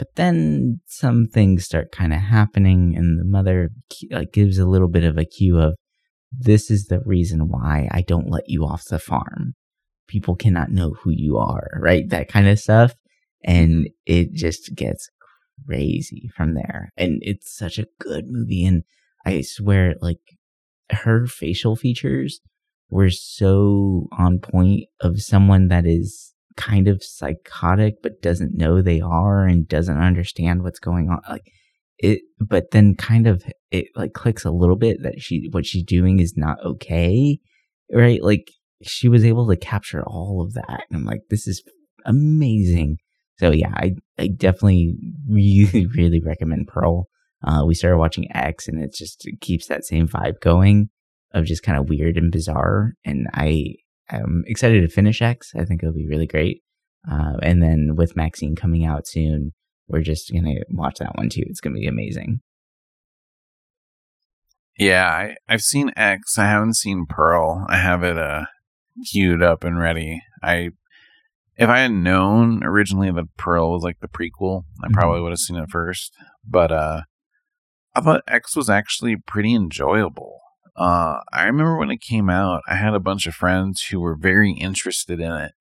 But 0.02 0.16
then 0.16 0.82
some 0.88 1.28
things 1.28 1.64
start 1.64 1.91
kind 1.91 2.12
of 2.12 2.22
happening, 2.22 2.95
and 2.97 3.20
the 3.20 3.24
mother 3.24 3.70
like, 4.10 4.34
gives 4.34 4.58
a 4.58 4.66
little 4.66 4.88
bit 4.88 5.04
of 5.04 5.16
a 5.16 5.26
cue 5.26 5.60
of, 5.60 5.76
"This 6.32 6.72
is 6.72 6.88
the 6.88 7.02
reason 7.06 7.49
why 7.49 7.88
I 7.91 8.02
don't 8.02 8.32
let 8.32 8.49
you 8.49 8.66
off 8.66 8.86
the 8.86 8.97
farm. 8.97 9.54
People 10.08 10.36
cannot 10.36 10.72
know 10.72 10.95
who 11.04 11.12
you 11.12 11.38
are, 11.38 11.70
right? 11.80 12.10
That 12.10 12.30
kind 12.30 12.47
of 12.47 12.58
stuff." 12.58 12.95
And 13.43 13.72
mm-hmm. 13.72 13.91
it 14.08 14.34
just 14.34 14.74
gets 14.74 15.08
crazy 15.68 16.32
from 16.36 16.56
there. 16.56 16.89
And 16.97 17.20
it's 17.22 17.56
such 17.56 17.78
a 17.78 17.86
good 17.99 18.26
movie. 18.28 18.66
And 18.66 18.82
I 19.24 19.41
swear, 19.41 19.93
like, 20.02 20.39
her 20.89 21.28
facial 21.28 21.76
features 21.76 22.41
were 22.89 23.12
so 23.12 24.08
on 24.18 24.39
point 24.39 24.86
of 24.99 25.22
someone 25.22 25.68
that 25.68 25.86
is 25.86 26.34
kind 26.58 26.88
of 26.88 27.04
psychotic 27.04 27.95
but 28.02 28.22
doesn't 28.22 28.58
know 28.58 28.82
they 28.82 29.02
are 29.02 29.45
and 29.45 29.68
doesn't 29.68 29.97
understand 29.97 30.64
what's 30.64 30.80
going 30.80 31.10
on 31.10 31.20
like 31.30 31.52
it 31.97 32.22
but 32.39 32.72
then 32.72 32.95
kind 32.95 33.28
of 33.28 33.43
it 33.70 33.86
like 33.95 34.14
clicks 34.14 34.43
a 34.43 34.52
little 34.52 34.76
bit 34.76 34.97
that 35.04 35.22
she 35.22 35.47
what 35.52 35.66
she's 35.66 35.84
doing 35.84 36.20
is 36.20 36.34
not 36.36 36.58
okay 36.66 37.39
right 37.93 38.24
like 38.24 38.52
she 38.82 39.08
was 39.08 39.24
able 39.24 39.47
to 39.47 39.56
capture 39.56 40.04
all 40.04 40.41
of 40.41 40.54
that 40.54 40.84
and 40.89 40.97
i'm 40.97 41.06
like 41.06 41.22
this 41.30 41.47
is 41.47 41.64
amazing 42.06 42.97
so 43.41 43.52
yeah, 43.52 43.72
I, 43.74 43.95
I 44.20 44.28
definitely 44.28 44.95
really, 45.28 45.88
really 45.88 46.22
recommend 46.22 46.68
Pearl. 46.68 47.08
Uh, 47.43 47.64
we 47.66 47.74
started 47.74 47.97
watching 47.97 48.28
X 48.36 48.68
and 48.68 48.80
it 48.80 48.93
just 48.93 49.28
keeps 49.41 49.66
that 49.66 49.84
same 49.84 50.08
vibe 50.08 50.39
going 50.41 50.89
of 51.34 51.45
just 51.45 51.64
kind 51.64 51.80
of 51.80 51.89
weird 51.89 52.18
and 52.18 52.32
bizarre. 52.32 52.93
And 53.04 53.28
I 53.34 53.78
am 54.18 54.43
excited 54.47 54.82
to 54.82 54.88
finish 54.88 55.22
X. 55.22 55.51
I 55.55 55.66
think 55.66 55.82
it'll 55.82 55.95
be 55.95 56.07
really 56.07 56.28
great. 56.28 56.62
Uh, 57.09 57.34
and 57.41 57.62
then 57.62 57.95
with 57.95 58.16
MaXXXine 58.16 58.57
coming 58.57 58.86
out 58.86 59.07
soon, 59.07 59.53
we're 59.88 60.01
just 60.01 60.32
going 60.32 60.45
to 60.45 60.64
watch 60.70 60.97
that 60.99 61.16
one 61.16 61.30
too. 61.30 61.43
It's 61.47 61.59
going 61.59 61.74
to 61.74 61.80
be 61.80 61.88
amazing. 61.88 62.41
Yeah, 64.78 65.07
I, 65.07 65.36
I've 65.49 65.62
seen 65.62 65.91
X. 65.95 66.38
I 66.38 66.45
haven't 66.45 66.76
seen 66.76 67.05
Pearl. 67.07 67.66
I 67.70 67.78
have 67.78 68.03
it 68.03 68.18
uh, 68.18 68.45
queued 69.12 69.43
up 69.43 69.64
and 69.64 69.80
ready. 69.80 70.22
I 70.41 70.70
if 71.57 71.70
I 71.70 71.80
had 71.82 71.91
known 71.91 72.64
originally 72.64 73.12
that 73.12 73.38
Pearl 73.38 73.72
was 73.72 73.84
like 73.84 73.99
the 73.99 74.07
prequel, 74.07 74.64
I 74.82 74.88
mm-hmm. 74.88 74.93
probably 74.93 75.22
would 75.22 75.32
have 75.32 75.39
seen 75.39 75.57
it 75.57 75.70
first. 75.70 76.14
But 76.47 76.72
uh, 76.72 77.01
I 77.93 78.01
thought 78.01 78.24
X 78.28 78.55
was 78.55 78.70
actually 78.70 79.18
pretty 79.18 79.53
enjoyable. 79.53 80.39
Uh, 80.82 81.19
I 81.32 81.43
remember 81.45 81.77
when 81.77 81.91
it 81.91 82.01
came 82.01 82.29
out, 82.29 82.61
I 82.67 82.75
had 82.75 82.95
a 82.95 82.99
bunch 82.99 83.27
of 83.27 83.36
friends 83.36 83.84
who 83.84 83.99
were 83.99 84.15
very 84.15 84.51
interested 84.51 85.19
in 85.19 85.32
it, 85.32 85.53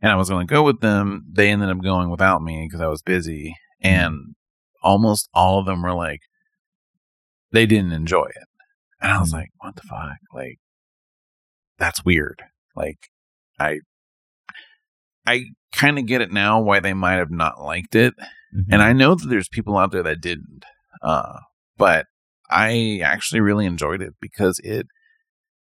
and 0.00 0.10
I 0.10 0.16
was 0.16 0.30
going 0.30 0.46
to 0.46 0.54
go 0.54 0.62
with 0.62 0.80
them. 0.80 1.26
They 1.30 1.50
ended 1.50 1.68
up 1.68 1.82
going 1.82 2.08
without 2.08 2.42
me 2.42 2.66
because 2.66 2.80
I 2.80 2.88
was 2.88 3.02
busy, 3.02 3.56
mm-hmm. 3.84 3.94
and 3.94 4.34
almost 4.82 5.28
all 5.34 5.58
of 5.58 5.66
them 5.66 5.82
were 5.82 5.92
like, 5.92 6.20
they 7.52 7.66
didn't 7.66 7.92
enjoy 7.92 8.24
it, 8.24 8.48
and 9.00 9.12
I 9.12 9.20
was 9.20 9.30
mm-hmm. 9.30 9.40
like, 9.40 9.50
what 9.58 9.76
the 9.76 9.82
fuck, 9.82 10.16
like, 10.32 10.58
that's 11.78 12.04
weird. 12.04 12.42
Like, 12.74 13.10
I 13.58 13.80
I 15.26 15.44
kind 15.72 15.98
of 15.98 16.06
get 16.06 16.20
it 16.20 16.32
now 16.32 16.60
why 16.60 16.80
they 16.80 16.94
might 16.94 17.16
have 17.16 17.30
not 17.30 17.60
liked 17.60 17.94
it. 17.94 18.14
Mm-hmm. 18.54 18.72
And 18.72 18.82
I 18.82 18.92
know 18.92 19.14
that 19.14 19.26
there's 19.26 19.48
people 19.48 19.76
out 19.76 19.90
there 19.92 20.02
that 20.02 20.20
didn't. 20.20 20.64
Uh, 21.02 21.40
but 21.76 22.06
I 22.50 23.00
actually 23.02 23.40
really 23.40 23.66
enjoyed 23.66 24.02
it 24.02 24.14
because 24.20 24.60
it 24.62 24.86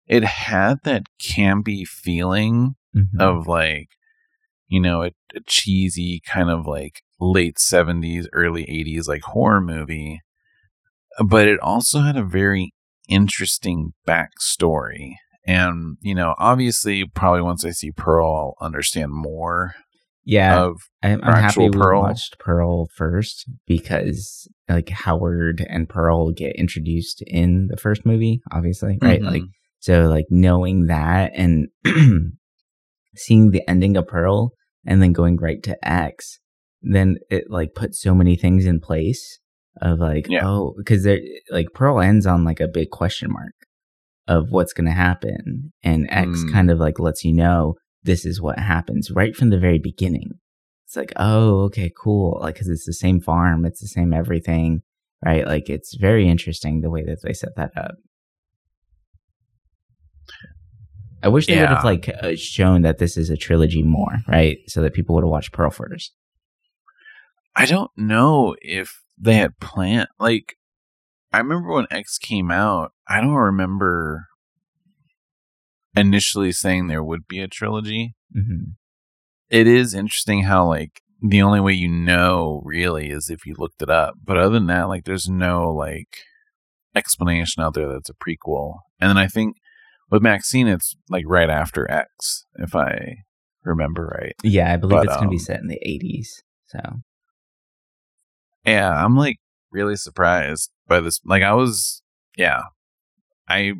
it 0.07 0.25
had 0.25 0.79
that 0.85 1.05
campy 1.23 1.87
feeling 1.87 2.75
mm-hmm. 2.97 3.21
of 3.21 3.47
like 3.47 3.89
you 4.69 4.81
know 4.81 5.03
a, 5.03 5.11
a, 5.35 5.41
cheesy 5.47 6.23
kind 6.27 6.51
of 6.51 6.67
like 6.67 7.03
late 7.21 7.57
70s 7.57 8.27
early 8.33 8.65
80s 8.65 9.09
like 9.09 9.23
horror 9.23 9.61
movie 9.61 10.21
but 11.27 11.49
it 11.49 11.59
also 11.61 12.01
had 12.01 12.17
a 12.17 12.23
very 12.23 12.73
interesting 13.09 13.93
backstory 14.07 15.15
and, 15.49 15.97
you 16.03 16.15
know, 16.15 16.35
obviously, 16.37 17.07
probably 17.07 17.41
once 17.41 17.65
I 17.65 17.71
see 17.71 17.91
Pearl, 17.91 18.55
I'll 18.61 18.67
understand 18.67 19.13
more. 19.13 19.75
Yeah. 20.25 20.65
Of 20.65 20.77
I'm, 21.03 21.21
I'm 21.23 21.43
happy 21.43 21.71
Pearl. 21.71 22.01
we 22.03 22.09
watched 22.09 22.39
Pearl 22.39 22.89
first 22.95 23.49
because, 23.67 24.49
like, 24.69 24.91
Howard 24.91 25.65
and 25.69 25.89
Pearl 25.89 26.33
get 26.33 26.57
introduced 26.57 27.23
in 27.27 27.69
the 27.71 27.77
first 27.77 28.05
movie, 28.05 28.41
obviously, 28.53 28.99
right? 29.01 29.21
Mm-hmm. 29.21 29.33
Like, 29.33 29.43
so, 29.81 30.03
like, 30.09 30.27
knowing 30.31 30.87
that 30.87 31.33
and 31.35 31.69
seeing 33.17 33.51
the 33.51 33.69
ending 33.69 33.97
of 33.97 34.07
Pearl 34.07 34.53
and 34.85 35.01
then 35.01 35.13
going 35.13 35.37
right 35.37 35.63
to 35.63 35.77
X, 35.89 36.41
then 36.83 37.17
it, 37.31 37.45
like, 37.49 37.75
puts 37.75 38.01
so 38.01 38.15
many 38.15 38.37
things 38.37 38.67
in 38.67 38.81
place 38.81 39.39
of, 39.81 39.99
like, 39.99 40.27
yeah. 40.29 40.47
oh, 40.47 40.75
because 40.77 41.05
they're, 41.05 41.21
like, 41.51 41.69
Pearl 41.75 42.01
ends 42.01 42.27
on, 42.27 42.45
like, 42.45 42.61
a 42.61 42.69
big 42.69 42.91
question 42.91 43.33
mark 43.33 43.55
of 44.29 44.51
what's 44.51 44.73
going 44.73 44.87
to 44.87 44.93
happen. 44.93 45.73
And 45.83 46.07
X 46.11 46.29
mm. 46.29 46.53
kind 46.53 46.71
of 46.71 46.79
like 46.79 47.01
lets 47.01 47.25
you 47.25 47.33
know 47.33 47.75
this 48.09 48.25
is 48.25 48.41
what 48.41 48.59
happens 48.59 49.11
right 49.11 49.37
from 49.37 49.51
the 49.51 49.59
very 49.59 49.79
beginning. 49.79 50.31
It's 50.87 50.97
like, 50.97 51.13
oh, 51.17 51.65
okay, 51.65 51.93
cool. 51.95 52.39
Like, 52.41 52.57
cause 52.57 52.67
it's 52.67 52.87
the 52.87 52.95
same 52.95 53.21
farm, 53.21 53.67
it's 53.67 53.81
the 53.81 53.87
same 53.87 54.15
everything, 54.15 54.81
right? 55.23 55.47
Like, 55.47 55.69
it's 55.69 55.95
very 55.95 56.27
interesting 56.27 56.81
the 56.81 56.89
way 56.89 57.05
that 57.05 57.19
they 57.23 57.35
set 57.35 57.55
that 57.57 57.73
up. 57.77 57.97
I 61.23 61.29
wish 61.29 61.47
they 61.47 61.57
yeah. 61.57 61.61
would 61.61 61.69
have 61.69 61.85
like 61.85 62.09
uh, 62.23 62.37
shown 62.37 62.83
that 62.83 62.97
this 62.97 63.19
is 63.19 63.29
a 63.29 63.37
trilogy 63.37 63.83
more, 63.83 64.17
right? 64.27 64.59
So 64.69 64.81
that 64.81 64.95
people 64.95 65.15
would 65.15 65.25
have 65.25 65.31
watched 65.31 65.53
Pearl 65.53 65.71
first. 65.71 66.15
I 67.55 67.67
don't 67.67 67.91
know 67.97 68.57
if 68.63 69.03
they 69.19 69.35
had 69.35 69.59
planned 69.59 70.09
like 70.19 70.55
I 71.33 71.39
remember 71.39 71.73
when 71.73 71.87
X 71.91 72.17
came 72.17 72.51
out, 72.51 72.93
I 73.07 73.21
don't 73.21 73.35
remember 73.35 74.29
initially 75.99 76.53
saying 76.53 76.87
there 76.87 77.05
would 77.05 77.27
be 77.29 77.41
a 77.41 77.49
trilogy. 77.49 78.15
Mm-hmm. 78.37 78.73
It 79.51 79.67
is 79.67 79.95
interesting 79.95 80.45
how, 80.45 80.67
like, 80.67 81.01
the 81.21 81.43
only 81.43 81.61
way 81.61 81.73
you 81.73 81.89
know 81.89 82.63
really 82.65 83.11
is 83.11 83.31
if 83.31 83.45
you 83.47 83.55
looked 83.59 83.83
it 83.83 83.91
up. 83.91 84.15
But 84.23 84.37
other 84.37 84.55
than 84.55 84.67
that, 84.67 84.89
like, 84.89 85.05
there's 85.05 85.29
no, 85.29 85.73
like, 85.73 86.19
explanation 86.95 87.63
out 87.63 87.75
there 87.75 87.89
that's 87.89 88.11
a 88.11 88.15
prequel. 88.15 88.79
And 89.01 89.09
then 89.09 89.19
I 89.19 89.27
think 89.27 89.57
with 90.11 90.23
MaXXXine, 90.23 90.75
it's 90.75 90.95
like 91.09 91.25
right 91.27 91.51
after 91.51 91.91
X, 91.91 92.45
if 92.57 92.75
I 92.75 93.25
remember 93.65 94.13
right. 94.21 94.35
Yeah, 94.43 94.73
I 94.73 94.77
believe 94.77 94.99
but, 94.99 95.07
it's 95.07 95.17
going 95.17 95.29
to 95.29 95.29
um, 95.29 95.31
be 95.31 95.39
set 95.39 95.61
in 95.61 95.69
the 95.69 95.81
80s. 95.87 96.29
So. 96.67 96.81
Yeah, 98.67 98.93
I'm 98.93 99.17
like 99.17 99.37
really 99.71 99.97
surprised 99.97 100.71
by 100.87 101.01
this. 101.01 101.21
Like 101.25 101.43
I 101.43 101.55
was, 101.55 102.03
yeah, 102.37 102.63
I 103.49 103.75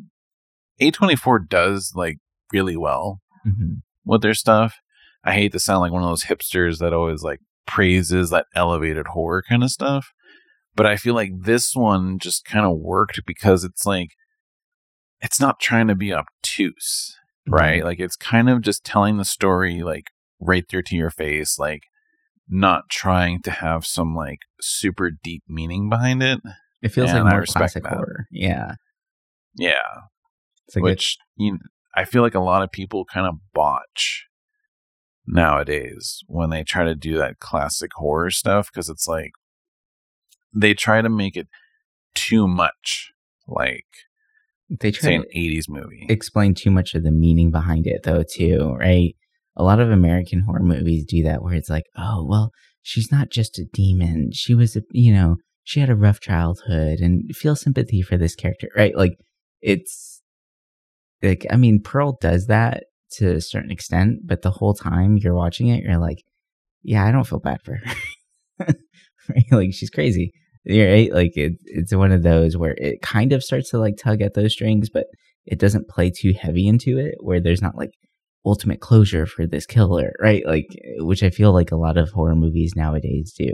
A24 0.81 1.47
does 1.47 1.93
like 1.95 2.17
really 2.51 2.77
well 2.77 3.21
mm-hmm. 3.45 3.75
with 4.05 4.21
their 4.21 4.33
stuff. 4.33 4.75
I 5.23 5.33
hate 5.33 5.51
to 5.51 5.59
sound 5.59 5.81
like 5.81 5.91
one 5.91 6.03
of 6.03 6.09
those 6.09 6.25
hipsters 6.25 6.79
that 6.79 6.93
always 6.93 7.21
like 7.21 7.39
praises 7.67 8.29
that 8.29 8.45
elevated 8.55 9.07
horror 9.07 9.43
kind 9.47 9.63
of 9.63 9.69
stuff, 9.69 10.11
but 10.75 10.85
I 10.85 10.95
feel 10.95 11.13
like 11.13 11.31
this 11.41 11.75
one 11.75 12.19
just 12.19 12.45
kind 12.45 12.65
of 12.65 12.77
worked 12.77 13.21
because 13.25 13.63
it's 13.63 13.85
like 13.85 14.11
it's 15.21 15.39
not 15.39 15.59
trying 15.59 15.87
to 15.87 15.95
be 15.95 16.13
obtuse, 16.13 17.17
mm-hmm. 17.47 17.53
right? 17.53 17.83
Like 17.83 17.99
it's 17.99 18.15
kind 18.15 18.49
of 18.49 18.61
just 18.61 18.83
telling 18.83 19.17
the 19.17 19.25
story 19.25 19.83
like 19.83 20.05
right 20.39 20.65
there 20.69 20.81
to 20.81 20.95
your 20.95 21.11
face, 21.11 21.59
like 21.59 21.83
not 22.47 22.89
trying 22.89 23.41
to 23.43 23.51
have 23.51 23.85
some 23.85 24.15
like 24.15 24.39
super 24.61 25.11
deep 25.11 25.43
meaning 25.47 25.89
behind 25.89 26.23
it. 26.23 26.39
It 26.81 26.89
feels 26.89 27.11
and 27.11 27.25
like 27.25 27.33
more 27.33 27.45
classic 27.45 27.83
that. 27.83 27.93
horror. 27.93 28.25
Yeah. 28.31 28.75
Yeah. 29.55 29.73
Which 30.75 31.17
you 31.35 31.53
know, 31.53 31.59
I 31.95 32.05
feel 32.05 32.21
like 32.21 32.35
a 32.35 32.39
lot 32.39 32.63
of 32.63 32.71
people 32.71 33.05
kind 33.05 33.27
of 33.27 33.35
botch 33.53 34.25
nowadays 35.25 36.23
when 36.27 36.49
they 36.49 36.63
try 36.63 36.83
to 36.83 36.95
do 36.95 37.17
that 37.17 37.39
classic 37.39 37.91
horror 37.95 38.31
stuff 38.31 38.69
because 38.71 38.89
it's 38.89 39.07
like 39.07 39.31
they 40.53 40.73
try 40.73 41.01
to 41.01 41.09
make 41.09 41.37
it 41.37 41.47
too 42.15 42.47
much 42.47 43.11
like 43.47 43.85
they 44.69 44.89
try 44.89 45.11
an 45.11 45.25
80s 45.35 45.69
movie 45.69 46.07
explain 46.09 46.55
too 46.55 46.71
much 46.71 46.95
of 46.95 47.03
the 47.03 47.11
meaning 47.11 47.51
behind 47.51 47.85
it 47.85 48.01
though 48.03 48.23
too 48.23 48.75
right 48.79 49.15
a 49.59 49.63
lot 49.63 49.81
of 49.81 49.91
American 49.91 50.41
horror 50.41 50.63
movies 50.63 51.05
do 51.05 51.21
that 51.23 51.43
where 51.43 51.53
it's 51.53 51.69
like, 51.69 51.83
oh, 51.97 52.25
well, 52.27 52.51
she's 52.81 53.11
not 53.11 53.29
just 53.29 53.59
a 53.59 53.65
demon. 53.73 54.31
She 54.33 54.55
was 54.55 54.75
a, 54.77 54.81
you 54.91 55.13
know, 55.13 55.35
she 55.65 55.81
had 55.81 55.89
a 55.89 55.95
rough 55.95 56.21
childhood 56.21 56.99
and 56.99 57.35
feel 57.35 57.57
sympathy 57.57 58.01
for 58.01 58.17
this 58.17 58.35
character, 58.35 58.69
right? 58.75 58.95
Like 58.95 59.17
it's 59.61 60.18
like 61.21 61.45
I 61.49 61.55
mean, 61.57 61.81
Pearl 61.81 62.17
does 62.21 62.47
that 62.47 62.85
to 63.13 63.35
a 63.35 63.41
certain 63.41 63.71
extent, 63.71 64.21
but 64.25 64.41
the 64.41 64.51
whole 64.51 64.73
time 64.73 65.17
you're 65.17 65.35
watching 65.35 65.67
it, 65.67 65.83
you're 65.83 65.97
like, 65.97 66.23
yeah, 66.83 67.05
I 67.05 67.11
don't 67.11 67.27
feel 67.27 67.39
bad 67.39 67.61
for 67.63 67.75
her. 67.75 67.93
Like 69.51 69.73
she's 69.73 69.89
crazy. 69.91 70.31
You're 70.63 70.91
right? 70.91 71.13
Like 71.13 71.37
it, 71.37 71.53
it's 71.65 71.93
one 71.93 72.11
of 72.11 72.23
those 72.23 72.57
where 72.57 72.75
it 72.77 73.01
kind 73.01 73.31
of 73.31 73.43
starts 73.43 73.69
to 73.71 73.77
like 73.79 73.95
tug 73.97 74.21
at 74.21 74.33
those 74.33 74.53
strings, 74.53 74.89
but 74.89 75.05
it 75.45 75.59
doesn't 75.59 75.87
play 75.87 76.11
too 76.11 76.33
heavy 76.33 76.67
into 76.67 76.97
it 76.97 77.15
where 77.19 77.39
there's 77.39 77.61
not 77.61 77.77
like 77.77 77.91
ultimate 78.45 78.79
closure 78.79 79.25
for 79.25 79.45
this 79.45 79.65
killer, 79.65 80.13
right? 80.19 80.45
Like 80.45 80.67
which 80.97 81.23
I 81.23 81.29
feel 81.29 81.53
like 81.53 81.71
a 81.71 81.77
lot 81.77 81.97
of 81.97 82.09
horror 82.09 82.35
movies 82.35 82.73
nowadays 82.75 83.33
do. 83.37 83.53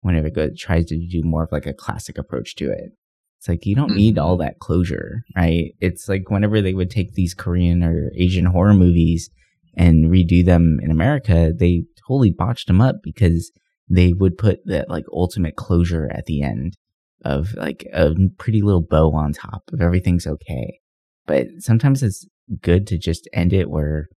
Whenever 0.00 0.28
it 0.28 0.34
goes, 0.34 0.58
tries 0.58 0.86
to 0.86 0.96
do 0.96 1.22
more 1.24 1.44
of 1.44 1.52
like 1.52 1.66
a 1.66 1.74
classic 1.74 2.18
approach 2.18 2.54
to 2.56 2.70
it. 2.70 2.92
It's 3.38 3.48
like 3.48 3.66
you 3.66 3.76
don't 3.76 3.94
need 3.94 4.18
all 4.18 4.34
mm-hmm. 4.34 4.42
that 4.42 4.58
closure, 4.58 5.22
right? 5.36 5.72
It's 5.80 6.08
like 6.08 6.28
whenever 6.28 6.60
they 6.60 6.74
would 6.74 6.90
take 6.90 7.14
these 7.14 7.34
Korean 7.34 7.82
or 7.84 8.10
Asian 8.16 8.46
horror 8.46 8.74
movies 8.74 9.30
and 9.76 10.10
redo 10.10 10.44
them 10.44 10.80
in 10.82 10.90
America, 10.90 11.52
they 11.56 11.84
totally 12.06 12.30
botched 12.30 12.66
them 12.66 12.80
up 12.80 12.96
because 13.02 13.52
they 13.88 14.12
would 14.12 14.36
put 14.36 14.58
that 14.66 14.90
like 14.90 15.04
ultimate 15.12 15.56
closure 15.56 16.10
at 16.12 16.26
the 16.26 16.42
end 16.42 16.76
of 17.24 17.54
like 17.54 17.86
a 17.92 18.14
pretty 18.38 18.60
little 18.60 18.82
bow 18.82 19.12
on 19.12 19.32
top 19.32 19.62
of 19.72 19.80
everything's 19.80 20.26
okay. 20.26 20.80
But 21.26 21.46
sometimes 21.58 22.02
it's 22.02 22.26
good 22.60 22.86
to 22.88 22.98
just 22.98 23.28
end 23.32 23.52
it 23.52 23.70
where 23.70 24.08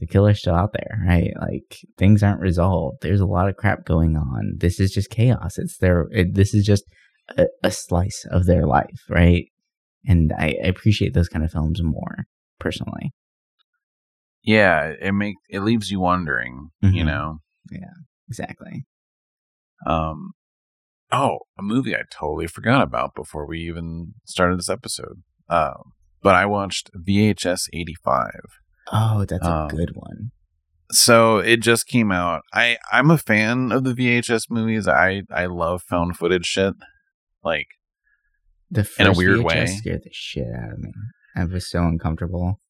the 0.00 0.06
killer's 0.06 0.38
still 0.38 0.54
out 0.54 0.72
there, 0.72 1.02
right? 1.06 1.32
Like 1.40 1.78
things 1.96 2.22
aren't 2.22 2.40
resolved. 2.40 2.98
There's 3.00 3.20
a 3.20 3.26
lot 3.26 3.48
of 3.48 3.56
crap 3.56 3.84
going 3.84 4.16
on. 4.16 4.52
This 4.58 4.78
is 4.78 4.92
just 4.92 5.10
chaos. 5.10 5.58
It's 5.58 5.78
there. 5.78 6.06
it, 6.12 6.34
this 6.34 6.54
is 6.54 6.64
just 6.64 6.84
a, 7.36 7.46
a, 7.62 7.70
slice 7.70 8.26
of 8.30 8.46
their 8.46 8.66
life, 8.66 9.04
right? 9.08 9.46
And 10.06 10.32
I, 10.32 10.56
I 10.62 10.66
appreciate 10.68 11.14
those 11.14 11.28
kind 11.28 11.44
of 11.44 11.50
films 11.50 11.82
more 11.82 12.26
personally. 12.58 13.12
Yeah, 14.42 14.94
it 15.00 15.12
make 15.12 15.36
it 15.50 15.60
leaves 15.60 15.90
you 15.90 16.00
wondering, 16.00 16.70
mm-hmm. 16.82 16.94
you 16.94 17.04
know. 17.04 17.38
Yeah, 17.70 17.92
exactly. 18.28 18.86
Um, 19.86 20.32
oh, 21.12 21.40
a 21.58 21.62
movie 21.62 21.94
I 21.94 22.02
totally 22.10 22.46
forgot 22.46 22.82
about 22.82 23.14
before 23.14 23.46
we 23.46 23.60
even 23.60 24.14
started 24.24 24.58
this 24.58 24.70
episode. 24.70 25.22
Um, 25.48 25.92
but 26.22 26.34
I 26.34 26.46
watched 26.46 26.90
VHS 26.94 27.68
85. 27.72 28.30
Oh, 28.92 29.24
that's 29.24 29.46
a 29.46 29.50
um, 29.50 29.68
good 29.68 29.90
one. 29.94 30.30
So 30.90 31.38
it 31.38 31.58
just 31.58 31.86
came 31.86 32.10
out. 32.10 32.42
I 32.52 32.78
I'm 32.90 33.10
a 33.10 33.18
fan 33.18 33.70
of 33.72 33.84
the 33.84 33.92
VHS 33.92 34.44
movies. 34.50 34.88
I 34.88 35.22
I 35.30 35.46
love 35.46 35.82
found 35.82 36.16
footage 36.16 36.46
shit. 36.46 36.74
Like 37.44 37.68
the 38.70 38.84
first 38.84 39.00
in 39.00 39.06
a 39.06 39.12
weird 39.12 39.40
VHS 39.40 39.44
way 39.44 39.66
scared 39.66 40.02
the 40.04 40.10
shit 40.12 40.46
out 40.54 40.72
of 40.72 40.78
me. 40.78 40.92
I 41.36 41.44
was 41.44 41.70
so 41.70 41.84
uncomfortable. 41.84 42.60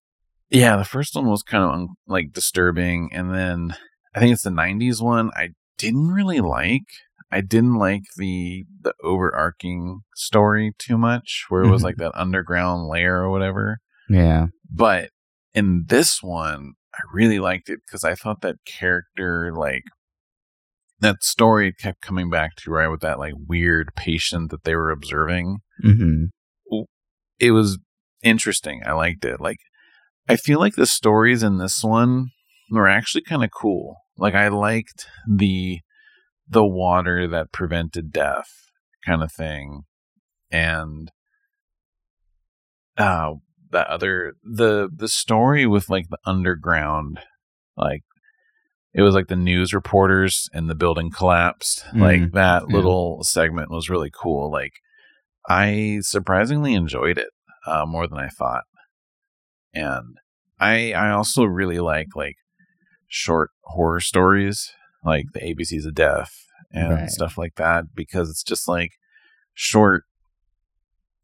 Yeah, 0.50 0.76
the 0.76 0.84
first 0.84 1.14
one 1.14 1.26
was 1.26 1.42
kind 1.42 1.64
of 1.64 1.70
un- 1.70 1.88
like 2.06 2.32
disturbing, 2.32 3.10
and 3.12 3.34
then 3.34 3.74
I 4.14 4.20
think 4.20 4.32
it's 4.32 4.42
the 4.42 4.50
'90s 4.50 5.02
one. 5.02 5.30
I 5.34 5.50
didn't 5.76 6.08
really 6.08 6.40
like. 6.40 6.84
I 7.30 7.40
didn't 7.42 7.74
like 7.74 8.02
the 8.16 8.64
the 8.80 8.94
overarching 9.02 10.00
story 10.14 10.72
too 10.78 10.96
much, 10.96 11.44
where 11.48 11.62
it 11.62 11.70
was 11.70 11.80
mm-hmm. 11.80 11.86
like 11.86 11.96
that 11.96 12.12
underground 12.14 12.88
layer 12.88 13.16
or 13.16 13.30
whatever. 13.30 13.78
Yeah. 14.08 14.46
But 14.70 15.10
in 15.54 15.84
this 15.88 16.22
one, 16.22 16.74
I 16.94 17.00
really 17.12 17.38
liked 17.38 17.68
it 17.68 17.80
because 17.86 18.04
I 18.04 18.14
thought 18.14 18.40
that 18.40 18.56
character, 18.64 19.52
like 19.54 19.84
that 21.00 21.22
story, 21.22 21.72
kept 21.72 22.00
coming 22.00 22.30
back 22.30 22.56
to 22.56 22.70
right 22.70 22.88
with 22.88 23.00
that 23.00 23.18
like 23.18 23.34
weird 23.36 23.90
patient 23.96 24.50
that 24.50 24.64
they 24.64 24.74
were 24.74 24.90
observing. 24.90 25.58
Mm-hmm. 25.84 26.24
It 27.38 27.52
was 27.52 27.78
interesting. 28.22 28.82
I 28.84 28.92
liked 28.92 29.24
it. 29.24 29.40
Like, 29.40 29.58
I 30.28 30.36
feel 30.36 30.58
like 30.58 30.74
the 30.74 30.86
stories 30.86 31.42
in 31.42 31.58
this 31.58 31.84
one 31.84 32.30
were 32.70 32.88
actually 32.88 33.22
kind 33.22 33.44
of 33.44 33.50
cool. 33.50 33.96
Like, 34.16 34.34
I 34.34 34.48
liked 34.48 35.06
the 35.28 35.80
the 36.48 36.64
water 36.64 37.28
that 37.28 37.52
prevented 37.52 38.10
death 38.10 38.48
kind 39.04 39.22
of 39.22 39.30
thing 39.30 39.82
and 40.50 41.10
uh 42.96 43.32
that 43.70 43.86
other 43.86 44.34
the 44.42 44.88
the 44.94 45.08
story 45.08 45.66
with 45.66 45.90
like 45.90 46.08
the 46.08 46.18
underground 46.24 47.20
like 47.76 48.02
it 48.94 49.02
was 49.02 49.14
like 49.14 49.28
the 49.28 49.36
news 49.36 49.74
reporters 49.74 50.48
and 50.52 50.68
the 50.68 50.74
building 50.74 51.10
collapsed 51.10 51.84
mm, 51.92 52.00
like 52.00 52.32
that 52.32 52.64
yeah. 52.68 52.74
little 52.74 53.22
segment 53.22 53.70
was 53.70 53.90
really 53.90 54.10
cool 54.10 54.50
like 54.50 54.72
i 55.48 55.98
surprisingly 56.02 56.74
enjoyed 56.74 57.18
it 57.18 57.28
uh, 57.66 57.84
more 57.86 58.06
than 58.06 58.18
i 58.18 58.28
thought 58.28 58.64
and 59.74 60.16
i 60.58 60.92
i 60.92 61.10
also 61.10 61.44
really 61.44 61.78
like 61.78 62.08
like 62.14 62.36
short 63.08 63.50
horror 63.64 64.00
stories 64.00 64.72
like 65.04 65.26
the 65.32 65.40
ABCs 65.40 65.86
of 65.86 65.94
Death 65.94 66.46
and 66.72 66.92
right. 66.92 67.10
stuff 67.10 67.38
like 67.38 67.54
that 67.56 67.94
because 67.94 68.28
it's 68.30 68.42
just 68.42 68.68
like 68.68 68.92
short, 69.54 70.04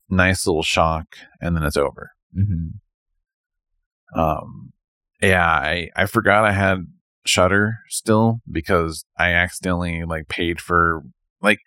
nice 0.09 0.47
little 0.47 0.63
shock, 0.63 1.07
and 1.41 1.57
then 1.57 1.63
it's 1.63 1.77
over. 1.77 2.13
Mm-hmm. 2.37 4.19
Um, 4.19 4.73
yeah, 5.21 5.47
I 5.47 5.91
I 5.97 6.07
forgot 6.07 6.45
I 6.45 6.53
had 6.53 6.87
Shudder 7.27 7.79
still 7.89 8.41
because 8.51 9.05
I 9.19 9.31
accidentally 9.33 10.05
like 10.05 10.29
paid 10.29 10.61
for 10.61 11.03
like 11.41 11.61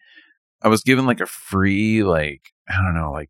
I 0.62 0.68
was 0.68 0.84
given 0.84 1.06
like 1.06 1.20
a 1.20 1.26
free 1.26 2.04
like 2.04 2.42
I 2.70 2.82
don't 2.82 2.96
know 2.96 3.12
like 3.12 3.30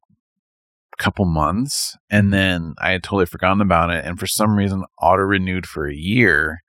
couple 0.97 1.25
months 1.25 1.95
and 2.09 2.33
then 2.33 2.73
I 2.79 2.89
had 2.89 3.03
totally 3.03 3.27
forgotten 3.27 3.61
about 3.61 3.91
it 3.91 4.03
and 4.03 4.19
for 4.19 4.25
some 4.25 4.55
reason 4.57 4.83
auto 4.99 5.21
renewed 5.21 5.67
for 5.67 5.87
a 5.87 5.93
year 5.93 6.63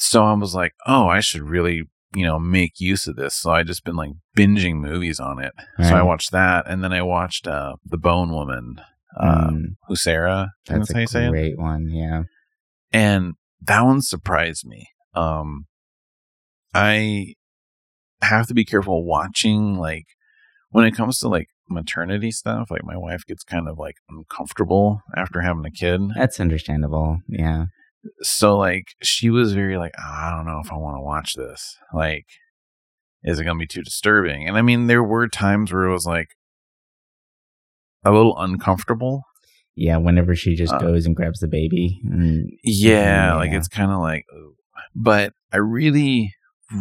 so 0.00 0.24
I 0.24 0.32
was 0.34 0.54
like, 0.54 0.74
oh, 0.86 1.06
I 1.06 1.20
should 1.20 1.42
really, 1.42 1.84
you 2.14 2.24
know, 2.24 2.38
make 2.38 2.80
use 2.80 3.06
of 3.06 3.16
this. 3.16 3.34
So 3.34 3.50
I 3.50 3.62
just 3.62 3.84
been 3.84 3.96
like 3.96 4.12
binging 4.36 4.76
movies 4.76 5.20
on 5.20 5.42
it. 5.42 5.52
Right. 5.78 5.88
So 5.88 5.96
I 5.96 6.02
watched 6.02 6.32
that, 6.32 6.66
and 6.66 6.82
then 6.82 6.92
I 6.92 7.02
watched 7.02 7.46
uh, 7.46 7.76
The 7.84 7.98
Bone 7.98 8.32
Woman, 8.32 8.80
uh, 9.18 9.50
mm. 9.50 9.76
Huesera. 9.88 10.48
That's, 10.66 10.92
that's 10.92 11.14
a 11.14 11.28
great 11.28 11.58
one, 11.58 11.88
yeah. 11.88 12.22
And 12.92 13.34
that 13.62 13.82
one 13.82 14.02
surprised 14.02 14.66
me. 14.66 14.88
Um, 15.14 15.66
I 16.74 17.34
have 18.22 18.46
to 18.48 18.54
be 18.54 18.64
careful 18.64 19.04
watching 19.04 19.76
like 19.76 20.06
when 20.70 20.84
it 20.84 20.94
comes 20.94 21.18
to 21.18 21.28
like 21.28 21.48
maternity 21.68 22.30
stuff. 22.30 22.70
Like 22.70 22.84
my 22.84 22.96
wife 22.96 23.24
gets 23.26 23.44
kind 23.44 23.68
of 23.68 23.78
like 23.78 23.96
uncomfortable 24.08 25.02
after 25.16 25.40
having 25.40 25.64
a 25.64 25.70
kid. 25.70 26.00
That's 26.16 26.40
understandable. 26.40 27.18
Yeah 27.28 27.66
so 28.22 28.56
like 28.56 28.94
she 29.02 29.30
was 29.30 29.52
very 29.52 29.76
like 29.76 29.92
oh, 29.98 30.02
i 30.02 30.30
don't 30.30 30.46
know 30.46 30.60
if 30.64 30.72
i 30.72 30.76
want 30.76 30.96
to 30.96 31.02
watch 31.02 31.34
this 31.34 31.76
like 31.92 32.26
is 33.22 33.38
it 33.38 33.44
going 33.44 33.56
to 33.56 33.62
be 33.62 33.66
too 33.66 33.82
disturbing 33.82 34.48
and 34.48 34.56
i 34.56 34.62
mean 34.62 34.86
there 34.86 35.02
were 35.02 35.28
times 35.28 35.72
where 35.72 35.84
it 35.84 35.92
was 35.92 36.06
like 36.06 36.28
a 38.04 38.10
little 38.10 38.38
uncomfortable 38.38 39.22
yeah 39.76 39.96
whenever 39.96 40.34
she 40.34 40.54
just 40.54 40.72
uh, 40.72 40.78
goes 40.78 41.06
and 41.06 41.16
grabs 41.16 41.40
the 41.40 41.48
baby 41.48 42.00
and, 42.04 42.50
yeah, 42.62 43.28
yeah, 43.28 43.34
like 43.34 43.52
it's 43.52 43.68
kind 43.68 43.90
of 43.90 44.00
like 44.00 44.24
but 44.94 45.32
i 45.52 45.56
really 45.56 46.34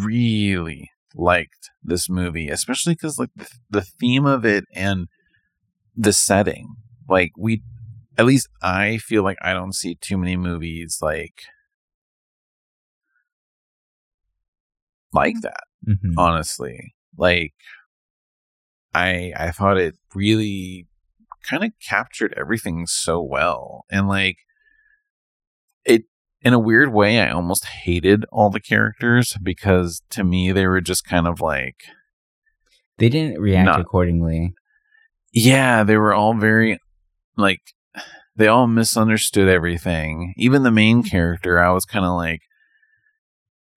really 0.04 0.90
liked 1.16 1.70
this 1.84 2.10
movie 2.10 2.50
especially 2.50 2.94
because 2.94 3.18
like 3.18 3.30
the, 3.36 3.50
the 3.70 3.82
theme 3.82 4.26
of 4.26 4.46
it 4.46 4.64
and 4.74 5.08
the 5.96 6.14
setting 6.14 6.76
like 7.08 7.32
we 7.38 7.62
at 8.20 8.26
least 8.26 8.50
I 8.62 8.98
feel 8.98 9.24
like 9.24 9.38
I 9.42 9.54
don't 9.54 9.74
see 9.74 9.96
too 9.96 10.18
many 10.18 10.36
movies 10.36 11.00
like 11.02 11.44
like 15.14 15.36
that. 15.42 15.64
Mm-hmm. 15.88 16.20
Honestly, 16.20 16.96
like 17.18 17.54
I 18.94 19.32
I 19.38 19.52
thought 19.52 19.78
it 19.78 19.96
really 20.14 20.86
kind 21.44 21.64
of 21.64 21.72
captured 21.88 22.34
everything 22.38 22.86
so 22.88 23.22
well, 23.22 23.86
and 23.92 24.08
like 24.08 24.38
it 25.86 26.04
in 26.42 26.54
a 26.54 26.60
weird 26.60 26.94
way, 26.94 27.20
I 27.20 27.32
almost 27.32 27.66
hated 27.66 28.26
all 28.32 28.50
the 28.50 28.62
characters 28.62 29.36
because 29.42 30.02
to 30.12 30.24
me 30.24 30.52
they 30.52 30.68
were 30.68 30.82
just 30.82 31.06
kind 31.06 31.28
of 31.28 31.42
like 31.42 31.84
they 32.98 33.10
didn't 33.10 33.40
react 33.40 33.66
not, 33.66 33.80
accordingly. 33.80 34.54
Yeah, 35.34 35.84
they 35.84 35.98
were 35.98 36.14
all 36.14 36.34
very 36.34 36.80
like 37.38 37.62
they 38.36 38.48
all 38.48 38.68
misunderstood 38.68 39.50
everything. 39.50 40.34
Even 40.38 40.64
the 40.64 40.72
main 40.72 41.04
character, 41.04 41.60
I 41.60 41.72
was 41.72 41.86
kind 41.86 42.06
of 42.06 42.14
like, 42.14 42.42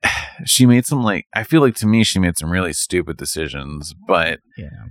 she 0.44 0.66
made 0.66 0.86
some 0.86 1.02
like 1.02 1.26
I 1.34 1.42
feel 1.42 1.60
like 1.60 1.74
to 1.76 1.86
me 1.86 2.04
she 2.04 2.18
made 2.18 2.38
some 2.38 2.50
really 2.50 2.72
stupid 2.72 3.16
decisions, 3.16 3.94
but 4.06 4.40
yeah, 4.56 4.86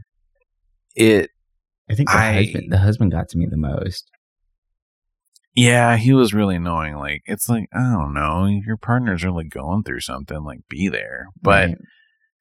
it. 0.96 1.30
I 1.92 1.96
think 1.96 2.10
the 2.10 2.18
I, 2.18 2.34
husband 2.34 2.72
the 2.72 2.78
husband 2.78 3.12
got 3.12 3.30
to 3.30 3.38
me 3.38 3.48
the 3.50 3.58
most. 3.58 4.10
Yeah, 5.54 5.98
he 5.98 6.14
was 6.14 6.34
really 6.34 6.56
annoying. 6.56 6.96
Like 6.96 7.24
it's 7.26 7.50
like 7.50 7.68
I 7.74 7.92
don't 7.92 8.14
know, 8.14 8.46
your 8.46 8.78
partner's 8.78 9.24
really 9.24 9.44
going 9.44 9.84
through 9.84 10.00
something. 10.02 10.44
Like 10.44 10.60
be 10.70 10.88
there, 10.88 11.28
but. 11.42 11.70
Right. 11.70 11.78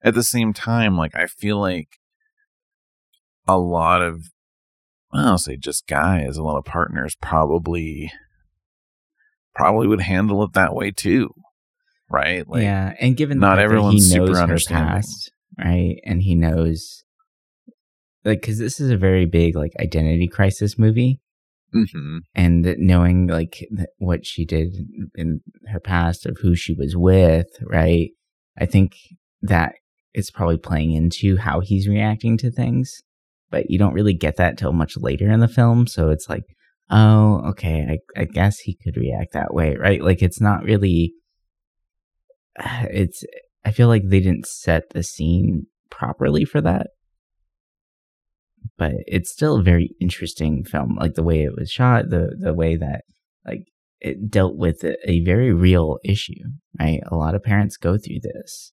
at 0.03 0.14
the 0.14 0.22
same 0.22 0.53
time, 0.53 0.96
like 0.96 1.14
I 1.14 1.26
feel 1.26 1.61
like 1.61 1.98
a 3.46 3.59
lot 3.59 4.03
of 4.03 4.26
I'll 5.12 5.38
say 5.38 5.57
just 5.57 5.86
guys, 5.86 6.36
a 6.36 6.42
lot 6.42 6.59
of 6.59 6.64
partners 6.64 7.16
probably 7.20 8.12
probably 9.55 9.88
would 9.88 10.03
handle 10.03 10.42
it 10.44 10.53
that 10.55 10.74
way 10.74 10.90
too. 10.90 11.30
Right? 12.09 12.48
Like 12.48 12.62
Yeah, 12.62 12.94
and 13.01 13.16
given 13.16 13.38
not 13.38 13.59
everyone's 13.59 14.11
he 14.11 14.18
knows 14.18 14.38
her 14.38 14.59
past, 14.68 15.32
right? 15.59 15.96
And 16.05 16.22
he 16.22 16.34
knows 16.34 17.05
like 18.25 18.43
cuz 18.43 18.59
this 18.59 18.81
is 18.81 18.91
a 18.91 18.97
very 18.97 19.27
big 19.27 19.57
like 19.57 19.73
identity 19.81 20.29
crisis 20.29 20.79
movie. 20.79 21.21
Mm-hmm. 21.75 22.18
And 22.35 22.75
knowing 22.79 23.29
like 23.29 23.64
what 23.99 24.27
she 24.27 24.45
did 24.45 24.75
in 25.14 25.41
her 25.68 25.81
past 25.81 26.27
of 26.27 26.39
who 26.41 26.57
she 26.57 26.75
was 26.75 26.97
with, 26.97 27.47
right? 27.62 28.11
I 28.59 28.66
think 28.66 28.97
that 29.43 29.75
it's 30.12 30.31
probably 30.31 30.59
playing 30.59 30.93
into 30.93 31.37
how 31.37 31.61
he's 31.61 31.89
reacting 31.89 32.37
to 32.39 32.51
things, 32.51 33.03
but 33.51 33.71
you 33.71 33.79
don't 33.79 33.95
really 33.95 34.14
get 34.14 34.37
that 34.37 34.59
till 34.59 34.73
much 34.73 34.97
later 34.97 35.31
in 35.31 35.41
the 35.41 35.49
film. 35.49 35.87
So 35.87 36.11
it's 36.11 36.29
like, 36.29 36.45
oh, 36.91 37.43
okay, 37.51 37.99
I, 38.16 38.21
I 38.21 38.25
guess 38.25 38.59
he 38.59 38.77
could 38.83 38.97
react 38.97 39.33
that 39.33 39.55
way, 39.55 39.77
right? 39.77 40.03
Like 40.03 40.23
it's 40.23 40.41
not 40.41 40.64
really. 40.64 41.14
It's. 42.91 43.25
I 43.62 43.73
feel 43.73 43.89
like 43.89 44.05
they 44.07 44.21
didn't 44.21 44.47
set 44.47 44.85
the 44.91 45.03
scene 45.03 45.66
properly 45.91 46.47
for 46.47 46.62
that, 46.62 46.89
but 48.81 48.95
it's 49.07 49.31
still 49.31 49.59
a 49.59 49.62
very 49.62 49.95
interesting 50.01 50.64
film. 50.64 50.97
Like 50.99 51.14
the 51.14 51.22
way 51.22 51.45
it 51.45 51.55
was 51.57 51.70
shot, 51.70 52.11
the 52.11 52.35
the 52.37 52.55
way 52.55 52.76
that 52.76 53.03
like 53.47 53.64
it 54.01 54.31
dealt 54.31 54.57
with 54.57 54.83
a, 54.83 54.97
a 55.09 55.22
very 55.24 55.53
real 55.53 55.99
issue, 56.05 56.43
right? 56.81 57.01
A 57.07 57.14
lot 57.14 57.37
of 57.37 57.45
parents 57.45 57.76
go 57.76 57.99
through 57.99 58.20
this 58.22 58.72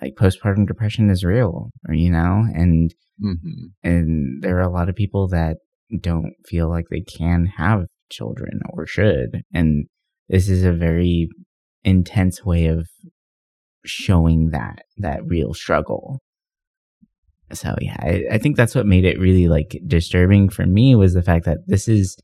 like 0.00 0.14
postpartum 0.14 0.66
depression 0.66 1.10
is 1.10 1.24
real, 1.24 1.70
or, 1.88 1.94
you 1.94 2.10
know, 2.10 2.46
and 2.54 2.94
mm-hmm. 3.22 3.66
and 3.82 4.42
there 4.42 4.56
are 4.56 4.62
a 4.62 4.72
lot 4.72 4.88
of 4.88 4.94
people 4.94 5.28
that 5.28 5.56
don't 6.00 6.34
feel 6.46 6.68
like 6.68 6.86
they 6.90 7.00
can 7.00 7.46
have 7.56 7.86
children 8.10 8.60
or 8.70 8.86
should, 8.86 9.42
and 9.52 9.86
this 10.28 10.48
is 10.48 10.64
a 10.64 10.72
very 10.72 11.28
intense 11.82 12.44
way 12.44 12.66
of 12.66 12.86
showing 13.84 14.50
that 14.50 14.84
that 14.96 15.26
real 15.26 15.54
struggle. 15.54 16.20
So 17.52 17.74
yeah, 17.80 17.96
I, 18.00 18.24
I 18.32 18.38
think 18.38 18.56
that's 18.56 18.74
what 18.74 18.86
made 18.86 19.04
it 19.04 19.18
really 19.18 19.48
like 19.48 19.80
disturbing 19.86 20.48
for 20.48 20.66
me 20.66 20.94
was 20.94 21.14
the 21.14 21.22
fact 21.22 21.44
that 21.46 21.58
this 21.66 21.88
is 21.88 22.16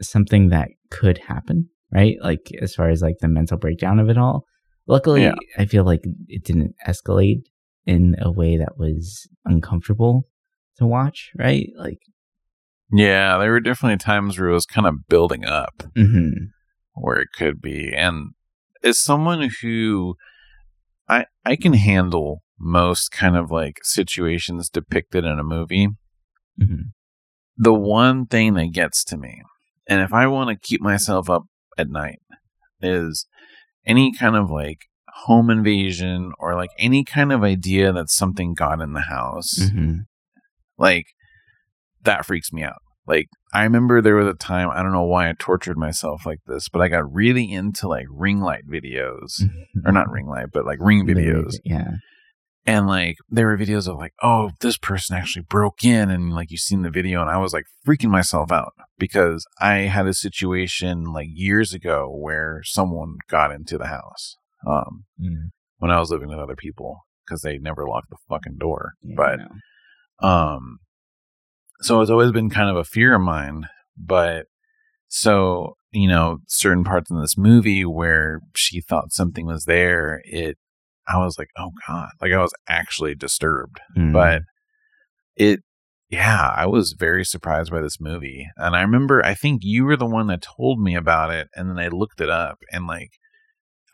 something 0.00 0.48
that 0.50 0.68
could 0.90 1.18
happen, 1.18 1.68
right? 1.92 2.16
Like 2.20 2.50
as 2.60 2.74
far 2.74 2.88
as 2.88 3.02
like 3.02 3.18
the 3.20 3.28
mental 3.28 3.56
breakdown 3.56 3.98
of 3.98 4.08
it 4.08 4.18
all 4.18 4.44
Luckily, 4.86 5.22
yeah. 5.22 5.34
I 5.58 5.66
feel 5.66 5.84
like 5.84 6.04
it 6.28 6.44
didn't 6.44 6.74
escalate 6.86 7.42
in 7.86 8.14
a 8.20 8.30
way 8.30 8.56
that 8.56 8.78
was 8.78 9.28
uncomfortable 9.44 10.28
to 10.76 10.86
watch, 10.86 11.30
right? 11.36 11.68
Like, 11.76 11.98
yeah, 12.92 13.36
there 13.38 13.50
were 13.50 13.60
definitely 13.60 13.98
times 13.98 14.38
where 14.38 14.48
it 14.48 14.54
was 14.54 14.66
kind 14.66 14.86
of 14.86 15.08
building 15.08 15.44
up 15.44 15.82
mm-hmm. 15.96 16.46
where 16.94 17.16
it 17.16 17.28
could 17.36 17.60
be. 17.60 17.92
And 17.92 18.30
as 18.84 19.00
someone 19.00 19.50
who 19.60 20.14
I 21.08 21.26
I 21.44 21.56
can 21.56 21.72
handle 21.72 22.42
most 22.58 23.10
kind 23.10 23.36
of 23.36 23.50
like 23.50 23.78
situations 23.82 24.68
depicted 24.68 25.24
in 25.24 25.38
a 25.38 25.44
movie, 25.44 25.88
mm-hmm. 26.60 26.88
the 27.56 27.74
one 27.74 28.26
thing 28.26 28.54
that 28.54 28.72
gets 28.72 29.04
to 29.04 29.16
me, 29.16 29.42
and 29.86 30.00
if 30.00 30.12
I 30.12 30.26
want 30.26 30.50
to 30.50 30.68
keep 30.68 30.80
myself 30.80 31.28
up 31.28 31.44
at 31.76 31.88
night, 31.88 32.18
is 32.80 33.26
any 33.86 34.12
kind 34.12 34.36
of 34.36 34.50
like 34.50 34.86
home 35.24 35.50
invasion 35.50 36.32
or 36.38 36.54
like 36.54 36.70
any 36.78 37.04
kind 37.04 37.32
of 37.32 37.42
idea 37.42 37.92
that 37.92 38.10
something 38.10 38.54
got 38.54 38.80
in 38.80 38.92
the 38.92 39.02
house, 39.02 39.58
mm-hmm. 39.58 40.00
like 40.78 41.06
that 42.02 42.26
freaks 42.26 42.52
me 42.52 42.62
out. 42.62 42.80
Like 43.06 43.28
I 43.54 43.62
remember 43.62 44.02
there 44.02 44.16
was 44.16 44.28
a 44.28 44.34
time 44.34 44.68
I 44.70 44.82
don't 44.82 44.92
know 44.92 45.04
why 45.04 45.28
I 45.28 45.34
tortured 45.38 45.78
myself 45.78 46.26
like 46.26 46.40
this, 46.46 46.68
but 46.68 46.82
I 46.82 46.88
got 46.88 47.12
really 47.12 47.50
into 47.50 47.86
like 47.86 48.06
ring 48.10 48.40
light 48.40 48.66
videos, 48.66 49.42
or 49.84 49.92
not 49.92 50.10
ring 50.10 50.26
light, 50.26 50.48
but 50.52 50.66
like 50.66 50.78
ring 50.80 51.06
videos. 51.06 51.54
Yeah. 51.64 51.92
And 52.66 52.88
like 52.88 53.16
there 53.28 53.46
were 53.46 53.56
videos 53.56 53.86
of 53.86 53.96
like, 53.96 54.12
oh, 54.22 54.50
this 54.60 54.76
person 54.76 55.16
actually 55.16 55.44
broke 55.48 55.84
in, 55.84 56.10
and 56.10 56.32
like 56.32 56.50
you've 56.50 56.60
seen 56.60 56.82
the 56.82 56.90
video, 56.90 57.20
and 57.20 57.30
I 57.30 57.38
was 57.38 57.52
like 57.52 57.64
freaking 57.86 58.10
myself 58.10 58.50
out 58.50 58.72
because 58.98 59.46
I 59.60 59.74
had 59.82 60.06
a 60.06 60.14
situation 60.14 61.04
like 61.12 61.28
years 61.30 61.72
ago 61.72 62.08
where 62.12 62.62
someone 62.64 63.16
got 63.28 63.52
into 63.52 63.78
the 63.78 63.86
house 63.86 64.36
um, 64.66 65.04
mm. 65.20 65.50
when 65.78 65.92
I 65.92 66.00
was 66.00 66.10
living 66.10 66.28
with 66.28 66.38
other 66.38 66.56
people 66.56 67.06
because 67.24 67.42
they 67.42 67.58
never 67.58 67.86
locked 67.86 68.10
the 68.10 68.16
fucking 68.28 68.56
door. 68.58 68.94
Yeah, 69.00 69.14
but 69.16 70.26
um, 70.26 70.78
so 71.82 72.00
it's 72.00 72.10
always 72.10 72.32
been 72.32 72.50
kind 72.50 72.68
of 72.68 72.76
a 72.76 72.84
fear 72.84 73.14
of 73.14 73.22
mine. 73.22 73.68
But 73.96 74.46
so 75.06 75.76
you 75.92 76.08
know, 76.08 76.38
certain 76.46 76.84
parts 76.84 77.10
in 77.10 77.20
this 77.20 77.38
movie 77.38 77.84
where 77.84 78.40
she 78.54 78.80
thought 78.80 79.12
something 79.12 79.46
was 79.46 79.64
there, 79.64 80.20
it 80.24 80.58
I 81.08 81.18
was 81.18 81.38
like, 81.38 81.50
oh 81.56 81.72
god, 81.86 82.10
like 82.20 82.32
I 82.32 82.38
was 82.38 82.52
actually 82.68 83.14
disturbed. 83.14 83.80
Mm. 83.96 84.12
But 84.12 84.42
it 85.36 85.60
yeah, 86.08 86.52
I 86.54 86.66
was 86.66 86.92
very 86.92 87.24
surprised 87.24 87.70
by 87.70 87.80
this 87.80 88.00
movie. 88.00 88.48
And 88.56 88.76
I 88.76 88.82
remember, 88.82 89.24
I 89.24 89.34
think 89.34 89.62
you 89.64 89.84
were 89.84 89.96
the 89.96 90.06
one 90.06 90.28
that 90.28 90.40
told 90.40 90.80
me 90.80 90.94
about 90.94 91.32
it. 91.32 91.48
And 91.54 91.68
then 91.68 91.78
I 91.78 91.88
looked 91.88 92.20
it 92.20 92.30
up 92.30 92.58
and 92.70 92.86
like, 92.86 93.10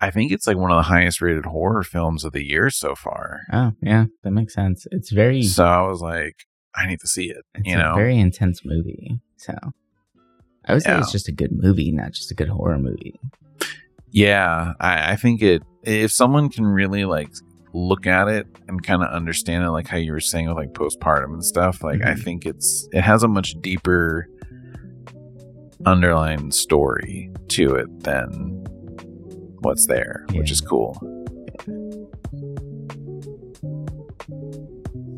I 0.01 0.11
think 0.11 0.33
it's 0.33 0.47
like 0.47 0.57
one 0.57 0.71
of 0.71 0.77
the 0.77 0.83
highest 0.83 1.23
rated 1.23 1.47
horror 1.47 1.85
films 1.85 2.25
of 2.25 2.33
the 2.33 2.45
year 2.45 2.69
so 2.71 2.95
far. 2.95 3.43
Oh, 3.53 3.73
yeah, 3.81 4.07
that 4.25 4.33
makes 4.33 4.53
sense. 4.53 4.87
It's 4.91 5.11
very. 5.11 5.43
So 5.43 5.65
I 5.65 5.83
was 5.83 6.03
like, 6.03 6.35
I 6.75 6.87
need 6.87 7.01
to 7.01 7.07
see 7.07 7.31
it. 7.31 7.45
It's 7.55 7.69
you 7.69 7.77
know, 7.77 7.93
a 7.93 7.97
very 7.97 8.19
intense 8.19 8.63
movie. 8.65 9.21
So 9.37 9.55
I 10.67 10.75
would 10.75 10.83
say 10.83 10.91
yeah. 10.91 10.99
it's 10.99 11.13
just 11.13 11.29
a 11.29 11.33
good 11.33 11.53
movie, 11.53 11.93
not 11.93 12.13
just 12.13 12.31
a 12.31 12.35
good 12.35 12.49
horror 12.49 12.79
movie. 12.79 13.19
Yeah, 14.11 14.73
I, 14.81 15.13
I 15.13 15.17
think 15.17 15.41
it. 15.41 15.63
If 15.83 16.12
someone 16.12 16.49
can 16.49 16.66
really 16.66 17.05
like 17.05 17.30
look 17.74 18.07
at 18.07 18.28
it 18.28 18.47
and 18.68 18.83
kind 18.83 19.03
of 19.03 19.09
understand 19.11 19.64
it 19.64 19.70
like 19.70 19.89
how 19.89 19.97
you 19.97 20.12
were 20.12 20.20
saying 20.20 20.49
with 20.49 20.57
like 20.57 20.72
postpartum 20.72 21.33
and 21.33 21.45
stuff 21.45 21.83
like 21.83 22.01
mm-hmm. 22.01 22.11
i 22.11 22.14
think 22.14 22.45
it's 22.45 22.87
it 22.93 23.01
has 23.01 23.22
a 23.22 23.28
much 23.28 23.55
deeper 23.62 24.28
underlying 25.87 26.51
story 26.51 27.30
to 27.49 27.74
it 27.74 28.01
than 28.01 28.62
what's 29.61 29.87
there 29.87 30.26
yeah. 30.30 30.39
which 30.39 30.51
is 30.51 30.61
cool 30.61 30.99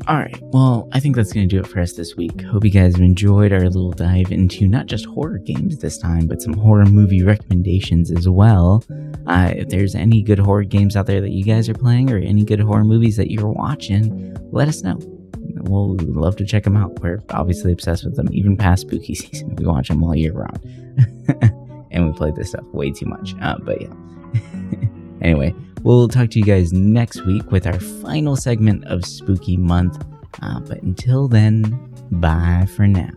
All 0.07 0.17
right. 0.17 0.39
Well, 0.43 0.87
I 0.91 0.99
think 0.99 1.15
that's 1.15 1.33
going 1.33 1.49
to 1.49 1.55
do 1.55 1.59
it 1.59 1.65
for 1.65 1.79
us 1.79 1.93
this 1.93 2.15
week. 2.15 2.41
Hope 2.43 2.63
you 2.63 2.69
guys 2.69 2.93
have 2.93 3.01
enjoyed 3.01 3.51
our 3.51 3.61
little 3.61 3.91
dive 3.91 4.31
into 4.31 4.67
not 4.67 4.85
just 4.85 5.05
horror 5.07 5.39
games 5.39 5.79
this 5.79 5.97
time, 5.97 6.27
but 6.27 6.43
some 6.43 6.53
horror 6.53 6.85
movie 6.85 7.23
recommendations 7.23 8.11
as 8.11 8.29
well. 8.29 8.83
Uh, 9.25 9.51
if 9.55 9.69
there's 9.69 9.95
any 9.95 10.21
good 10.21 10.37
horror 10.37 10.63
games 10.63 10.95
out 10.95 11.07
there 11.07 11.21
that 11.21 11.31
you 11.31 11.43
guys 11.43 11.67
are 11.69 11.73
playing 11.73 12.11
or 12.11 12.17
any 12.17 12.43
good 12.43 12.59
horror 12.59 12.83
movies 12.83 13.17
that 13.17 13.31
you're 13.31 13.49
watching, 13.49 14.37
let 14.51 14.67
us 14.67 14.83
know. 14.83 14.99
We'll 15.67 15.95
love 15.97 16.35
to 16.35 16.45
check 16.45 16.65
them 16.65 16.77
out. 16.77 16.99
We're 16.99 17.23
obviously 17.31 17.71
obsessed 17.71 18.05
with 18.05 18.15
them, 18.15 18.27
even 18.31 18.57
past 18.57 18.81
spooky 18.81 19.15
season. 19.15 19.55
We 19.55 19.65
watch 19.65 19.87
them 19.87 20.03
all 20.03 20.15
year 20.15 20.33
round. 20.33 20.63
and 21.89 22.05
we 22.05 22.13
play 22.15 22.31
this 22.35 22.49
stuff 22.49 22.65
way 22.65 22.91
too 22.91 23.07
much. 23.07 23.33
Uh, 23.41 23.57
but 23.57 23.81
yeah. 23.81 23.89
anyway, 25.21 25.55
We'll 25.85 26.07
talk 26.07 26.31
to 26.31 26.39
you 26.39 26.45
guys 26.45 26.73
next 26.73 27.27
week 27.27 27.51
with 27.51 27.67
our 27.67 27.79
final 27.79 28.35
segment 28.35 28.85
of 28.85 29.05
Spooky 29.05 29.55
Month. 29.55 30.03
Uh, 30.41 30.59
but 30.61 30.81
until 30.81 31.27
then, 31.27 31.61
bye 32.09 32.67
for 32.75 32.87
now. 32.87 33.11